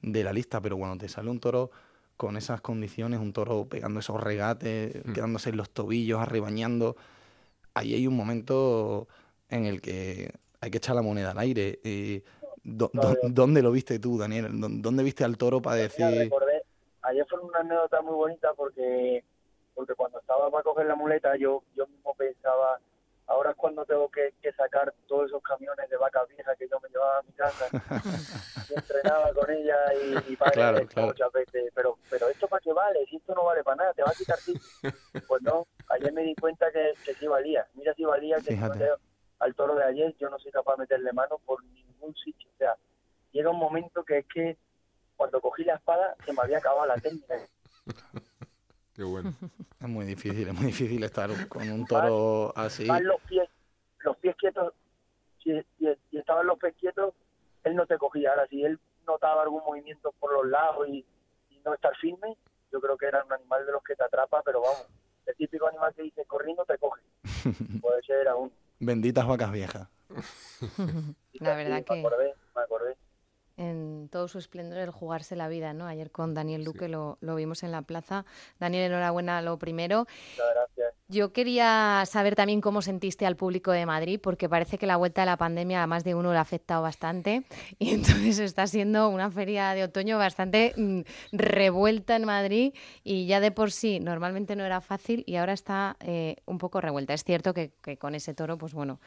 de 0.00 0.22
la 0.22 0.32
lista, 0.32 0.60
pero 0.60 0.76
bueno, 0.76 0.96
te 0.96 1.08
sale 1.08 1.28
un 1.28 1.40
toro 1.40 1.72
con 2.16 2.36
esas 2.36 2.60
condiciones, 2.60 3.18
un 3.18 3.32
toro 3.32 3.66
pegando 3.68 3.98
esos 3.98 4.22
regates, 4.22 5.04
mm. 5.04 5.12
quedándose 5.12 5.50
en 5.50 5.56
los 5.56 5.70
tobillos, 5.70 6.20
arribañando, 6.20 6.94
ahí 7.74 7.94
hay 7.94 8.06
un 8.06 8.16
momento 8.16 9.08
en 9.50 9.64
el 9.64 9.80
que 9.80 10.30
hay 10.60 10.70
que 10.70 10.78
echar 10.78 10.94
la 10.94 11.02
moneda 11.02 11.32
al 11.32 11.38
aire. 11.38 11.80
Eh, 11.82 12.22
¿Dónde 12.62 13.60
lo 13.60 13.72
viste 13.72 13.98
tú, 13.98 14.18
Daniel? 14.18 14.46
¿Dónde 14.52 15.02
viste 15.02 15.24
al 15.24 15.36
toro 15.36 15.60
para 15.60 15.76
decir...? 15.78 16.30
ayer 17.02 17.26
fue 17.28 17.40
una 17.40 17.58
anécdota 17.58 18.00
muy 18.00 18.14
bonita 18.14 18.54
porque 18.54 19.22
porque 19.74 19.94
cuando 19.94 20.20
estaba 20.20 20.50
para 20.50 20.62
coger 20.62 20.86
la 20.86 20.94
muleta 20.94 21.36
yo 21.36 21.62
yo 21.76 21.86
mismo 21.86 22.14
pensaba 22.14 22.80
ahora 23.26 23.50
es 23.50 23.56
cuando 23.56 23.84
tengo 23.84 24.08
que, 24.10 24.32
sacar 24.56 24.94
todos 25.06 25.26
esos 25.26 25.42
camiones 25.42 25.88
de 25.90 25.96
vacas 25.96 26.28
viejas 26.28 26.56
que 26.58 26.68
yo 26.68 26.78
me 26.80 26.88
llevaba 26.88 27.18
a 27.18 27.22
mi 27.22 27.32
casa. 27.32 27.66
Y 28.70 28.72
entrenaba 28.72 29.30
con 29.34 29.50
ella 29.50 29.76
y, 29.92 30.32
y 30.32 30.36
para 30.38 30.72
muchas 30.72 31.32
veces 31.32 31.70
pero 31.74 31.98
pero 32.08 32.28
esto 32.30 32.48
para 32.48 32.60
qué 32.60 32.72
vale 32.72 33.04
si 33.10 33.16
esto 33.16 33.34
no 33.34 33.44
vale 33.44 33.62
para 33.62 33.76
nada 33.76 33.92
te 33.92 34.02
va 34.02 34.08
a 34.08 34.14
quitar 34.14 34.38
ti 34.38 34.54
pues 35.28 35.42
no 35.42 35.66
ayer 35.90 36.10
me 36.14 36.22
di 36.22 36.34
cuenta 36.34 36.72
que, 36.72 36.94
que 37.04 37.12
sí 37.14 37.26
valía 37.26 37.66
mira 37.74 37.92
si 37.92 38.06
valía 38.06 38.38
que 38.38 38.58
al 39.38 39.54
toro 39.54 39.74
de 39.74 39.84
ayer 39.84 40.14
yo 40.18 40.30
no 40.30 40.38
soy 40.38 40.50
capaz 40.50 40.76
de 40.76 40.84
meterle 40.84 41.12
mano 41.12 41.38
por 41.44 41.62
ningún 41.62 42.14
sitio 42.16 42.48
o 42.54 42.56
sea 42.56 42.74
llega 43.32 43.50
un 43.50 43.58
momento 43.58 44.02
que 44.02 44.18
es 44.20 44.26
que 44.32 44.56
cuando 45.16 45.40
cogí 45.40 45.64
la 45.64 45.74
espada 45.74 46.16
se 46.24 46.32
me 46.32 46.42
había 46.42 46.58
acabado 46.58 46.86
la 46.86 46.96
técnica. 46.96 47.34
Qué 48.94 49.02
bueno. 49.02 49.34
Es 49.80 49.88
muy 49.88 50.06
difícil, 50.06 50.48
es 50.48 50.54
muy 50.54 50.66
difícil 50.66 51.02
estar 51.04 51.30
con 51.48 51.68
un 51.70 51.84
toro 51.84 52.56
así. 52.56 52.86
los 52.86 53.20
pies, 53.28 53.46
los 53.98 54.16
pies 54.16 54.34
quietos, 54.36 54.72
si, 55.42 55.52
estaban 56.12 56.46
los 56.46 56.58
pies 56.58 56.74
quietos, 56.80 57.12
él 57.64 57.74
no 57.74 57.86
te 57.86 57.98
cogía. 57.98 58.30
Ahora, 58.30 58.46
si 58.48 58.64
él 58.64 58.80
notaba 59.06 59.42
algún 59.42 59.62
movimiento 59.62 60.10
por 60.18 60.32
los 60.32 60.46
lados 60.46 60.88
y, 60.88 61.04
no 61.66 61.72
estar 61.72 61.96
firme, 61.96 62.36
yo 62.70 62.80
creo 62.80 62.96
que 62.98 63.06
era 63.06 63.24
un 63.24 63.32
animal 63.32 63.64
de 63.64 63.72
los 63.72 63.82
que 63.82 63.94
te 63.94 64.04
atrapa, 64.04 64.42
pero 64.42 64.60
vamos, 64.60 64.86
el 65.24 65.34
típico 65.34 65.66
animal 65.66 65.94
que 65.94 66.02
dice 66.02 66.24
corriendo 66.26 66.64
te 66.66 66.76
coge. 66.76 67.02
Puede 67.80 68.02
ser 68.02 68.28
aún. 68.28 68.52
Benditas 68.80 69.26
vacas 69.26 69.50
viejas. 69.50 69.88
La 71.32 71.56
verdad 71.56 71.82
que... 71.84 71.94
Me 71.94 72.00
acordé, 72.00 72.34
me 72.54 72.62
acordé 72.62 72.96
en 73.56 74.08
todo 74.10 74.28
su 74.28 74.38
esplendor 74.38 74.78
el 74.78 74.90
jugarse 74.90 75.36
la 75.36 75.48
vida, 75.48 75.72
¿no? 75.72 75.86
Ayer 75.86 76.10
con 76.10 76.34
Daniel 76.34 76.64
Luque 76.64 76.88
lo, 76.88 77.18
vimos 77.20 77.62
en 77.62 77.72
la 77.72 77.82
plaza. 77.82 78.24
Daniel, 78.58 78.84
enhorabuena 78.84 79.42
lo 79.42 79.58
primero. 79.58 80.06
gracias. 80.36 80.94
Yo 81.06 81.34
quería 81.34 82.02
saber 82.06 82.34
también 82.34 82.62
cómo 82.62 82.80
sentiste 82.80 83.26
al 83.26 83.36
público 83.36 83.72
de 83.72 83.84
Madrid, 83.84 84.18
porque 84.22 84.48
parece 84.48 84.78
que 84.78 84.86
la 84.86 84.96
vuelta 84.96 85.20
de 85.20 85.26
la 85.26 85.36
pandemia 85.36 85.82
a 85.82 85.86
más 85.86 86.02
de 86.02 86.14
uno 86.14 86.32
le 86.32 86.38
ha 86.38 86.40
afectado 86.40 86.80
bastante 86.80 87.44
y 87.78 87.92
entonces 87.92 88.38
está 88.38 88.66
siendo 88.66 89.10
una 89.10 89.30
feria 89.30 89.74
de 89.74 89.84
otoño 89.84 90.16
bastante 90.16 90.72
mm, 90.76 91.00
revuelta 91.32 92.16
en 92.16 92.24
Madrid 92.24 92.74
y 93.02 93.26
ya 93.26 93.40
de 93.40 93.50
por 93.50 93.70
sí 93.70 94.00
normalmente 94.00 94.56
no 94.56 94.64
era 94.64 94.80
fácil 94.80 95.24
y 95.26 95.36
ahora 95.36 95.52
está 95.52 95.96
eh, 96.00 96.36
un 96.46 96.56
poco 96.56 96.80
revuelta. 96.80 97.12
Es 97.12 97.22
cierto 97.22 97.52
que, 97.52 97.72
que, 97.82 97.98
con 97.98 98.14
ese 98.14 98.32
toro, 98.32 98.56
pues 98.56 98.72
bueno, 98.72 98.98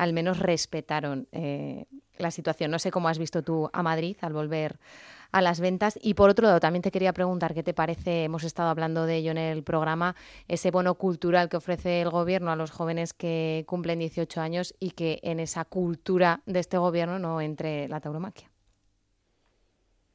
al 0.00 0.14
menos 0.14 0.38
respetaron 0.38 1.28
eh, 1.30 1.84
la 2.16 2.30
situación. 2.30 2.70
No 2.70 2.78
sé 2.78 2.90
cómo 2.90 3.10
has 3.10 3.18
visto 3.18 3.42
tú 3.42 3.68
a 3.70 3.82
Madrid 3.82 4.16
al 4.22 4.32
volver 4.32 4.78
a 5.30 5.42
las 5.42 5.60
ventas. 5.60 5.98
Y 6.00 6.14
por 6.14 6.30
otro 6.30 6.46
lado, 6.46 6.58
también 6.58 6.80
te 6.80 6.90
quería 6.90 7.12
preguntar 7.12 7.52
qué 7.52 7.62
te 7.62 7.74
parece, 7.74 8.24
hemos 8.24 8.44
estado 8.44 8.70
hablando 8.70 9.04
de 9.04 9.16
ello 9.16 9.30
en 9.32 9.36
el 9.36 9.62
programa, 9.62 10.16
ese 10.48 10.70
bono 10.70 10.94
cultural 10.94 11.50
que 11.50 11.58
ofrece 11.58 12.00
el 12.00 12.08
gobierno 12.08 12.50
a 12.50 12.56
los 12.56 12.70
jóvenes 12.70 13.12
que 13.12 13.64
cumplen 13.66 13.98
18 13.98 14.40
años 14.40 14.74
y 14.80 14.92
que 14.92 15.20
en 15.22 15.38
esa 15.38 15.66
cultura 15.66 16.40
de 16.46 16.60
este 16.60 16.78
gobierno 16.78 17.18
no 17.18 17.42
entre 17.42 17.86
la 17.88 18.00
tauromaquia. 18.00 18.50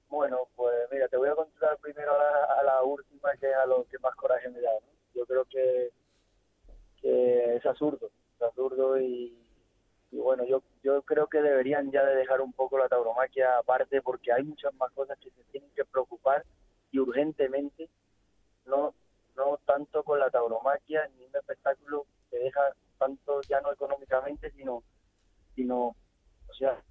Bueno, 0.10 0.48
pues 0.56 0.74
mira, 0.92 1.08
te 1.10 1.18
voy 1.18 1.30
a 1.30 1.36
contar 1.36 1.78
primero 1.78 2.12
a 2.12 2.64
la, 2.64 2.82
última, 2.82 3.30
que 3.40 3.52
es 3.52 3.56
a 3.56 3.68
lo 3.68 3.86
que 3.86 4.00
más 4.00 4.16
coraje 4.16 4.50
me 4.50 4.62
da. 4.62 4.72
Yo 5.14 5.28
creo 5.28 5.46
que, 5.46 5.92
que 7.00 7.58
es 7.58 7.66
absurdo, 7.68 8.10
es 8.36 8.42
absurdo 8.42 9.00
y 9.00 9.45
y 10.16 10.18
bueno, 10.18 10.46
yo, 10.46 10.64
yo 10.82 11.02
creo 11.02 11.28
que 11.28 11.42
deberían 11.42 11.92
ya 11.92 12.06
de 12.06 12.16
dejar 12.16 12.40
un 12.40 12.54
poco 12.54 12.78
la 12.78 12.88
tauromaquia 12.88 13.58
aparte 13.58 14.02
porque 14.02 14.32
hay 14.32 14.44
muchas 14.44 14.74
más 14.76 14.90
cosas 14.94 15.20
que 15.20 15.30
se 15.30 15.44
tienen 15.52 15.70
que 15.76 15.84
preocupar 15.84 16.46
y 16.90 17.00
urgentemente, 17.00 17.90
no, 18.66 18.96
no 19.36 19.60
tanto 19.66 20.04
con 20.04 20.18
la 20.18 20.30
tauromaquia 20.30 21.06
ni 21.18 21.26
un 21.26 21.36
espectáculo 21.36 22.06
que 22.30 22.38
deja 22.38 22.62
tanto 22.98 23.42
ya 23.42 23.60
no 23.60 23.74
económicamente, 23.74 24.52
sino, 24.52 24.84
sino 25.54 25.88
o 25.88 26.54
sea, 26.58 26.82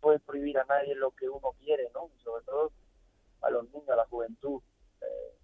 puede 0.00 0.20
prohibir 0.20 0.56
a 0.58 0.64
nadie 0.64 0.94
lo 0.94 1.10
que 1.10 1.28
uno 1.28 1.52
quiere, 1.62 1.90
¿no? 1.92 2.08
sobre 2.24 2.44
todo 2.44 2.72
a 3.42 3.50
los 3.50 3.64
niños, 3.64 3.90
a 3.90 3.96
la 3.96 4.06
juventud. 4.06 4.62
Eh, 5.02 5.36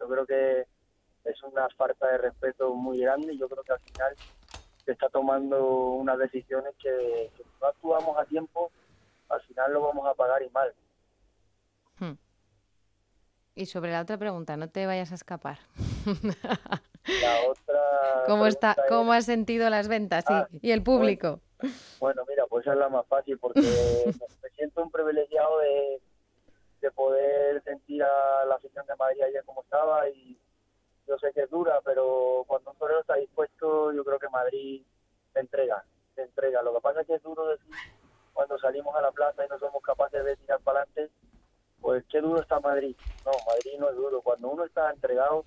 yo 0.00 0.08
creo 0.08 0.26
que 0.26 0.66
es 1.24 1.42
una 1.42 1.68
falta 1.76 2.06
de 2.06 2.16
respeto 2.16 2.72
muy 2.72 3.00
grande 3.00 3.34
y 3.34 3.38
yo 3.38 3.50
creo 3.50 3.62
que 3.62 3.72
al 3.72 3.80
final 3.80 4.16
está 4.92 5.08
tomando 5.08 5.92
unas 5.92 6.18
decisiones 6.18 6.74
que, 6.82 7.30
si 7.36 7.42
no 7.60 7.66
actuamos 7.66 8.18
a 8.18 8.24
tiempo, 8.24 8.70
al 9.28 9.40
final 9.42 9.72
lo 9.72 9.82
vamos 9.82 10.06
a 10.06 10.14
pagar 10.14 10.42
y 10.42 10.50
mal. 10.50 10.72
Hmm. 11.98 12.14
Y 13.54 13.66
sobre 13.66 13.92
la 13.92 14.02
otra 14.02 14.18
pregunta, 14.18 14.56
no 14.56 14.68
te 14.68 14.86
vayas 14.86 15.12
a 15.12 15.14
escapar. 15.14 15.58
La 16.04 17.48
otra 17.48 17.80
¿Cómo, 18.26 18.46
está, 18.46 18.76
¿Cómo 18.88 19.12
has 19.12 19.26
sentido 19.26 19.68
las 19.70 19.88
ventas 19.88 20.24
y, 20.28 20.32
ah, 20.32 20.48
el 20.62 20.82
público? 20.82 21.40
Bueno, 21.98 22.22
mira, 22.28 22.44
pues 22.48 22.64
esa 22.64 22.72
es 22.72 22.78
la 22.78 22.88
más 22.88 23.06
fácil 23.06 23.38
porque 23.38 23.60
me 24.42 24.50
siento 24.56 24.82
un 24.82 24.90
privilegiado 24.90 25.58
de, 25.58 26.00
de 26.80 26.90
poder 26.90 27.62
sentir 27.64 28.02
a 28.02 28.44
la 28.46 28.54
afición 28.54 28.86
de 28.86 28.96
Madrid 28.96 29.22
ayer 29.22 29.44
como 29.44 29.62
estaba 29.62 30.08
y 30.08 30.38
yo 31.10 31.18
sé 31.18 31.32
que 31.32 31.42
es 31.42 31.50
dura, 31.50 31.80
pero 31.84 32.44
cuando 32.46 32.70
un 32.70 32.76
torero 32.76 33.00
está 33.00 33.16
dispuesto, 33.16 33.92
yo 33.92 34.04
creo 34.04 34.20
que 34.20 34.28
Madrid 34.28 34.82
se 35.32 35.40
entrega, 35.40 35.84
se 36.14 36.22
entrega. 36.22 36.62
Lo 36.62 36.72
que 36.72 36.80
pasa 36.80 37.00
es 37.00 37.06
que 37.08 37.14
es 37.14 37.22
duro 37.24 37.48
decir 37.48 37.74
cuando 38.32 38.56
salimos 38.60 38.94
a 38.94 39.02
la 39.02 39.10
plaza 39.10 39.44
y 39.44 39.48
no 39.48 39.58
somos 39.58 39.82
capaces 39.82 40.24
de 40.24 40.36
tirar 40.36 40.60
para 40.60 40.82
adelante, 40.82 41.12
pues 41.80 42.04
qué 42.08 42.20
duro 42.20 42.40
está 42.40 42.60
Madrid. 42.60 42.94
No, 43.24 43.32
Madrid 43.44 43.72
no 43.80 43.90
es 43.90 43.96
duro. 43.96 44.22
Cuando 44.22 44.50
uno 44.50 44.64
está 44.64 44.92
entregado, 44.92 45.44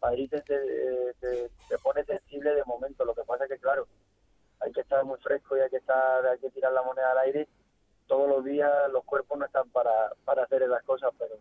Madrid 0.00 0.30
te, 0.30 0.40
te, 0.42 1.78
pone 1.82 2.04
sensible 2.04 2.54
de 2.54 2.64
momento. 2.64 3.04
Lo 3.04 3.16
que 3.16 3.24
pasa 3.24 3.46
es 3.46 3.50
que, 3.50 3.58
claro, 3.58 3.88
hay 4.60 4.70
que 4.70 4.82
estar 4.82 5.04
muy 5.04 5.18
fresco 5.18 5.56
y 5.56 5.60
hay 5.60 5.70
que 5.70 5.78
estar, 5.78 6.24
hay 6.24 6.38
que 6.38 6.50
tirar 6.50 6.72
la 6.72 6.82
moneda 6.82 7.10
al 7.10 7.18
aire. 7.18 7.48
Todos 8.06 8.28
los 8.28 8.44
días 8.44 8.72
los 8.92 9.02
cuerpos 9.04 9.38
no 9.38 9.44
están 9.44 9.68
para, 9.70 10.12
para 10.24 10.44
hacer 10.44 10.62
esas 10.62 10.84
cosas, 10.84 11.10
pero, 11.18 11.34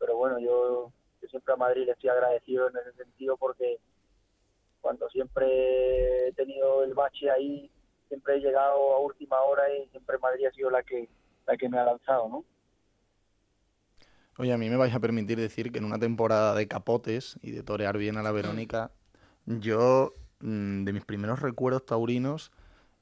pero 0.00 0.16
bueno, 0.16 0.40
yo 0.40 0.90
siempre 1.28 1.54
a 1.54 1.56
Madrid 1.56 1.86
le 1.86 1.92
estoy 1.92 2.10
agradecido 2.10 2.68
en 2.68 2.76
ese 2.76 2.92
sentido 2.92 3.36
porque 3.36 3.78
cuando 4.80 5.08
siempre 5.08 6.28
he 6.28 6.32
tenido 6.32 6.84
el 6.84 6.94
bache 6.94 7.30
ahí, 7.30 7.70
siempre 8.08 8.36
he 8.36 8.40
llegado 8.40 8.94
a 8.94 9.00
última 9.00 9.40
hora 9.42 9.64
y 9.74 9.88
siempre 9.88 10.18
Madrid 10.18 10.46
ha 10.46 10.52
sido 10.52 10.70
la 10.70 10.82
que, 10.82 11.08
la 11.46 11.56
que 11.56 11.68
me 11.68 11.78
ha 11.78 11.84
lanzado, 11.84 12.28
¿no? 12.28 12.44
Oye, 14.38 14.52
a 14.52 14.58
mí 14.58 14.68
me 14.68 14.76
vais 14.76 14.94
a 14.94 15.00
permitir 15.00 15.38
decir 15.38 15.72
que 15.72 15.78
en 15.78 15.86
una 15.86 15.98
temporada 15.98 16.54
de 16.54 16.68
capotes 16.68 17.38
y 17.42 17.52
de 17.52 17.62
torear 17.62 17.96
bien 17.96 18.18
a 18.18 18.22
la 18.22 18.32
Verónica, 18.32 18.92
yo, 19.46 20.12
mm, 20.40 20.84
de 20.84 20.92
mis 20.92 21.04
primeros 21.04 21.40
recuerdos 21.40 21.86
taurinos, 21.86 22.52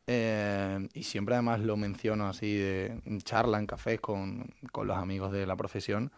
eh, 0.07 0.89
y 0.95 1.03
siempre 1.03 1.35
además 1.35 1.61
lo 1.61 1.77
menciono 1.77 2.29
así 2.29 2.57
de 2.57 3.01
charla 3.25 3.59
en 3.59 3.67
cafés 3.67 4.01
con, 4.01 4.55
con 4.71 4.87
los 4.87 4.97
amigos 4.97 5.33
de 5.33 5.45
la 5.45 5.57
profesión, 5.57 6.12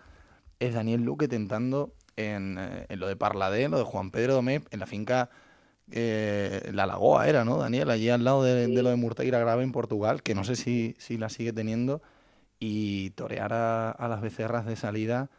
es 0.59 0.75
Daniel 0.75 1.03
Luque 1.03 1.29
tentando 1.29 1.93
en, 2.17 2.57
eh, 2.59 2.87
en 2.89 3.01
lo 3.01 3.07
de 3.07 3.17
Parladé, 3.17 3.69
lo 3.69 3.79
de 3.79 3.85
Juan 3.85 4.11
Pedro 4.11 4.35
Domé, 4.35 4.63
en 4.71 4.81
la 4.81 4.87
finca 4.87 5.31
eh, 5.91 6.71
La 6.73 6.87
Lagoa 6.87 7.29
era, 7.29 7.45
¿no, 7.45 7.59
Daniel? 7.59 7.91
Allí 7.91 8.09
al 8.09 8.25
lado 8.25 8.43
de, 8.43 8.69
lo 8.69 8.91
de 8.91 8.97
Murteira 8.97 9.39
Grave 9.39 9.63
en 9.63 9.73
Portugal, 9.73 10.23
que 10.23 10.35
no 10.35 10.45
sé 10.45 10.57
si, 10.57 10.97
si 10.99 11.17
la 11.19 11.29
sigue 11.29 11.53
teniendo, 11.53 12.03
y 12.59 13.11
torear 13.11 13.53
a, 13.53 14.09
las 14.09 14.21
becerras 14.21 14.67
de 14.67 14.77
salida, 14.77 15.31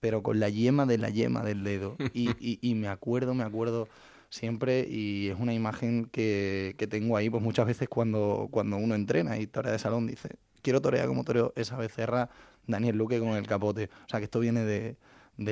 pero 0.00 0.22
con 0.22 0.40
la 0.40 0.48
yema 0.48 0.86
de 0.86 0.98
la 0.98 1.10
yema 1.10 1.42
del 1.42 1.64
dedo. 1.64 1.96
Y, 2.14 2.30
y, 2.38 2.58
y, 2.62 2.74
me 2.74 2.88
acuerdo, 2.88 3.34
me 3.34 3.44
acuerdo 3.44 3.88
siempre, 4.30 4.86
y 4.88 5.28
es 5.28 5.38
una 5.38 5.54
imagen 5.54 6.06
que, 6.06 6.74
que 6.78 6.86
tengo 6.86 7.16
ahí, 7.16 7.30
pues 7.30 7.42
muchas 7.42 7.66
veces 7.66 7.88
cuando, 7.88 8.48
cuando 8.50 8.76
uno 8.76 8.94
entrena 8.94 9.38
y 9.38 9.46
torea 9.46 9.72
de 9.72 9.78
salón, 9.78 10.06
dice, 10.06 10.30
quiero 10.62 10.80
torear 10.80 11.06
como 11.06 11.24
toreo 11.24 11.52
esa 11.56 11.76
becerra 11.76 12.30
Daniel 12.66 12.96
Luque 12.96 13.18
con 13.18 13.30
el 13.30 13.46
capote. 13.46 13.90
O 14.06 14.08
sea 14.08 14.20
que 14.20 14.24
esto 14.24 14.40
viene 14.40 14.64
de, 14.64 14.96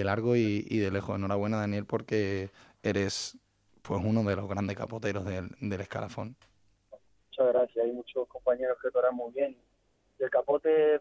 largo 0.04 0.36
y, 0.36 0.78
de 0.78 0.90
lejos. 0.90 1.16
Enhorabuena, 1.16 1.58
Daniel, 1.58 1.84
porque 1.86 2.50
eres 2.82 3.38
pues 3.82 4.00
uno 4.04 4.22
de 4.22 4.36
los 4.36 4.48
grandes 4.48 4.76
capoteros 4.76 5.24
del, 5.24 5.80
escalafón. 5.80 6.36
Muchas 7.28 7.52
gracias. 7.52 7.84
Hay 7.84 7.92
muchos 7.92 8.28
compañeros 8.28 8.78
que 8.80 8.90
torean 8.90 9.14
muy 9.14 9.32
bien 9.32 9.56
el 10.18 10.30
capote, 10.30 11.00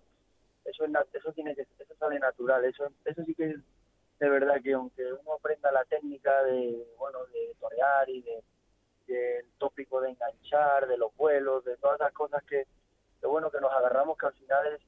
eso, 0.66 0.86
es, 0.86 0.92
eso, 1.14 1.32
tiene 1.34 1.56
que, 1.56 1.62
eso 1.62 1.96
sale 2.00 2.20
natural, 2.20 2.66
eso, 2.66 2.92
eso 3.06 3.24
sí 3.24 3.36
que 3.36 3.52
es 3.52 3.58
de 4.20 4.30
verdad 4.30 4.62
que 4.64 4.74
aunque 4.74 5.04
uno 5.14 5.34
aprenda 5.34 5.72
la 5.72 5.84
técnica 5.86 6.44
de, 6.44 6.88
bueno, 6.98 7.26
de 7.34 7.56
torear 7.60 8.08
y 8.08 8.22
de, 8.22 8.44
del 9.08 9.46
tópico 9.58 10.00
de 10.00 10.10
enganchar, 10.12 10.88
de 10.88 10.98
los 10.98 11.16
vuelos, 11.18 11.66
de 11.66 11.76
todas 11.78 12.00
esas 12.00 12.14
cosas 12.14 12.44
que, 12.44 12.68
que 13.20 13.28
bueno, 13.28 13.50
que 13.50 13.60
nos 13.60 13.72
agarramos 13.74 14.18
que 14.18 14.28
al 14.28 14.34
final 14.34 14.68
es, 14.74 14.82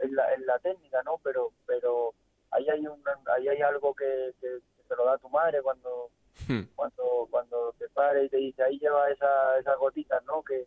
es, 0.00 0.10
la, 0.10 0.32
es 0.34 0.40
la 0.40 0.58
técnica, 0.58 1.02
¿no? 1.04 1.18
Pero, 1.22 1.52
pero 1.66 2.14
ahí 2.50 2.68
hay 2.68 2.86
un, 2.86 3.02
ahí 3.36 3.48
hay 3.48 3.60
algo 3.62 3.94
que, 3.94 4.34
que, 4.40 4.58
te 4.88 4.96
lo 4.96 5.04
da 5.04 5.18
tu 5.18 5.28
madre 5.28 5.62
cuando, 5.62 6.10
Hmm. 6.48 6.62
cuando, 6.74 7.28
cuando 7.30 7.74
te 7.78 7.88
pare 7.90 8.24
y 8.24 8.28
te 8.28 8.38
dice 8.38 8.62
ahí 8.62 8.78
lleva 8.78 9.10
esa, 9.10 9.58
esas 9.58 9.76
gotitas, 9.78 10.24
¿no? 10.24 10.42
Que, 10.42 10.66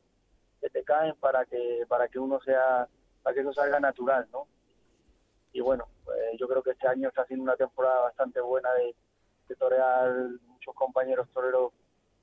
que 0.62 0.70
te 0.70 0.84
caen 0.84 1.16
para 1.16 1.46
que, 1.46 1.84
para 1.88 2.08
que 2.08 2.20
uno 2.20 2.40
sea, 2.42 2.88
para 3.22 3.34
que 3.34 3.42
eso 3.42 3.54
salga 3.54 3.80
natural, 3.80 4.28
¿no? 4.32 4.48
y 5.56 5.62
bueno, 5.62 5.88
pues 6.04 6.18
yo 6.40 6.48
creo 6.48 6.64
que 6.64 6.72
este 6.72 6.88
año 6.88 7.10
está 7.10 7.26
siendo 7.26 7.44
una 7.44 7.56
temporada 7.56 8.02
bastante 8.02 8.42
buena 8.42 8.72
de, 8.74 8.96
de 9.48 9.56
torear 9.56 10.12
muchos 10.48 10.74
compañeros 10.74 11.30
toreros 11.32 11.72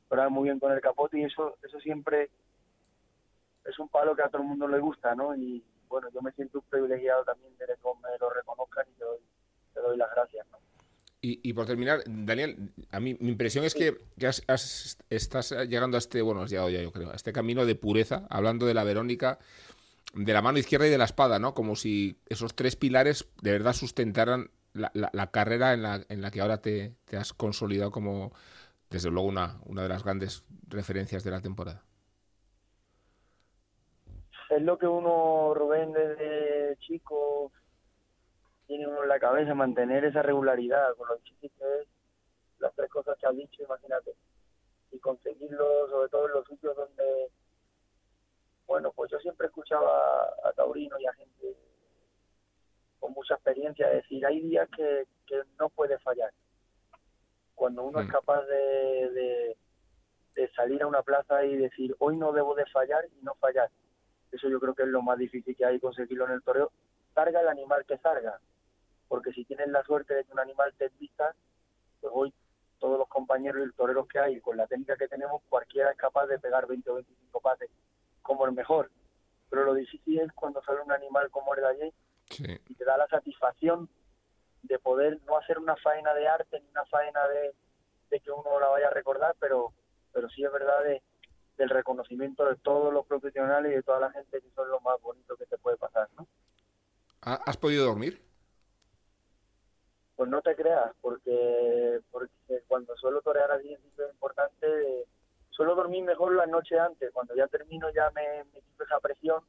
torear 0.09 0.31
muy 0.31 0.45
bien 0.45 0.59
con 0.59 0.73
el 0.73 0.81
capote 0.81 1.21
y 1.21 1.25
eso 1.25 1.57
eso 1.63 1.79
siempre 1.79 2.31
es 3.65 3.79
un 3.79 3.89
palo 3.89 4.17
que 4.17 4.23
a 4.23 4.29
todo 4.29 4.43
el 4.43 4.49
mundo 4.49 4.67
le 4.67 4.81
gusta, 4.81 5.15
¿no? 5.15 5.37
Y 5.37 5.63
bueno, 5.91 6.09
yo 6.15 6.23
me 6.23 6.33
siento 6.33 6.61
un 6.61 6.65
privilegiado 6.71 7.25
también 7.25 7.53
de 7.59 7.67
que 7.67 7.73
me 7.73 8.19
lo 8.19 8.31
reconozcan 8.31 8.87
y 8.89 8.99
te 8.99 9.05
doy, 9.05 9.19
te 9.75 9.81
doy 9.81 9.97
las 9.99 10.11
gracias, 10.15 10.47
¿no? 10.51 10.59
Y, 11.23 11.39
y, 11.43 11.53
por 11.53 11.67
terminar, 11.67 12.03
Daniel, 12.07 12.73
a 12.91 12.99
mí 12.99 13.15
mi 13.21 13.29
impresión 13.29 13.63
es 13.67 13.75
que, 13.75 13.99
que 14.19 14.27
has, 14.27 14.43
has, 14.47 14.97
estás 15.11 15.51
llegando 15.69 15.99
a 15.99 15.99
este, 15.99 16.23
bueno, 16.23 16.41
has 16.41 16.51
llegado 16.51 16.71
ya 16.71 16.81
yo 16.81 16.93
creo, 16.93 17.11
a 17.11 17.15
este 17.15 17.35
camino 17.35 17.67
de 17.67 17.75
pureza, 17.75 18.27
hablando 18.31 18.65
de 18.65 18.73
la 18.73 18.85
Verónica, 18.85 19.39
de 20.15 20.33
la 20.33 20.41
mano 20.41 20.59
izquierda 20.59 20.87
y 20.87 20.91
de 20.91 20.97
la 20.97 21.05
espada, 21.05 21.39
¿no? 21.39 21.53
Como 21.53 21.77
si 21.77 22.19
esos 22.27 22.55
tres 22.55 22.75
pilares 22.77 23.29
de 23.43 23.53
verdad 23.53 23.75
sustentaran 23.75 24.51
la, 24.73 24.91
la, 24.95 25.11
la 25.13 25.31
carrera 25.31 25.75
en 25.75 25.83
la, 25.83 26.07
en 26.09 26.23
la 26.23 26.31
que 26.31 26.41
ahora 26.41 26.63
te, 26.63 26.95
te, 27.05 27.19
has 27.19 27.35
consolidado 27.35 27.91
como, 27.91 28.33
desde 28.89 29.11
luego, 29.11 29.29
una, 29.29 29.61
una 29.67 29.83
de 29.83 29.89
las 29.91 30.05
grandes 30.05 30.45
referencias 30.69 31.23
de 31.23 31.33
la 31.33 31.43
temporada. 31.43 31.85
Es 34.51 34.63
lo 34.63 34.77
que 34.79 34.87
uno, 34.87 35.55
Rubén, 35.55 35.93
desde 35.93 36.77
chico 36.81 37.53
tiene 38.67 38.87
uno 38.87 39.03
en 39.03 39.09
la 39.09 39.19
cabeza, 39.19 39.55
mantener 39.55 40.05
esa 40.05 40.23
regularidad, 40.23 40.95
con 40.97 41.09
lo 41.09 41.17
difícil 41.17 41.51
que 41.59 41.81
es 41.81 41.89
las 42.59 42.75
tres 42.75 42.91
cosas 42.91 43.17
que 43.19 43.27
has 43.27 43.37
dicho, 43.37 43.63
imagínate, 43.63 44.13
y 44.93 44.99
conseguirlo, 44.99 45.89
sobre 45.89 46.09
todo 46.09 46.27
en 46.27 46.33
los 46.35 46.47
sitios 46.47 46.77
donde 46.77 47.31
bueno, 48.71 48.93
pues 48.93 49.11
yo 49.11 49.19
siempre 49.19 49.49
escuchaba 49.49 50.33
a 50.45 50.53
Taurino 50.53 50.97
y 51.01 51.05
a 51.05 51.13
gente 51.15 51.57
con 53.01 53.13
mucha 53.15 53.35
experiencia 53.35 53.89
decir, 53.89 54.25
hay 54.25 54.41
días 54.41 54.69
que, 54.77 55.09
que 55.27 55.43
no 55.59 55.71
puede 55.71 55.99
fallar. 55.99 56.33
Cuando 57.57 57.83
uno 57.83 57.99
mm. 57.99 58.03
es 58.03 58.13
capaz 58.13 58.43
de, 58.45 59.11
de, 59.11 59.57
de, 60.37 60.53
salir 60.53 60.85
a 60.85 60.87
una 60.87 61.03
plaza 61.03 61.45
y 61.45 61.57
decir, 61.57 61.97
hoy 61.99 62.17
no 62.17 62.31
debo 62.33 62.55
de 62.55 62.65
fallar 62.67 63.05
y 63.07 63.25
no 63.25 63.35
fallar. 63.41 63.71
Eso 64.33 64.49
yo 64.49 64.61
creo 64.61 64.75
que 64.75 64.83
es 64.83 64.89
lo 64.89 65.03
más 65.03 65.19
difícil 65.19 65.57
que 65.57 65.65
hay 65.65 65.81
conseguirlo 65.81 66.27
en 66.27 66.33
el 66.33 66.43
toreo. 66.43 66.73
Salga 67.15 67.41
el 67.41 67.49
animal 67.49 67.85
que 67.87 67.99
salga. 67.99 68.41
Porque 69.09 69.33
si 69.33 69.45
tienes 69.45 69.69
la 69.69 69.83
suerte 69.83 70.15
de 70.15 70.25
que 70.25 70.33
un 70.33 70.39
animal 70.39 70.73
te 70.79 70.89
vista, 70.99 71.35
pues 72.01 72.13
hoy 72.15 72.35
todos 72.79 72.99
los 72.99 73.09
compañeros 73.09 73.67
y 73.67 73.77
toreros 73.77 74.07
que 74.09 74.19
hay, 74.19 74.41
con 74.41 74.57
la 74.57 74.67
técnica 74.67 74.97
que 74.97 75.09
tenemos, 75.09 75.43
cualquiera 75.49 75.91
es 75.91 75.97
capaz 75.97 76.27
de 76.27 76.39
pegar 76.39 76.67
20 76.67 76.91
o 76.91 76.95
25 76.95 77.41
pases 77.41 77.71
como 78.23 78.47
el 78.47 78.53
mejor. 78.53 78.91
Pero 79.51 79.65
lo 79.65 79.75
difícil 79.75 80.21
es 80.21 80.33
cuando 80.33 80.63
sale 80.63 80.81
un 80.81 80.93
animal 80.93 81.31
como 81.31 81.55
el 81.55 81.61
de 81.61 81.69
ayer 81.69 81.93
sí. 82.31 82.61
y 82.69 82.75
te 82.75 82.85
da 82.85 82.97
la 82.97 83.09
satisfacción 83.09 83.89
de 84.63 84.79
poder 84.79 85.21
no 85.27 85.37
hacer 85.37 85.59
una 85.59 85.77
faena 85.77 86.15
de 86.15 86.29
arte 86.29 86.61
ni 86.61 86.69
una 86.69 86.85
faena 86.87 87.27
de, 87.29 87.55
de 88.11 88.21
que 88.21 88.31
uno 88.31 88.61
la 88.61 88.69
vaya 88.69 88.89
a 88.89 88.95
recordar, 88.95 89.35
pero, 89.41 89.73
pero 90.13 90.29
sí 90.31 90.45
es 90.45 90.53
verdad 90.53 90.85
de, 90.85 91.03
del 91.61 91.69
reconocimiento 91.69 92.47
de 92.47 92.57
todos 92.57 92.91
los 92.91 93.05
profesionales 93.05 93.71
y 93.71 93.75
de 93.75 93.83
toda 93.83 94.01
la 94.01 94.11
gente 94.11 94.41
que 94.41 94.51
son 94.55 94.71
lo 94.71 94.81
más 94.81 94.99
bonito 95.03 95.37
que 95.37 95.45
te 95.45 95.59
puede 95.59 95.77
pasar. 95.77 96.09
¿no? 96.17 96.27
¿Has 97.21 97.59
podido 97.59 97.85
dormir? 97.85 98.19
Pues 100.17 100.31
no 100.31 100.41
te 100.41 100.57
creas, 100.57 100.91
porque, 101.03 102.01
porque 102.11 102.63
cuando 102.67 102.97
suelo 102.97 103.21
torear 103.21 103.51
así 103.53 103.75
es 103.75 103.81
importante. 104.11 105.07
Suelo 105.51 105.75
dormir 105.75 106.03
mejor 106.03 106.35
la 106.35 106.47
noche 106.47 106.79
antes, 106.79 107.11
cuando 107.13 107.35
ya 107.37 107.47
termino 107.47 107.91
ya 107.91 108.11
me, 108.13 108.45
me 108.55 108.63
quito 108.63 108.85
esa 108.85 108.99
presión, 108.99 109.45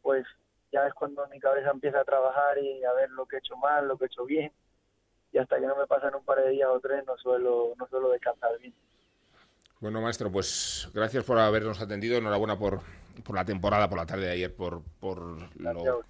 pues 0.00 0.24
ya 0.72 0.86
es 0.86 0.94
cuando 0.94 1.26
mi 1.28 1.38
cabeza 1.38 1.70
empieza 1.70 2.00
a 2.00 2.04
trabajar 2.04 2.56
y 2.56 2.82
a 2.84 2.92
ver 2.94 3.10
lo 3.10 3.26
que 3.26 3.36
he 3.36 3.38
hecho 3.40 3.56
mal, 3.58 3.86
lo 3.86 3.98
que 3.98 4.04
he 4.04 4.06
hecho 4.06 4.24
bien, 4.24 4.50
y 5.30 5.36
hasta 5.36 5.60
que 5.60 5.66
no 5.66 5.76
me 5.76 5.86
pasan 5.86 6.14
un 6.14 6.24
par 6.24 6.42
de 6.42 6.50
días 6.50 6.70
o 6.70 6.80
tres 6.80 7.04
no 7.04 7.18
suelo, 7.18 7.74
no 7.76 7.86
suelo 7.88 8.08
descansar 8.08 8.58
bien. 8.58 8.72
Bueno, 9.80 10.00
maestro, 10.00 10.30
pues 10.30 10.88
gracias 10.94 11.24
por 11.24 11.38
habernos 11.38 11.80
atendido, 11.80 12.16
enhorabuena 12.16 12.58
por, 12.58 12.80
por 13.22 13.36
la 13.36 13.44
temporada, 13.44 13.88
por 13.88 13.98
la 13.98 14.06
tarde 14.06 14.26
de 14.26 14.32
ayer, 14.32 14.54
por, 14.54 14.82
por 15.00 15.20
lo, 15.60 16.02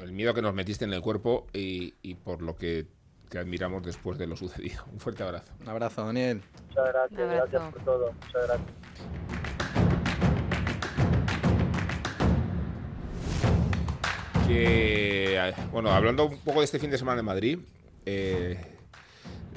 el 0.00 0.12
miedo 0.12 0.34
que 0.34 0.42
nos 0.42 0.54
metiste 0.54 0.84
en 0.84 0.92
el 0.92 1.00
cuerpo 1.00 1.46
y, 1.52 1.94
y 2.02 2.14
por 2.14 2.42
lo 2.42 2.56
que 2.56 2.86
te 3.28 3.38
admiramos 3.38 3.82
después 3.82 4.18
de 4.18 4.26
lo 4.26 4.36
sucedido. 4.36 4.84
Un 4.92 5.00
fuerte 5.00 5.22
abrazo. 5.24 5.52
Un 5.60 5.68
abrazo, 5.68 6.04
Daniel. 6.04 6.42
Muchas 6.68 6.86
gracias, 6.92 7.30
gracias 7.30 7.72
por 7.72 7.84
todo. 7.84 8.12
Muchas 8.12 8.46
gracias. 8.46 8.70
Que, 14.46 15.52
bueno, 15.72 15.90
hablando 15.90 16.26
un 16.26 16.38
poco 16.38 16.60
de 16.60 16.66
este 16.66 16.78
fin 16.78 16.90
de 16.90 16.98
semana 16.98 17.18
en 17.18 17.26
Madrid, 17.26 17.58
eh, 18.04 18.78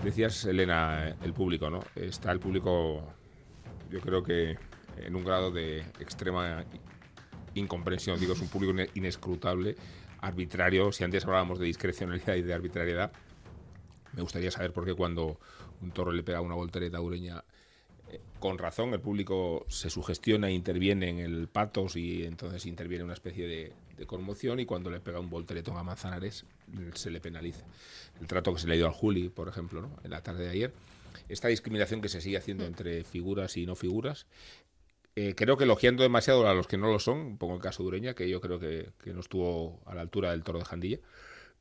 decías, 0.04 0.46
Elena, 0.46 1.16
el 1.22 1.34
público, 1.34 1.70
¿no? 1.70 1.82
Está 1.96 2.32
el 2.32 2.40
público, 2.40 3.04
yo 3.90 4.02
creo 4.02 4.24
que 4.24 4.58
en 4.98 5.16
un 5.16 5.24
grado 5.24 5.52
de 5.52 5.80
extrema 6.00 6.66
incomprensión. 7.54 8.20
Digo, 8.20 8.34
es 8.34 8.42
un 8.42 8.48
público 8.48 8.74
inescrutable, 8.94 9.76
arbitrario. 10.22 10.92
Si 10.92 11.04
antes 11.04 11.26
hablábamos 11.26 11.60
de 11.60 11.66
discrecionalidad 11.66 12.36
y 12.36 12.42
de 12.42 12.54
arbitrariedad, 12.54 13.12
me 14.14 14.22
gustaría 14.22 14.52
saber 14.52 14.74
por 14.74 14.86
qué 14.86 14.94
cuando 14.94 15.40
un 15.82 15.92
toro 15.92 16.12
le 16.12 16.24
pega 16.24 16.42
una 16.42 16.56
voltereta 16.56 17.00
ureña, 17.00 17.44
eh, 18.10 18.20
con 18.40 18.58
razón 18.58 18.94
el 18.94 19.00
público 19.00 19.66
se 19.70 19.90
sugestiona 19.90 20.50
e 20.50 20.52
interviene 20.52 21.10
en 21.10 21.20
el 21.20 21.48
patos 21.48 21.96
y 21.96 22.26
entonces 22.26 22.66
interviene 22.66 23.04
una 23.04 23.14
especie 23.14 23.48
de, 23.48 23.74
de, 23.98 24.06
conmoción 24.06 24.60
y 24.60 24.66
cuando 24.66 24.90
le 24.90 25.00
pega 25.00 25.20
un 25.20 25.30
volteretón 25.30 25.78
a 25.78 25.84
Manzanares 25.84 26.46
se 26.96 27.12
le 27.12 27.22
penaliza. 27.22 27.66
El 28.20 28.28
trato 28.28 28.54
que 28.54 28.60
se 28.60 28.68
le 28.68 28.76
dio 28.76 28.88
al 28.88 28.94
Juli, 28.94 29.30
por 29.30 29.48
ejemplo, 29.48 29.82
¿no? 29.82 29.92
en 30.04 30.10
la 30.10 30.22
tarde 30.22 30.46
de 30.46 30.50
ayer. 30.50 30.74
Esta 31.28 31.48
discriminación 31.48 32.02
que 32.02 32.10
se 32.10 32.22
sigue 32.22 32.38
haciendo 32.38 32.66
entre 32.66 33.04
figuras 33.04 33.58
y 33.58 33.66
no 33.66 33.76
figuras. 33.76 34.28
Eh, 35.16 35.34
creo 35.36 35.58
que 35.58 35.66
elogiando 35.66 36.04
demasiado 36.04 36.48
a 36.48 36.54
los 36.54 36.68
que 36.68 36.78
no 36.78 36.92
lo 36.92 37.00
son, 37.00 37.38
pongo 37.38 37.56
el 37.56 37.62
caso 37.62 37.84
de 37.84 37.88
Ureña, 37.88 38.14
que 38.14 38.30
yo 38.30 38.40
creo 38.40 38.60
que, 38.60 38.92
que 39.04 39.14
no 39.14 39.20
estuvo 39.20 39.82
a 39.86 39.96
la 39.96 40.02
altura 40.02 40.32
del 40.32 40.44
toro 40.44 40.60
de 40.60 40.66
Jandilla, 40.66 41.00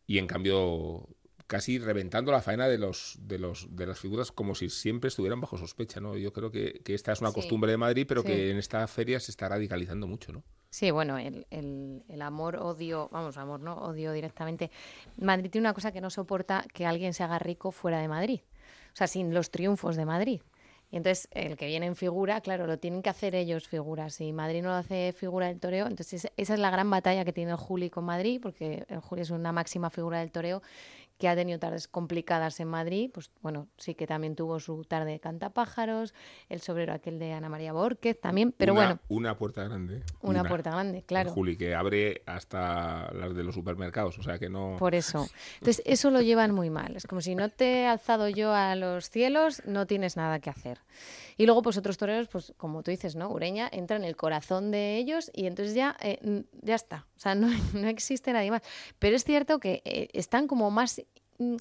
y 0.06 0.18
en 0.18 0.26
cambio 0.26 1.08
casi 1.48 1.78
reventando 1.78 2.30
la 2.30 2.42
faena 2.42 2.68
de 2.68 2.78
los 2.78 3.18
de 3.22 3.38
los 3.38 3.74
de 3.74 3.86
las 3.86 3.98
figuras 3.98 4.30
como 4.30 4.54
si 4.54 4.68
siempre 4.68 5.08
estuvieran 5.08 5.40
bajo 5.40 5.56
sospecha, 5.56 5.98
¿no? 5.98 6.16
Yo 6.16 6.32
creo 6.32 6.52
que, 6.52 6.82
que 6.84 6.94
esta 6.94 7.10
es 7.10 7.20
una 7.20 7.30
sí. 7.30 7.36
costumbre 7.36 7.72
de 7.72 7.78
Madrid, 7.78 8.04
pero 8.06 8.20
sí. 8.20 8.28
que 8.28 8.50
en 8.50 8.58
esta 8.58 8.86
feria 8.86 9.18
se 9.18 9.32
está 9.32 9.48
radicalizando 9.48 10.06
mucho, 10.06 10.30
¿no? 10.30 10.44
Sí, 10.70 10.90
bueno, 10.90 11.16
el, 11.16 11.46
el, 11.50 12.04
el 12.08 12.22
amor, 12.22 12.56
odio, 12.56 13.08
vamos, 13.10 13.38
amor, 13.38 13.60
¿no? 13.60 13.76
Odio 13.76 14.12
directamente. 14.12 14.70
Madrid 15.16 15.50
tiene 15.50 15.66
una 15.66 15.74
cosa 15.74 15.90
que 15.90 16.02
no 16.02 16.10
soporta 16.10 16.66
que 16.74 16.84
alguien 16.84 17.14
se 17.14 17.24
haga 17.24 17.38
rico 17.38 17.72
fuera 17.72 18.00
de 18.00 18.08
Madrid. 18.08 18.40
Sea, 18.98 19.06
sin 19.06 19.32
los 19.32 19.52
triunfos 19.52 19.94
de 19.94 20.04
Madrid. 20.04 20.40
Y 20.90 20.96
entonces 20.96 21.28
el 21.30 21.56
que 21.56 21.66
viene 21.66 21.86
en 21.86 21.94
figura, 21.94 22.40
claro, 22.40 22.66
lo 22.66 22.80
tienen 22.80 23.00
que 23.00 23.10
hacer 23.10 23.36
ellos 23.36 23.68
figuras. 23.68 24.14
Si 24.14 24.32
Madrid 24.32 24.60
no 24.60 24.70
lo 24.70 24.74
hace 24.74 25.12
figura 25.12 25.46
del 25.46 25.60
toreo, 25.60 25.86
entonces 25.86 26.32
esa 26.36 26.54
es 26.54 26.58
la 26.58 26.70
gran 26.70 26.90
batalla 26.90 27.24
que 27.24 27.32
tiene 27.32 27.52
el 27.52 27.58
Juli 27.58 27.90
con 27.90 28.04
Madrid, 28.04 28.40
porque 28.42 28.86
el 28.88 28.98
Juli 28.98 29.22
es 29.22 29.30
una 29.30 29.52
máxima 29.52 29.88
figura 29.88 30.18
del 30.18 30.32
toreo 30.32 30.62
que 31.18 31.28
ha 31.28 31.34
tenido 31.34 31.58
tardes 31.58 31.88
complicadas 31.88 32.60
en 32.60 32.68
Madrid, 32.68 33.10
pues 33.12 33.30
bueno, 33.42 33.68
sí 33.76 33.94
que 33.94 34.06
también 34.06 34.36
tuvo 34.36 34.60
su 34.60 34.84
tarde 34.84 35.12
de 35.12 35.20
cantapájaros, 35.20 36.14
el 36.48 36.60
sobrero 36.60 36.92
aquel 36.92 37.18
de 37.18 37.32
Ana 37.32 37.48
María 37.48 37.72
Borquez 37.72 38.20
también, 38.20 38.52
pero 38.56 38.72
una, 38.72 38.82
bueno. 38.82 39.00
Una 39.08 39.36
puerta 39.36 39.64
grande. 39.64 40.02
Una, 40.22 40.40
una, 40.40 40.48
puerta 40.48 40.70
grande, 40.70 41.02
claro. 41.02 41.32
Juli, 41.32 41.56
que 41.56 41.74
abre 41.74 42.22
hasta 42.26 43.12
las 43.12 43.34
de 43.34 43.42
los 43.42 43.54
supermercados, 43.54 44.18
o 44.18 44.22
sea 44.22 44.38
que 44.38 44.48
no... 44.48 44.76
Por 44.78 44.94
eso. 44.94 45.28
Entonces, 45.54 45.82
eso 45.84 46.10
lo 46.10 46.22
llevan 46.22 46.54
muy 46.54 46.70
mal. 46.70 46.96
Es 46.96 47.06
como 47.06 47.20
si 47.20 47.34
no 47.34 47.48
te 47.48 47.82
he 47.82 47.86
alzado 47.86 48.28
yo 48.28 48.54
a 48.54 48.76
los 48.76 49.10
cielos, 49.10 49.62
no 49.66 49.86
tienes 49.86 50.16
nada 50.16 50.38
que 50.38 50.50
hacer. 50.50 50.78
Y 51.36 51.46
luego, 51.46 51.62
pues 51.62 51.76
otros 51.76 51.96
toreros, 51.96 52.28
pues 52.28 52.52
como 52.56 52.82
tú 52.82 52.90
dices, 52.90 53.14
¿no? 53.14 53.30
Ureña 53.30 53.68
entra 53.70 53.96
en 53.96 54.04
el 54.04 54.16
corazón 54.16 54.70
de 54.70 54.96
ellos 54.96 55.30
y 55.32 55.46
entonces 55.46 55.74
ya, 55.74 55.96
eh, 56.00 56.44
ya 56.62 56.74
está. 56.74 57.06
O 57.16 57.20
sea, 57.20 57.34
no, 57.34 57.48
no 57.74 57.88
existe 57.88 58.32
nadie 58.32 58.50
más. 58.50 58.62
Pero 58.98 59.16
es 59.16 59.24
cierto 59.24 59.60
que 59.60 59.82
eh, 59.84 60.08
están 60.12 60.48
como 60.48 60.70
más 60.70 61.00
嗯 61.38 61.58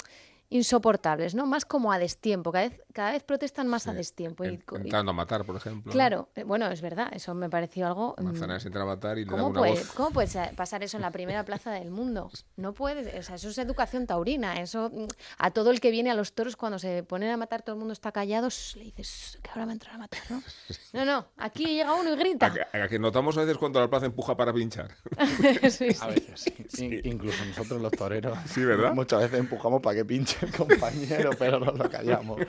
insoportables, 0.49 1.35
¿no? 1.35 1.45
Más 1.45 1.65
como 1.65 1.91
a 1.91 1.99
destiempo, 1.99 2.51
cada 2.51 2.69
vez, 2.69 2.81
cada 2.93 3.11
vez 3.11 3.23
protestan 3.23 3.67
más 3.67 3.87
a 3.87 3.93
destiempo. 3.93 4.45
y- 4.45 4.59
a 4.93 5.03
matar, 5.13 5.45
por 5.45 5.55
ejemplo. 5.55 5.91
claro, 5.91 6.29
eh, 6.35 6.43
bueno, 6.43 6.67
es 6.67 6.81
verdad, 6.81 7.09
eso 7.11 7.33
me 7.33 7.49
pareció 7.49 7.85
algo... 7.87 8.15
mm, 8.17 8.23
Manzanares 8.23 8.65
entra 8.65 8.83
a 8.83 8.85
matar 8.85 9.17
y 9.17 9.25
le 9.25 9.31
da 9.31 9.37
¿Cómo 9.37 9.47
una 9.49 9.59
puede, 9.59 9.71
voz. 9.73 9.91
¿Cómo 9.93 10.11
puede 10.11 10.27
sa- 10.27 10.51
pasar 10.55 10.83
eso 10.83 10.97
en 10.97 11.01
la 11.03 11.11
primera 11.11 11.43
plaza 11.45 11.71
del 11.71 11.91
mundo? 11.91 12.31
No 12.55 12.73
puede, 12.73 13.19
o 13.19 13.23
sea, 13.23 13.35
eso 13.35 13.49
es 13.49 13.57
educación 13.57 14.07
taurina, 14.07 14.59
eso 14.61 14.89
mm, 14.93 15.05
a 15.37 15.51
todo 15.51 15.71
el 15.71 15.79
que 15.79 15.91
viene 15.91 16.11
a 16.11 16.15
los 16.15 16.33
toros 16.33 16.55
cuando 16.55 16.79
se 16.79 17.03
ponen 17.03 17.29
a 17.31 17.37
matar 17.37 17.61
todo 17.61 17.75
el 17.75 17.79
mundo 17.79 17.93
está 17.93 18.11
callado, 18.11 18.49
le 18.75 18.83
dices 18.83 19.07
"Shh, 19.35 19.41
que 19.41 19.49
ahora 19.51 19.65
va 19.65 19.71
a 19.71 19.73
entrar 19.73 19.95
a 19.95 19.97
matar, 19.99 20.21
¿no? 20.29 20.41
No, 20.93 21.05
no, 21.05 21.27
aquí 21.37 21.65
llega 21.65 21.93
uno 21.93 22.09
y 22.09 22.13
A 22.13 22.15
grita. 22.15 22.53
que, 22.53 22.77
a 22.77 22.87
que 22.87 22.97
notamos 22.99 23.37
a 23.37 23.41
veces 23.41 23.57
cuando 23.57 23.79
la 23.79 23.89
plaza 23.89 24.05
empuja 24.05 24.35
para 24.35 24.51
pinchar. 24.53 24.91
Sí, 25.61 25.69
sí. 25.93 25.97
A 26.01 26.07
veces. 26.07 26.53
In- 26.79 27.01
incluso 27.03 27.43
nosotros 27.45 27.81
los 27.81 27.91
toreros. 27.91 28.37
Sí, 28.47 28.63
¿verdad? 28.63 28.93
Muchas 28.93 29.19
veces 29.21 29.39
empujamos 29.39 29.81
para 29.81 29.95
que 29.97 30.05
pinche 30.05 30.36
el 30.41 30.51
compañero, 30.57 31.31
pero 31.37 31.59
nos 31.59 31.77
lo 31.77 31.89
callamos. 31.89 32.39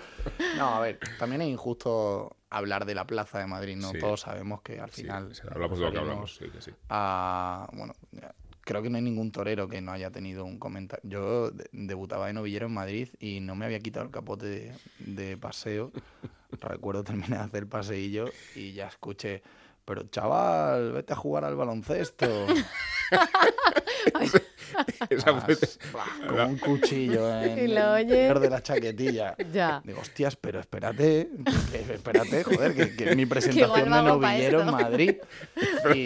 No, 0.57 0.77
a 0.77 0.81
ver, 0.81 0.99
también 1.19 1.43
es 1.43 1.49
injusto 1.49 2.37
hablar 2.51 2.85
de 2.87 2.95
la 2.95 3.07
Plaza 3.07 3.39
de 3.39 3.47
Madrid, 3.47 3.77
¿no? 3.77 3.91
Sí. 3.93 3.99
Todos 3.99 4.21
sabemos 4.21 4.63
que 4.63 4.81
al 4.81 4.91
final... 4.91 5.35
sí, 5.35 5.43
hablamos 5.51 5.79
de 5.79 5.85
lo 5.87 5.93
que 5.93 5.99
hablamos. 5.99 6.37
Sí, 6.37 6.49
que 6.51 6.61
sí. 6.63 6.71
a- 6.89 7.69
bueno, 7.73 7.95
ya, 8.13 8.35
creo 8.63 8.83
que 8.83 8.91
no 8.91 8.97
hay 8.97 9.03
ningún 9.03 9.31
torero 9.33 9.69
que 9.69 9.81
no 9.81 9.93
haya 9.93 10.11
tenido 10.11 10.45
un 10.45 10.59
comentario. 10.59 11.09
Yo 11.09 11.51
de- 11.51 11.69
debutaba 11.73 12.27
de 12.27 12.33
novillero 12.33 12.67
en 12.67 12.75
Madrid 12.75 13.09
y 13.19 13.41
no 13.41 13.55
me 13.55 13.65
había 13.67 13.79
quitado 13.81 14.05
el 14.07 14.11
capote 14.13 14.47
de, 14.47 14.75
de 14.99 15.37
paseo. 15.37 15.93
Recuerdo 16.61 17.05
terminé 17.05 17.37
de 17.37 17.43
hacer 17.43 17.63
el 17.65 17.69
paseillo 17.69 18.27
y 18.55 18.73
ya 18.73 18.87
escuché, 18.89 19.43
pero 19.85 20.05
chaval, 20.05 20.93
vete 20.93 21.13
a 21.13 21.17
jugar 21.17 21.45
al 21.45 21.57
baloncesto. 21.57 22.27
Esa 25.11 25.33
Más, 25.33 25.45
fue- 25.45 25.57
como 26.29 26.47
un 26.47 26.59
cuchillo 26.59 27.43
en 27.43 27.59
Y 27.59 27.69
lo 27.69 27.93
de 27.95 28.51
la 28.51 28.63
chaquetilla. 28.63 29.35
Ya. 29.53 29.81
Digo, 29.85 30.01
hostias, 30.01 30.37
pero 30.37 30.61
espérate, 30.61 31.31
que- 31.73 31.95
espérate, 31.95 32.45
joder, 32.45 32.75
que, 32.75 32.95
que 32.97 33.11
es 33.11 33.17
mi 33.17 33.27
presentación 33.27 33.85
de 33.85 34.03
novillero 34.03 34.61
en. 34.63 34.71
Madrid. 34.71 35.17
Y, 35.95 36.01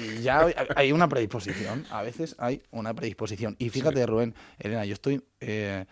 y 0.00 0.22
ya 0.22 0.46
hay- 0.74 0.92
una 0.92 1.08
predisposición, 1.08 1.84
a 1.90 2.02
veces 2.02 2.34
hay 2.38 2.62
una 2.70 2.94
predisposición. 2.94 3.54
Y 3.58 3.68
fíjate, 3.70 4.04
Rubén, 4.06 4.34
Elena, 4.58 4.84
yo 4.84 4.94
estoy 4.94 5.22
eh, 5.40 5.84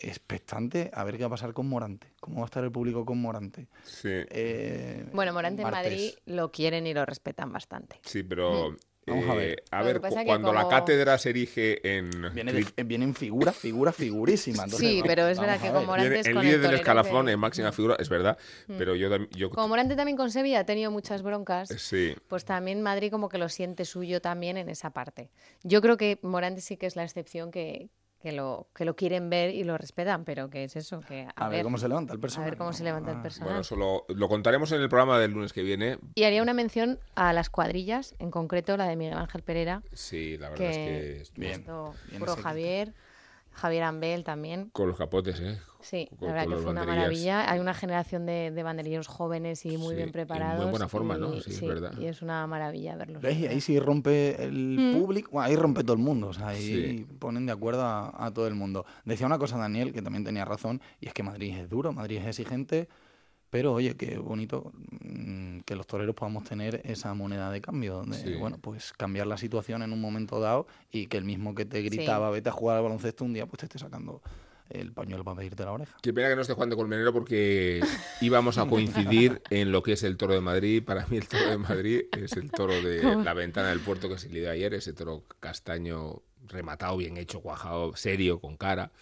expectante 0.00 0.90
a 0.94 1.04
ver 1.04 1.16
qué 1.16 1.22
va 1.24 1.28
a 1.28 1.30
pasar 1.30 1.52
con 1.52 1.68
Morante. 1.68 2.12
¿Cómo 2.20 2.36
va 2.38 2.42
a 2.42 2.46
estar 2.46 2.64
el 2.64 2.72
público 2.72 3.04
con 3.04 3.20
Morante? 3.20 3.68
sí, 3.84 4.08
Eh, 4.10 5.04
Bueno, 5.12 5.32
Morante 5.32 5.62
en. 5.62 5.70
Madrid 5.70 6.10
lo 6.26 6.50
quieren 6.50 6.86
y 6.86 6.94
lo 6.94 7.04
respetan 7.06 7.52
bastante. 7.52 8.00
sí, 8.04 8.22
pero. 8.22 8.76
Vamos 9.06 9.28
a 9.28 9.34
eh, 9.34 9.36
ver. 9.38 9.64
a 9.70 9.78
Lo 9.80 9.84
ver, 9.86 10.00
cu- 10.00 10.08
cuando 10.24 10.52
la 10.52 10.60
como- 10.62 10.70
cátedra 10.70 11.18
se 11.18 11.30
erige 11.30 11.96
en. 11.96 12.10
Viene, 12.34 12.52
de- 12.52 12.84
viene 12.84 13.04
en 13.06 13.14
figura, 13.14 13.50
figura, 13.52 13.92
figurísima. 13.92 14.64
Entonces, 14.64 14.88
Sí, 14.88 15.02
pero 15.04 15.26
es 15.26 15.38
verdad 15.40 15.56
a 15.56 15.58
que 15.58 15.64
ver. 15.64 15.72
con 15.74 15.86
Morante 15.86 16.08
viene 16.10 16.20
es 16.20 16.26
el 16.26 16.34
con 16.34 16.42
líder 16.44 16.56
el 16.56 16.62
del 16.62 16.74
escalafón 16.74 17.28
en 17.28 17.38
máxima 17.40 17.72
figura, 17.72 17.96
es 17.98 18.08
verdad. 18.08 18.38
Pero 18.78 18.94
yo, 18.94 19.08
yo 19.30 19.50
Como 19.50 19.68
Morante 19.68 19.96
también 19.96 20.16
con 20.16 20.30
Sevilla 20.30 20.60
ha 20.60 20.64
tenido 20.64 20.90
muchas 20.90 21.22
broncas, 21.22 21.68
sí. 21.78 22.14
pues 22.28 22.44
también 22.44 22.82
Madrid 22.82 23.10
como 23.10 23.28
que 23.28 23.38
lo 23.38 23.48
siente 23.48 23.84
suyo 23.84 24.20
también 24.20 24.56
en 24.58 24.68
esa 24.68 24.90
parte. 24.90 25.30
Yo 25.62 25.80
creo 25.80 25.96
que 25.96 26.18
Morante 26.22 26.60
sí 26.60 26.76
que 26.76 26.86
es 26.86 26.94
la 26.94 27.02
excepción 27.04 27.50
que, 27.50 27.88
que, 28.20 28.32
lo, 28.32 28.68
que 28.74 28.84
lo 28.84 28.94
quieren 28.96 29.30
ver 29.30 29.54
y 29.54 29.64
lo 29.64 29.78
respetan, 29.78 30.24
pero 30.24 30.50
que 30.50 30.64
es 30.64 30.76
eso, 30.76 31.00
que 31.00 31.22
a, 31.34 31.46
A, 31.46 31.48
ver, 31.48 31.62
cómo 31.62 31.78
se 31.78 31.88
levanta 31.88 32.12
el 32.12 32.18
a 32.18 32.20
personaje. 32.20 32.50
ver 32.50 32.58
cómo 32.58 32.72
se 32.72 32.84
levanta 32.84 33.12
el 33.12 33.22
personaje. 33.22 33.48
Bueno, 33.50 33.60
eso 33.62 33.76
lo, 33.76 34.04
lo 34.08 34.28
contaremos 34.28 34.70
en 34.72 34.80
el 34.82 34.88
programa 34.88 35.18
del 35.18 35.30
lunes 35.32 35.52
que 35.52 35.62
viene. 35.62 35.98
Y 36.14 36.24
haría 36.24 36.42
una 36.42 36.52
mención 36.54 36.98
a 37.14 37.32
las 37.32 37.50
cuadrillas, 37.50 38.14
en 38.18 38.30
concreto 38.30 38.76
la 38.76 38.86
de 38.86 38.96
Miguel 38.96 39.16
Ángel 39.18 39.42
Pereira, 39.42 39.82
Sí, 39.92 40.36
la 40.38 40.50
verdad 40.50 40.56
que 40.64 40.70
es 40.70 40.76
que 40.76 41.20
estuvo 41.22 41.40
Bien. 41.40 41.64
bien 42.10 42.20
puro 42.20 42.36
Javier, 42.36 42.92
Javier 43.52 43.82
Ambel 43.84 44.24
también. 44.24 44.70
con 44.72 44.88
los 44.88 44.96
capotes, 44.96 45.40
¿eh? 45.40 45.58
Sí, 45.82 46.08
con- 46.18 46.28
la 46.28 46.34
verdad 46.34 46.48
que 46.56 46.62
fue 46.62 46.70
una 46.72 46.84
maravilla. 46.84 47.50
Hay 47.50 47.58
una 47.58 47.72
generación 47.72 48.26
de, 48.26 48.50
de 48.50 48.62
banderilleros 48.62 49.06
jóvenes 49.08 49.64
y 49.64 49.78
muy 49.78 49.88
Sí, 49.88 49.92
y 49.92 49.96
bien 49.96 50.08
en 50.08 50.12
preparados. 50.12 50.62
muy 50.62 50.70
buena 50.70 50.88
forma, 50.88 51.16
¿no? 51.16 51.34
y- 51.34 51.40
Sí, 51.40 51.52
es 51.52 51.60
verdad. 51.62 51.92
Y 51.98 52.04
es 52.06 52.20
una 52.22 52.46
maravilla 52.46 52.96
verlos. 52.96 53.22
¿Ves? 53.22 53.38
Y 53.38 53.46
ahí 53.46 53.60
sí 53.62 53.78
rompe 53.80 54.42
el 54.44 54.78
Mm. 54.78 54.92
público, 55.00 55.30
bueno, 55.32 55.46
ahí 55.48 55.56
rompe 55.56 55.82
todo 55.82 55.94
el 55.94 56.02
mundo, 56.02 56.28
o 56.28 56.32
sea, 56.34 56.48
ahí 56.48 56.60
Sí. 56.98 57.06
ponen 57.18 57.46
de 57.46 57.52
acuerdo 57.52 57.82
a, 57.82 58.26
a 58.26 58.30
todo 58.32 58.46
el 58.46 58.54
mundo. 58.54 58.84
Decía 59.06 59.26
una 59.26 59.38
cosa 59.38 59.56
Daniel, 59.56 59.92
que 59.92 60.02
también 60.02 60.22
tenía 60.24 60.44
razón, 60.44 60.80
y 61.00 61.06
es 61.08 61.14
que 61.14 61.22
Madrid 61.22 61.56
es 61.56 61.68
duro, 61.70 61.92
Madrid 61.92 62.18
es 62.18 62.26
exigente, 62.26 62.88
pero 63.50 63.72
oye, 63.74 63.96
qué 63.96 64.16
bonito 64.16 64.72
mm, 65.02 65.60
que 65.60 65.74
los 65.76 65.86
toreros 65.86 66.14
podamos 66.14 66.44
tener 66.44 66.80
esa 66.84 67.12
moneda 67.14 67.50
de 67.50 67.60
cambio, 67.60 68.02
de, 68.02 68.14
Sí. 68.14 68.34
bueno, 68.34 68.58
pues 68.60 68.92
cambiar 68.92 69.26
la 69.26 69.36
situación 69.36 69.82
en 69.82 69.92
un 69.92 70.00
momento 70.00 70.40
dado 70.40 70.66
y 70.90 71.06
que 71.08 71.16
el 71.16 71.24
mismo 71.24 71.54
que 71.54 71.64
te 71.64 71.82
gritaba, 71.82 72.30
vete 72.30 72.48
a 72.48 72.52
jugar 72.52 72.76
al 72.76 72.82
baloncesto 72.84 73.24
un 73.24 73.32
día, 73.32 73.46
pues 73.46 73.60
te 73.60 73.66
esté 73.66 73.78
sacando 73.78 74.22
el 74.68 74.92
pañuelo 74.92 75.24
para 75.24 75.38
pedirte 75.38 75.64
la 75.64 75.72
oreja. 75.72 75.96
Qué 76.00 76.12
pena 76.12 76.28
que 76.28 76.36
no 76.36 76.42
esté 76.42 76.54
Juan 76.54 76.70
de 76.70 76.76
Colmenero 76.76 77.12
porque 77.12 77.80
íbamos 78.20 78.56
a 78.56 78.66
coincidir 78.66 79.42
en 79.50 79.72
lo 79.72 79.82
que 79.82 79.94
es 79.94 80.04
el 80.04 80.16
toro 80.16 80.34
de 80.34 80.40
Madrid. 80.40 80.84
Para 80.84 81.06
mí 81.08 81.16
el 81.16 81.26
toro 81.26 81.50
de 81.50 81.58
Madrid 81.58 82.02
es 82.16 82.32
el 82.34 82.52
toro 82.52 82.80
de 82.80 83.02
la 83.24 83.34
ventana 83.34 83.70
del 83.70 83.80
puerto 83.80 84.08
que 84.08 84.16
se 84.16 84.28
lidió 84.28 84.48
ayer, 84.50 84.72
ese 84.74 84.92
toro 84.92 85.24
castaño 85.40 86.22
rematado, 86.46 86.96
bien 86.96 87.16
hecho, 87.16 87.40
cuajado, 87.40 87.96
serio, 87.96 88.40
con 88.40 88.56
cara, 88.56 88.92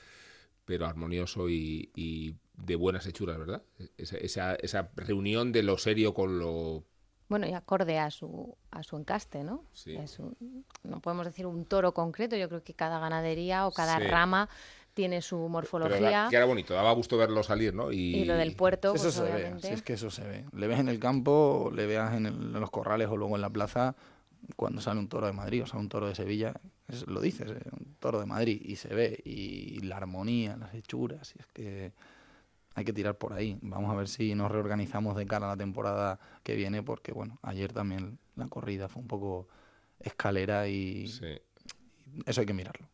pero 0.64 0.86
armonioso 0.86 1.50
y, 1.50 1.90
y 1.94 2.34
de 2.64 2.76
buenas 2.76 3.06
hechuras, 3.06 3.38
¿verdad? 3.38 3.62
Esa, 3.96 4.16
esa, 4.18 4.54
esa 4.56 4.90
reunión 4.96 5.52
de 5.52 5.62
lo 5.62 5.78
serio 5.78 6.12
con 6.14 6.38
lo... 6.38 6.84
Bueno, 7.28 7.46
y 7.46 7.52
acorde 7.52 7.98
a 7.98 8.10
su, 8.10 8.56
a 8.70 8.82
su 8.82 8.96
encaste, 8.96 9.44
¿no? 9.44 9.62
Sí. 9.72 9.94
Es 9.96 10.18
un- 10.18 10.64
no 10.82 11.00
podemos 11.00 11.26
decir 11.26 11.46
un 11.46 11.64
toro 11.66 11.92
concreto, 11.92 12.36
yo 12.36 12.48
creo 12.48 12.62
que 12.64 12.74
cada 12.74 12.98
ganadería 12.98 13.66
o 13.66 13.70
cada 13.72 13.98
Sí. 13.98 14.04
rama 14.06 14.48
tiene 14.94 15.20
su 15.22 15.36
Pero 15.36 15.48
morfología. 15.50 16.26
que 16.30 16.36
era 16.36 16.46
bonito, 16.46 16.74
daba 16.74 16.90
gusto 16.92 17.16
verlo 17.16 17.42
salir, 17.42 17.74
¿no? 17.74 17.92
Y, 17.92 18.16
Y 18.16 18.24
lo 18.24 18.34
del 18.34 18.56
puerto, 18.56 18.94
Eso 18.94 19.04
pues 19.04 19.14
se 19.14 19.22
ve, 19.22 19.32
obviamente. 19.34 19.68
si 19.68 19.74
es 19.74 19.82
que 19.82 19.92
eso 19.92 20.10
se 20.10 20.24
ve. 20.26 20.44
Le 20.52 20.66
ves 20.66 20.80
en 20.80 20.88
el 20.88 20.98
campo, 20.98 21.70
le 21.74 21.86
veas 21.86 22.14
en, 22.14 22.26
el- 22.26 22.34
en 22.34 22.60
los 22.60 22.70
corrales 22.70 23.08
o 23.08 23.16
luego 23.16 23.36
en 23.36 23.42
la 23.42 23.50
plaza, 23.50 23.94
cuando 24.56 24.80
sale 24.80 24.98
un 24.98 25.08
toro 25.08 25.26
de 25.26 25.32
Madrid 25.34 25.62
o 25.62 25.66
sale 25.66 25.82
un 25.82 25.88
toro 25.90 26.08
de 26.08 26.14
Sevilla, 26.14 26.54
es- 26.88 27.06
lo 27.06 27.20
dices, 27.20 27.50
eh, 27.50 27.60
un 27.78 27.94
toro 28.00 28.18
de 28.20 28.26
Madrid 28.26 28.60
y 28.64 28.76
se 28.76 28.88
ve, 28.88 29.20
y 29.24 29.80
la 29.82 29.98
armonía, 29.98 30.56
las 30.56 30.74
hechuras, 30.74 31.34
y 31.36 31.40
es 31.40 31.46
que 31.48 31.92
hay 32.74 32.84
que 32.84 32.92
tirar 32.92 33.16
por 33.18 33.32
ahí. 33.32 33.58
Vamos 33.62 33.90
a 33.90 33.96
ver 33.96 34.08
si 34.08 34.34
nos 34.34 34.50
reorganizamos 34.50 35.16
de 35.16 35.26
cara 35.26 35.46
a 35.46 35.50
la 35.50 35.56
temporada 35.56 36.18
que 36.42 36.54
viene, 36.54 36.82
porque 36.82 37.12
bueno, 37.12 37.38
ayer 37.42 37.72
también 37.72 38.18
la 38.36 38.46
corrida 38.48 38.88
fue 38.88 39.02
un 39.02 39.08
poco 39.08 39.48
escalera 40.00 40.68
y 40.68 41.08
Sí. 41.08 41.38
eso 42.26 42.40
hay 42.40 42.46
que 42.46 42.54
mirarlo. 42.54 42.88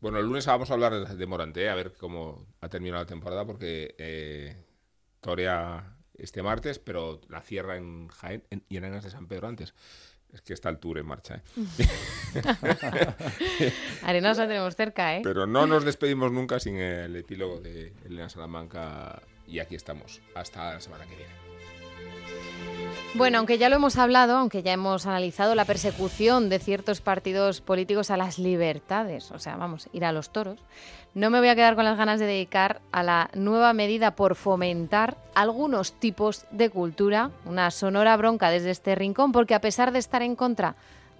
Bueno, 0.00 0.18
el 0.18 0.26
lunes 0.26 0.46
vamos 0.46 0.70
a 0.70 0.74
hablar 0.74 1.08
de- 1.08 1.26
Morante, 1.26 1.68
a 1.68 1.74
ver 1.74 1.94
cómo 1.98 2.46
ha 2.60 2.68
terminado 2.68 3.02
la 3.02 3.08
temporada, 3.08 3.44
porque 3.44 3.96
eh, 3.98 4.64
torea 5.20 5.96
este 6.14 6.42
martes, 6.42 6.78
pero 6.78 7.20
la 7.28 7.40
cierra 7.42 7.76
en 7.76 8.06
Jaén 8.08 8.44
en- 8.50 8.64
y 8.68 8.76
en 8.76 8.84
Arenas 8.84 9.04
de 9.04 9.10
San 9.10 9.26
Pedro 9.26 9.48
antes. 9.48 9.74
Es 10.32 10.42
que 10.42 10.52
está 10.52 10.68
el 10.68 10.78
tour 10.78 10.98
en 10.98 11.06
marcha, 11.06 11.36
¿eh? 11.36 11.42
Arenas 14.02 14.36
la 14.36 14.46
tenemos 14.46 14.76
cerca, 14.76 15.16
¿eh? 15.16 15.20
Pero 15.24 15.46
no 15.46 15.66
nos 15.66 15.84
despedimos 15.84 16.30
nunca 16.30 16.60
sin 16.60 16.76
el 16.76 17.16
epílogo 17.16 17.60
de 17.60 17.94
Elena 18.04 18.28
Salamanca 18.28 19.22
y 19.46 19.58
aquí 19.60 19.74
estamos. 19.74 20.20
Hasta 20.34 20.74
la 20.74 20.80
semana 20.80 21.06
que 21.06 21.16
viene. 21.16 21.32
Bueno, 23.14 23.38
aunque 23.38 23.56
ya 23.56 23.70
lo 23.70 23.76
hemos 23.76 23.96
hablado, 23.96 24.36
aunque 24.36 24.62
ya 24.62 24.72
hemos 24.72 25.06
analizado 25.06 25.54
la 25.54 25.64
persecución 25.64 26.50
de 26.50 26.58
ciertos 26.58 27.00
partidos 27.00 27.62
políticos 27.62 28.10
a 28.10 28.18
las 28.18 28.38
libertades, 28.38 29.30
o 29.32 29.38
sea, 29.38 29.56
vamos, 29.56 29.88
ir 29.94 30.04
a 30.04 30.12
los 30.12 30.30
toros, 30.30 30.60
no 31.14 31.30
me 31.30 31.38
voy 31.38 31.48
a 31.48 31.54
quedar 31.54 31.74
con 31.74 31.86
las 31.86 31.96
ganas 31.96 32.20
de 32.20 32.26
dedicar 32.26 32.82
a 32.92 33.02
la 33.02 33.30
nueva 33.34 33.72
medida 33.72 34.14
por 34.14 34.34
fomentar 34.34 35.16
algunos 35.34 35.94
tipos 35.94 36.44
de 36.50 36.68
cultura, 36.68 37.30
una 37.46 37.70
sonora 37.70 38.14
bronca 38.18 38.50
desde 38.50 38.70
este 38.70 38.94
rincón, 38.94 39.32
porque 39.32 39.54
a 39.54 39.62
pesar 39.62 39.90
de 39.90 40.00
estar 40.00 40.20
en 40.20 40.36
contra 40.36 40.76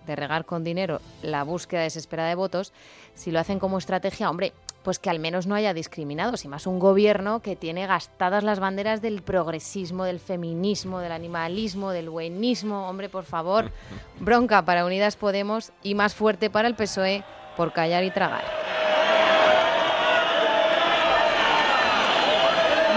de 0.06 0.14
regar 0.14 0.44
con 0.44 0.64
dinero 0.64 1.00
la 1.22 1.42
búsqueda 1.42 1.82
desesperada 1.82 2.28
de 2.28 2.34
votos, 2.34 2.74
si 3.14 3.30
lo 3.30 3.40
hacen 3.40 3.58
como 3.58 3.78
estrategia, 3.78 4.28
hombre, 4.28 4.52
pues 4.82 4.98
que 4.98 5.10
al 5.10 5.18
menos 5.18 5.46
no 5.46 5.54
haya 5.54 5.74
discriminados, 5.74 6.44
y 6.44 6.48
más 6.48 6.66
un 6.66 6.78
gobierno 6.78 7.40
que 7.40 7.56
tiene 7.56 7.86
gastadas 7.86 8.44
las 8.44 8.60
banderas 8.60 9.02
del 9.02 9.22
progresismo, 9.22 10.04
del 10.04 10.20
feminismo, 10.20 11.00
del 11.00 11.12
animalismo, 11.12 11.90
del 11.90 12.10
buenismo, 12.10 12.88
hombre, 12.88 13.08
por 13.08 13.24
favor, 13.24 13.70
bronca 14.20 14.64
para 14.64 14.84
Unidas 14.84 15.16
Podemos 15.16 15.72
y 15.82 15.94
más 15.94 16.14
fuerte 16.14 16.50
para 16.50 16.68
el 16.68 16.74
PSOE 16.74 17.24
por 17.56 17.72
callar 17.72 18.04
y 18.04 18.10
tragar. 18.10 18.44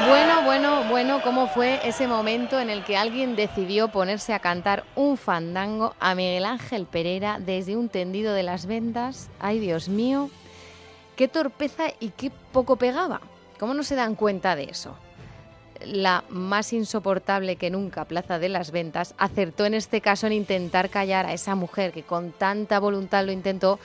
Bueno, 0.07 0.41
bueno, 0.43 0.84
bueno, 0.89 1.21
¿cómo 1.23 1.47
fue 1.47 1.79
ese 1.88 2.07
momento 2.07 2.59
en 2.59 2.69
el 2.69 2.84
que 2.84 2.97
alguien 2.97 3.36
decidió 3.36 3.88
ponerse 3.89 4.34
a 4.34 4.39
cantar 4.39 4.84
un 4.95 5.15
fandango 5.15 5.95
a 5.99 6.15
Miguel 6.15 6.43
Ángel 6.43 6.86
Pereira 6.86 7.39
desde 7.39 7.77
un 7.77 7.88
tendido 7.88 8.34
de 8.34 8.43
las 8.43 8.65
ventas? 8.65 9.29
Ay, 9.39 9.59
Dios 9.59 9.88
mío, 9.88 10.29
qué 11.22 11.28
torpeza 11.28 11.84
y 11.99 12.09
qué 12.09 12.32
poco 12.51 12.78
pegaba. 12.78 13.22
¿Cómo 13.59 13.76
no 13.76 13.84
se 13.84 13.93
dan 13.93 14.15
cuenta 14.15 14.55
de 14.55 14.63
eso? 14.63 14.95
La 15.86 16.24
más 16.30 16.74
insoportable 16.74 17.57
que 17.57 17.69
nunca 17.69 18.05
Plaza 18.05 18.39
de 18.39 18.49
las 18.49 18.72
Ventas 18.72 19.13
acertó 19.19 19.67
en 19.67 19.76
este 19.76 20.01
caso 20.01 20.26
en 20.26 20.34
intentar 20.34 20.89
callar 20.89 21.28
a 21.28 21.34
esa 21.34 21.53
mujer 21.53 21.91
que 21.91 22.01
con 22.01 22.32
tanta 22.32 22.80
voluntad 22.80 23.24
lo 23.24 23.32
intentó, 23.32 23.78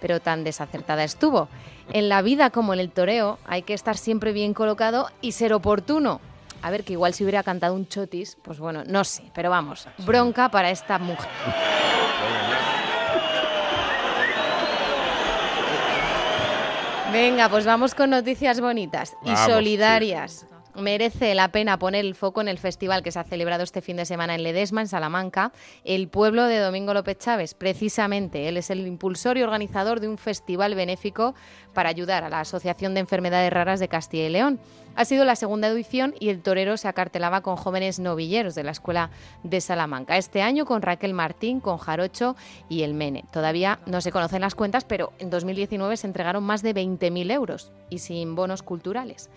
pero 0.00 0.18
tan 0.18 0.42
desacertada 0.42 1.04
estuvo. 1.04 1.46
En 1.92 2.08
la 2.08 2.22
vida 2.22 2.50
como 2.50 2.74
en 2.74 2.80
el 2.80 2.90
toreo 2.90 3.38
hay 3.44 3.62
que 3.62 3.74
estar 3.74 3.96
siempre 3.96 4.32
bien 4.32 4.52
colocado 4.52 5.10
y 5.20 5.30
ser 5.30 5.52
oportuno. 5.52 6.20
A 6.60 6.72
ver, 6.72 6.82
que 6.82 6.94
igual 6.94 7.14
si 7.14 7.22
hubiera 7.22 7.44
cantado 7.44 7.74
un 7.74 7.86
chotis, 7.86 8.36
pues 8.42 8.58
bueno, 8.58 8.82
no 8.84 9.04
sé, 9.04 9.30
pero 9.32 9.48
vamos, 9.48 9.86
bronca 9.98 10.48
para 10.48 10.70
esta 10.72 10.98
mujer. 10.98 11.28
Venga, 17.12 17.48
pues 17.48 17.66
vamos 17.66 17.96
con 17.96 18.10
noticias 18.10 18.60
bonitas 18.60 19.16
y 19.24 19.30
sí. 19.30 19.36
solidarias. 19.46 20.46
Merece 20.76 21.34
la 21.34 21.48
pena 21.48 21.78
poner 21.78 22.04
el 22.04 22.14
foco 22.14 22.40
en 22.40 22.46
el 22.46 22.58
festival 22.58 23.02
que 23.02 23.10
se 23.10 23.18
ha 23.18 23.24
celebrado 23.24 23.64
este 23.64 23.80
fin 23.80 23.96
de 23.96 24.04
semana 24.04 24.36
en 24.36 24.44
Ledesma, 24.44 24.80
en 24.80 24.86
Salamanca, 24.86 25.52
el 25.84 26.06
pueblo 26.08 26.44
de 26.44 26.58
Domingo 26.58 26.94
López 26.94 27.18
Chávez. 27.18 27.54
Precisamente, 27.54 28.46
él 28.46 28.56
es 28.56 28.70
el 28.70 28.86
impulsor 28.86 29.36
y 29.36 29.42
organizador 29.42 29.98
de 29.98 30.08
un 30.08 30.18
festival 30.18 30.76
benéfico 30.76 31.34
para 31.74 31.88
ayudar 31.88 32.22
a 32.22 32.28
la 32.28 32.40
Asociación 32.40 32.94
de 32.94 33.00
Enfermedades 33.00 33.52
Raras 33.52 33.80
de 33.80 33.88
Castilla 33.88 34.26
y 34.26 34.30
León. 34.30 34.60
Ha 35.00 35.06
sido 35.06 35.24
la 35.24 35.34
segunda 35.34 35.68
edición 35.68 36.14
y 36.20 36.28
el 36.28 36.42
torero 36.42 36.76
se 36.76 36.86
acartelaba 36.86 37.40
con 37.40 37.56
jóvenes 37.56 37.98
novilleros 37.98 38.54
de 38.54 38.64
la 38.64 38.72
Escuela 38.72 39.08
de 39.42 39.62
Salamanca. 39.62 40.18
Este 40.18 40.42
año 40.42 40.66
con 40.66 40.82
Raquel 40.82 41.14
Martín, 41.14 41.60
con 41.60 41.78
Jarocho 41.78 42.36
y 42.68 42.82
el 42.82 42.92
Mene. 42.92 43.24
Todavía 43.32 43.80
no 43.86 44.02
se 44.02 44.12
conocen 44.12 44.42
las 44.42 44.54
cuentas, 44.54 44.84
pero 44.84 45.14
en 45.18 45.30
2019 45.30 45.96
se 45.96 46.06
entregaron 46.06 46.44
más 46.44 46.60
de 46.60 46.74
20.000 46.74 47.32
euros 47.32 47.72
y 47.88 48.00
sin 48.00 48.34
bonos 48.34 48.62
culturales. 48.62 49.30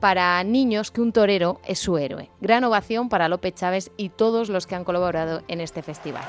Para 0.00 0.42
niños 0.44 0.90
que 0.90 1.02
un 1.02 1.12
torero 1.12 1.60
es 1.66 1.78
su 1.78 1.98
héroe. 1.98 2.30
Gran 2.40 2.64
ovación 2.64 3.10
para 3.10 3.28
López 3.28 3.54
Chávez 3.54 3.90
y 3.98 4.08
todos 4.08 4.48
los 4.48 4.66
que 4.66 4.76
han 4.76 4.84
colaborado 4.84 5.42
en 5.46 5.60
este 5.60 5.82
festival. 5.82 6.24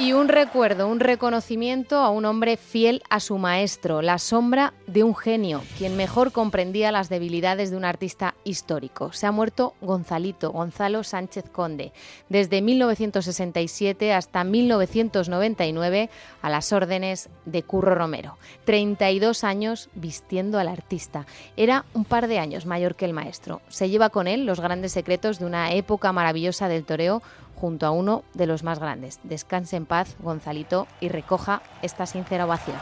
Y 0.00 0.12
un 0.12 0.28
recuerdo, 0.28 0.86
un 0.86 1.00
reconocimiento 1.00 1.96
a 1.96 2.10
un 2.10 2.24
hombre 2.24 2.56
fiel 2.56 3.02
a 3.10 3.18
su 3.18 3.36
maestro, 3.36 4.00
la 4.00 4.18
sombra 4.18 4.72
de 4.86 5.02
un 5.02 5.16
genio, 5.16 5.60
quien 5.76 5.96
mejor 5.96 6.30
comprendía 6.30 6.92
las 6.92 7.08
debilidades 7.08 7.72
de 7.72 7.76
un 7.76 7.84
artista 7.84 8.36
histórico. 8.44 9.12
Se 9.12 9.26
ha 9.26 9.32
muerto 9.32 9.74
Gonzalito, 9.80 10.52
Gonzalo 10.52 11.02
Sánchez 11.02 11.50
Conde, 11.50 11.92
desde 12.28 12.62
1967 12.62 14.12
hasta 14.12 14.44
1999 14.44 16.10
a 16.42 16.48
las 16.48 16.72
órdenes 16.72 17.28
de 17.44 17.64
Curro 17.64 17.96
Romero. 17.96 18.38
32 18.66 19.42
años 19.42 19.90
vistiendo 19.96 20.60
al 20.60 20.68
artista. 20.68 21.26
Era 21.56 21.84
un 21.92 22.04
par 22.04 22.28
de 22.28 22.38
años 22.38 22.66
mayor 22.66 22.94
que 22.94 23.04
el 23.04 23.14
maestro. 23.14 23.62
Se 23.66 23.90
lleva 23.90 24.10
con 24.10 24.28
él 24.28 24.46
los 24.46 24.60
grandes 24.60 24.92
secretos 24.92 25.40
de 25.40 25.46
una 25.46 25.72
época 25.72 26.12
maravillosa 26.12 26.68
del 26.68 26.84
toreo 26.84 27.20
junto 27.58 27.86
a 27.86 27.90
uno 27.90 28.22
de 28.34 28.46
los 28.46 28.62
más 28.62 28.78
grandes. 28.78 29.18
Descanse 29.24 29.76
en 29.76 29.86
paz, 29.86 30.16
Gonzalito, 30.20 30.86
y 31.00 31.08
recoja 31.08 31.62
esta 31.82 32.06
sincera 32.06 32.46
ovación. 32.46 32.76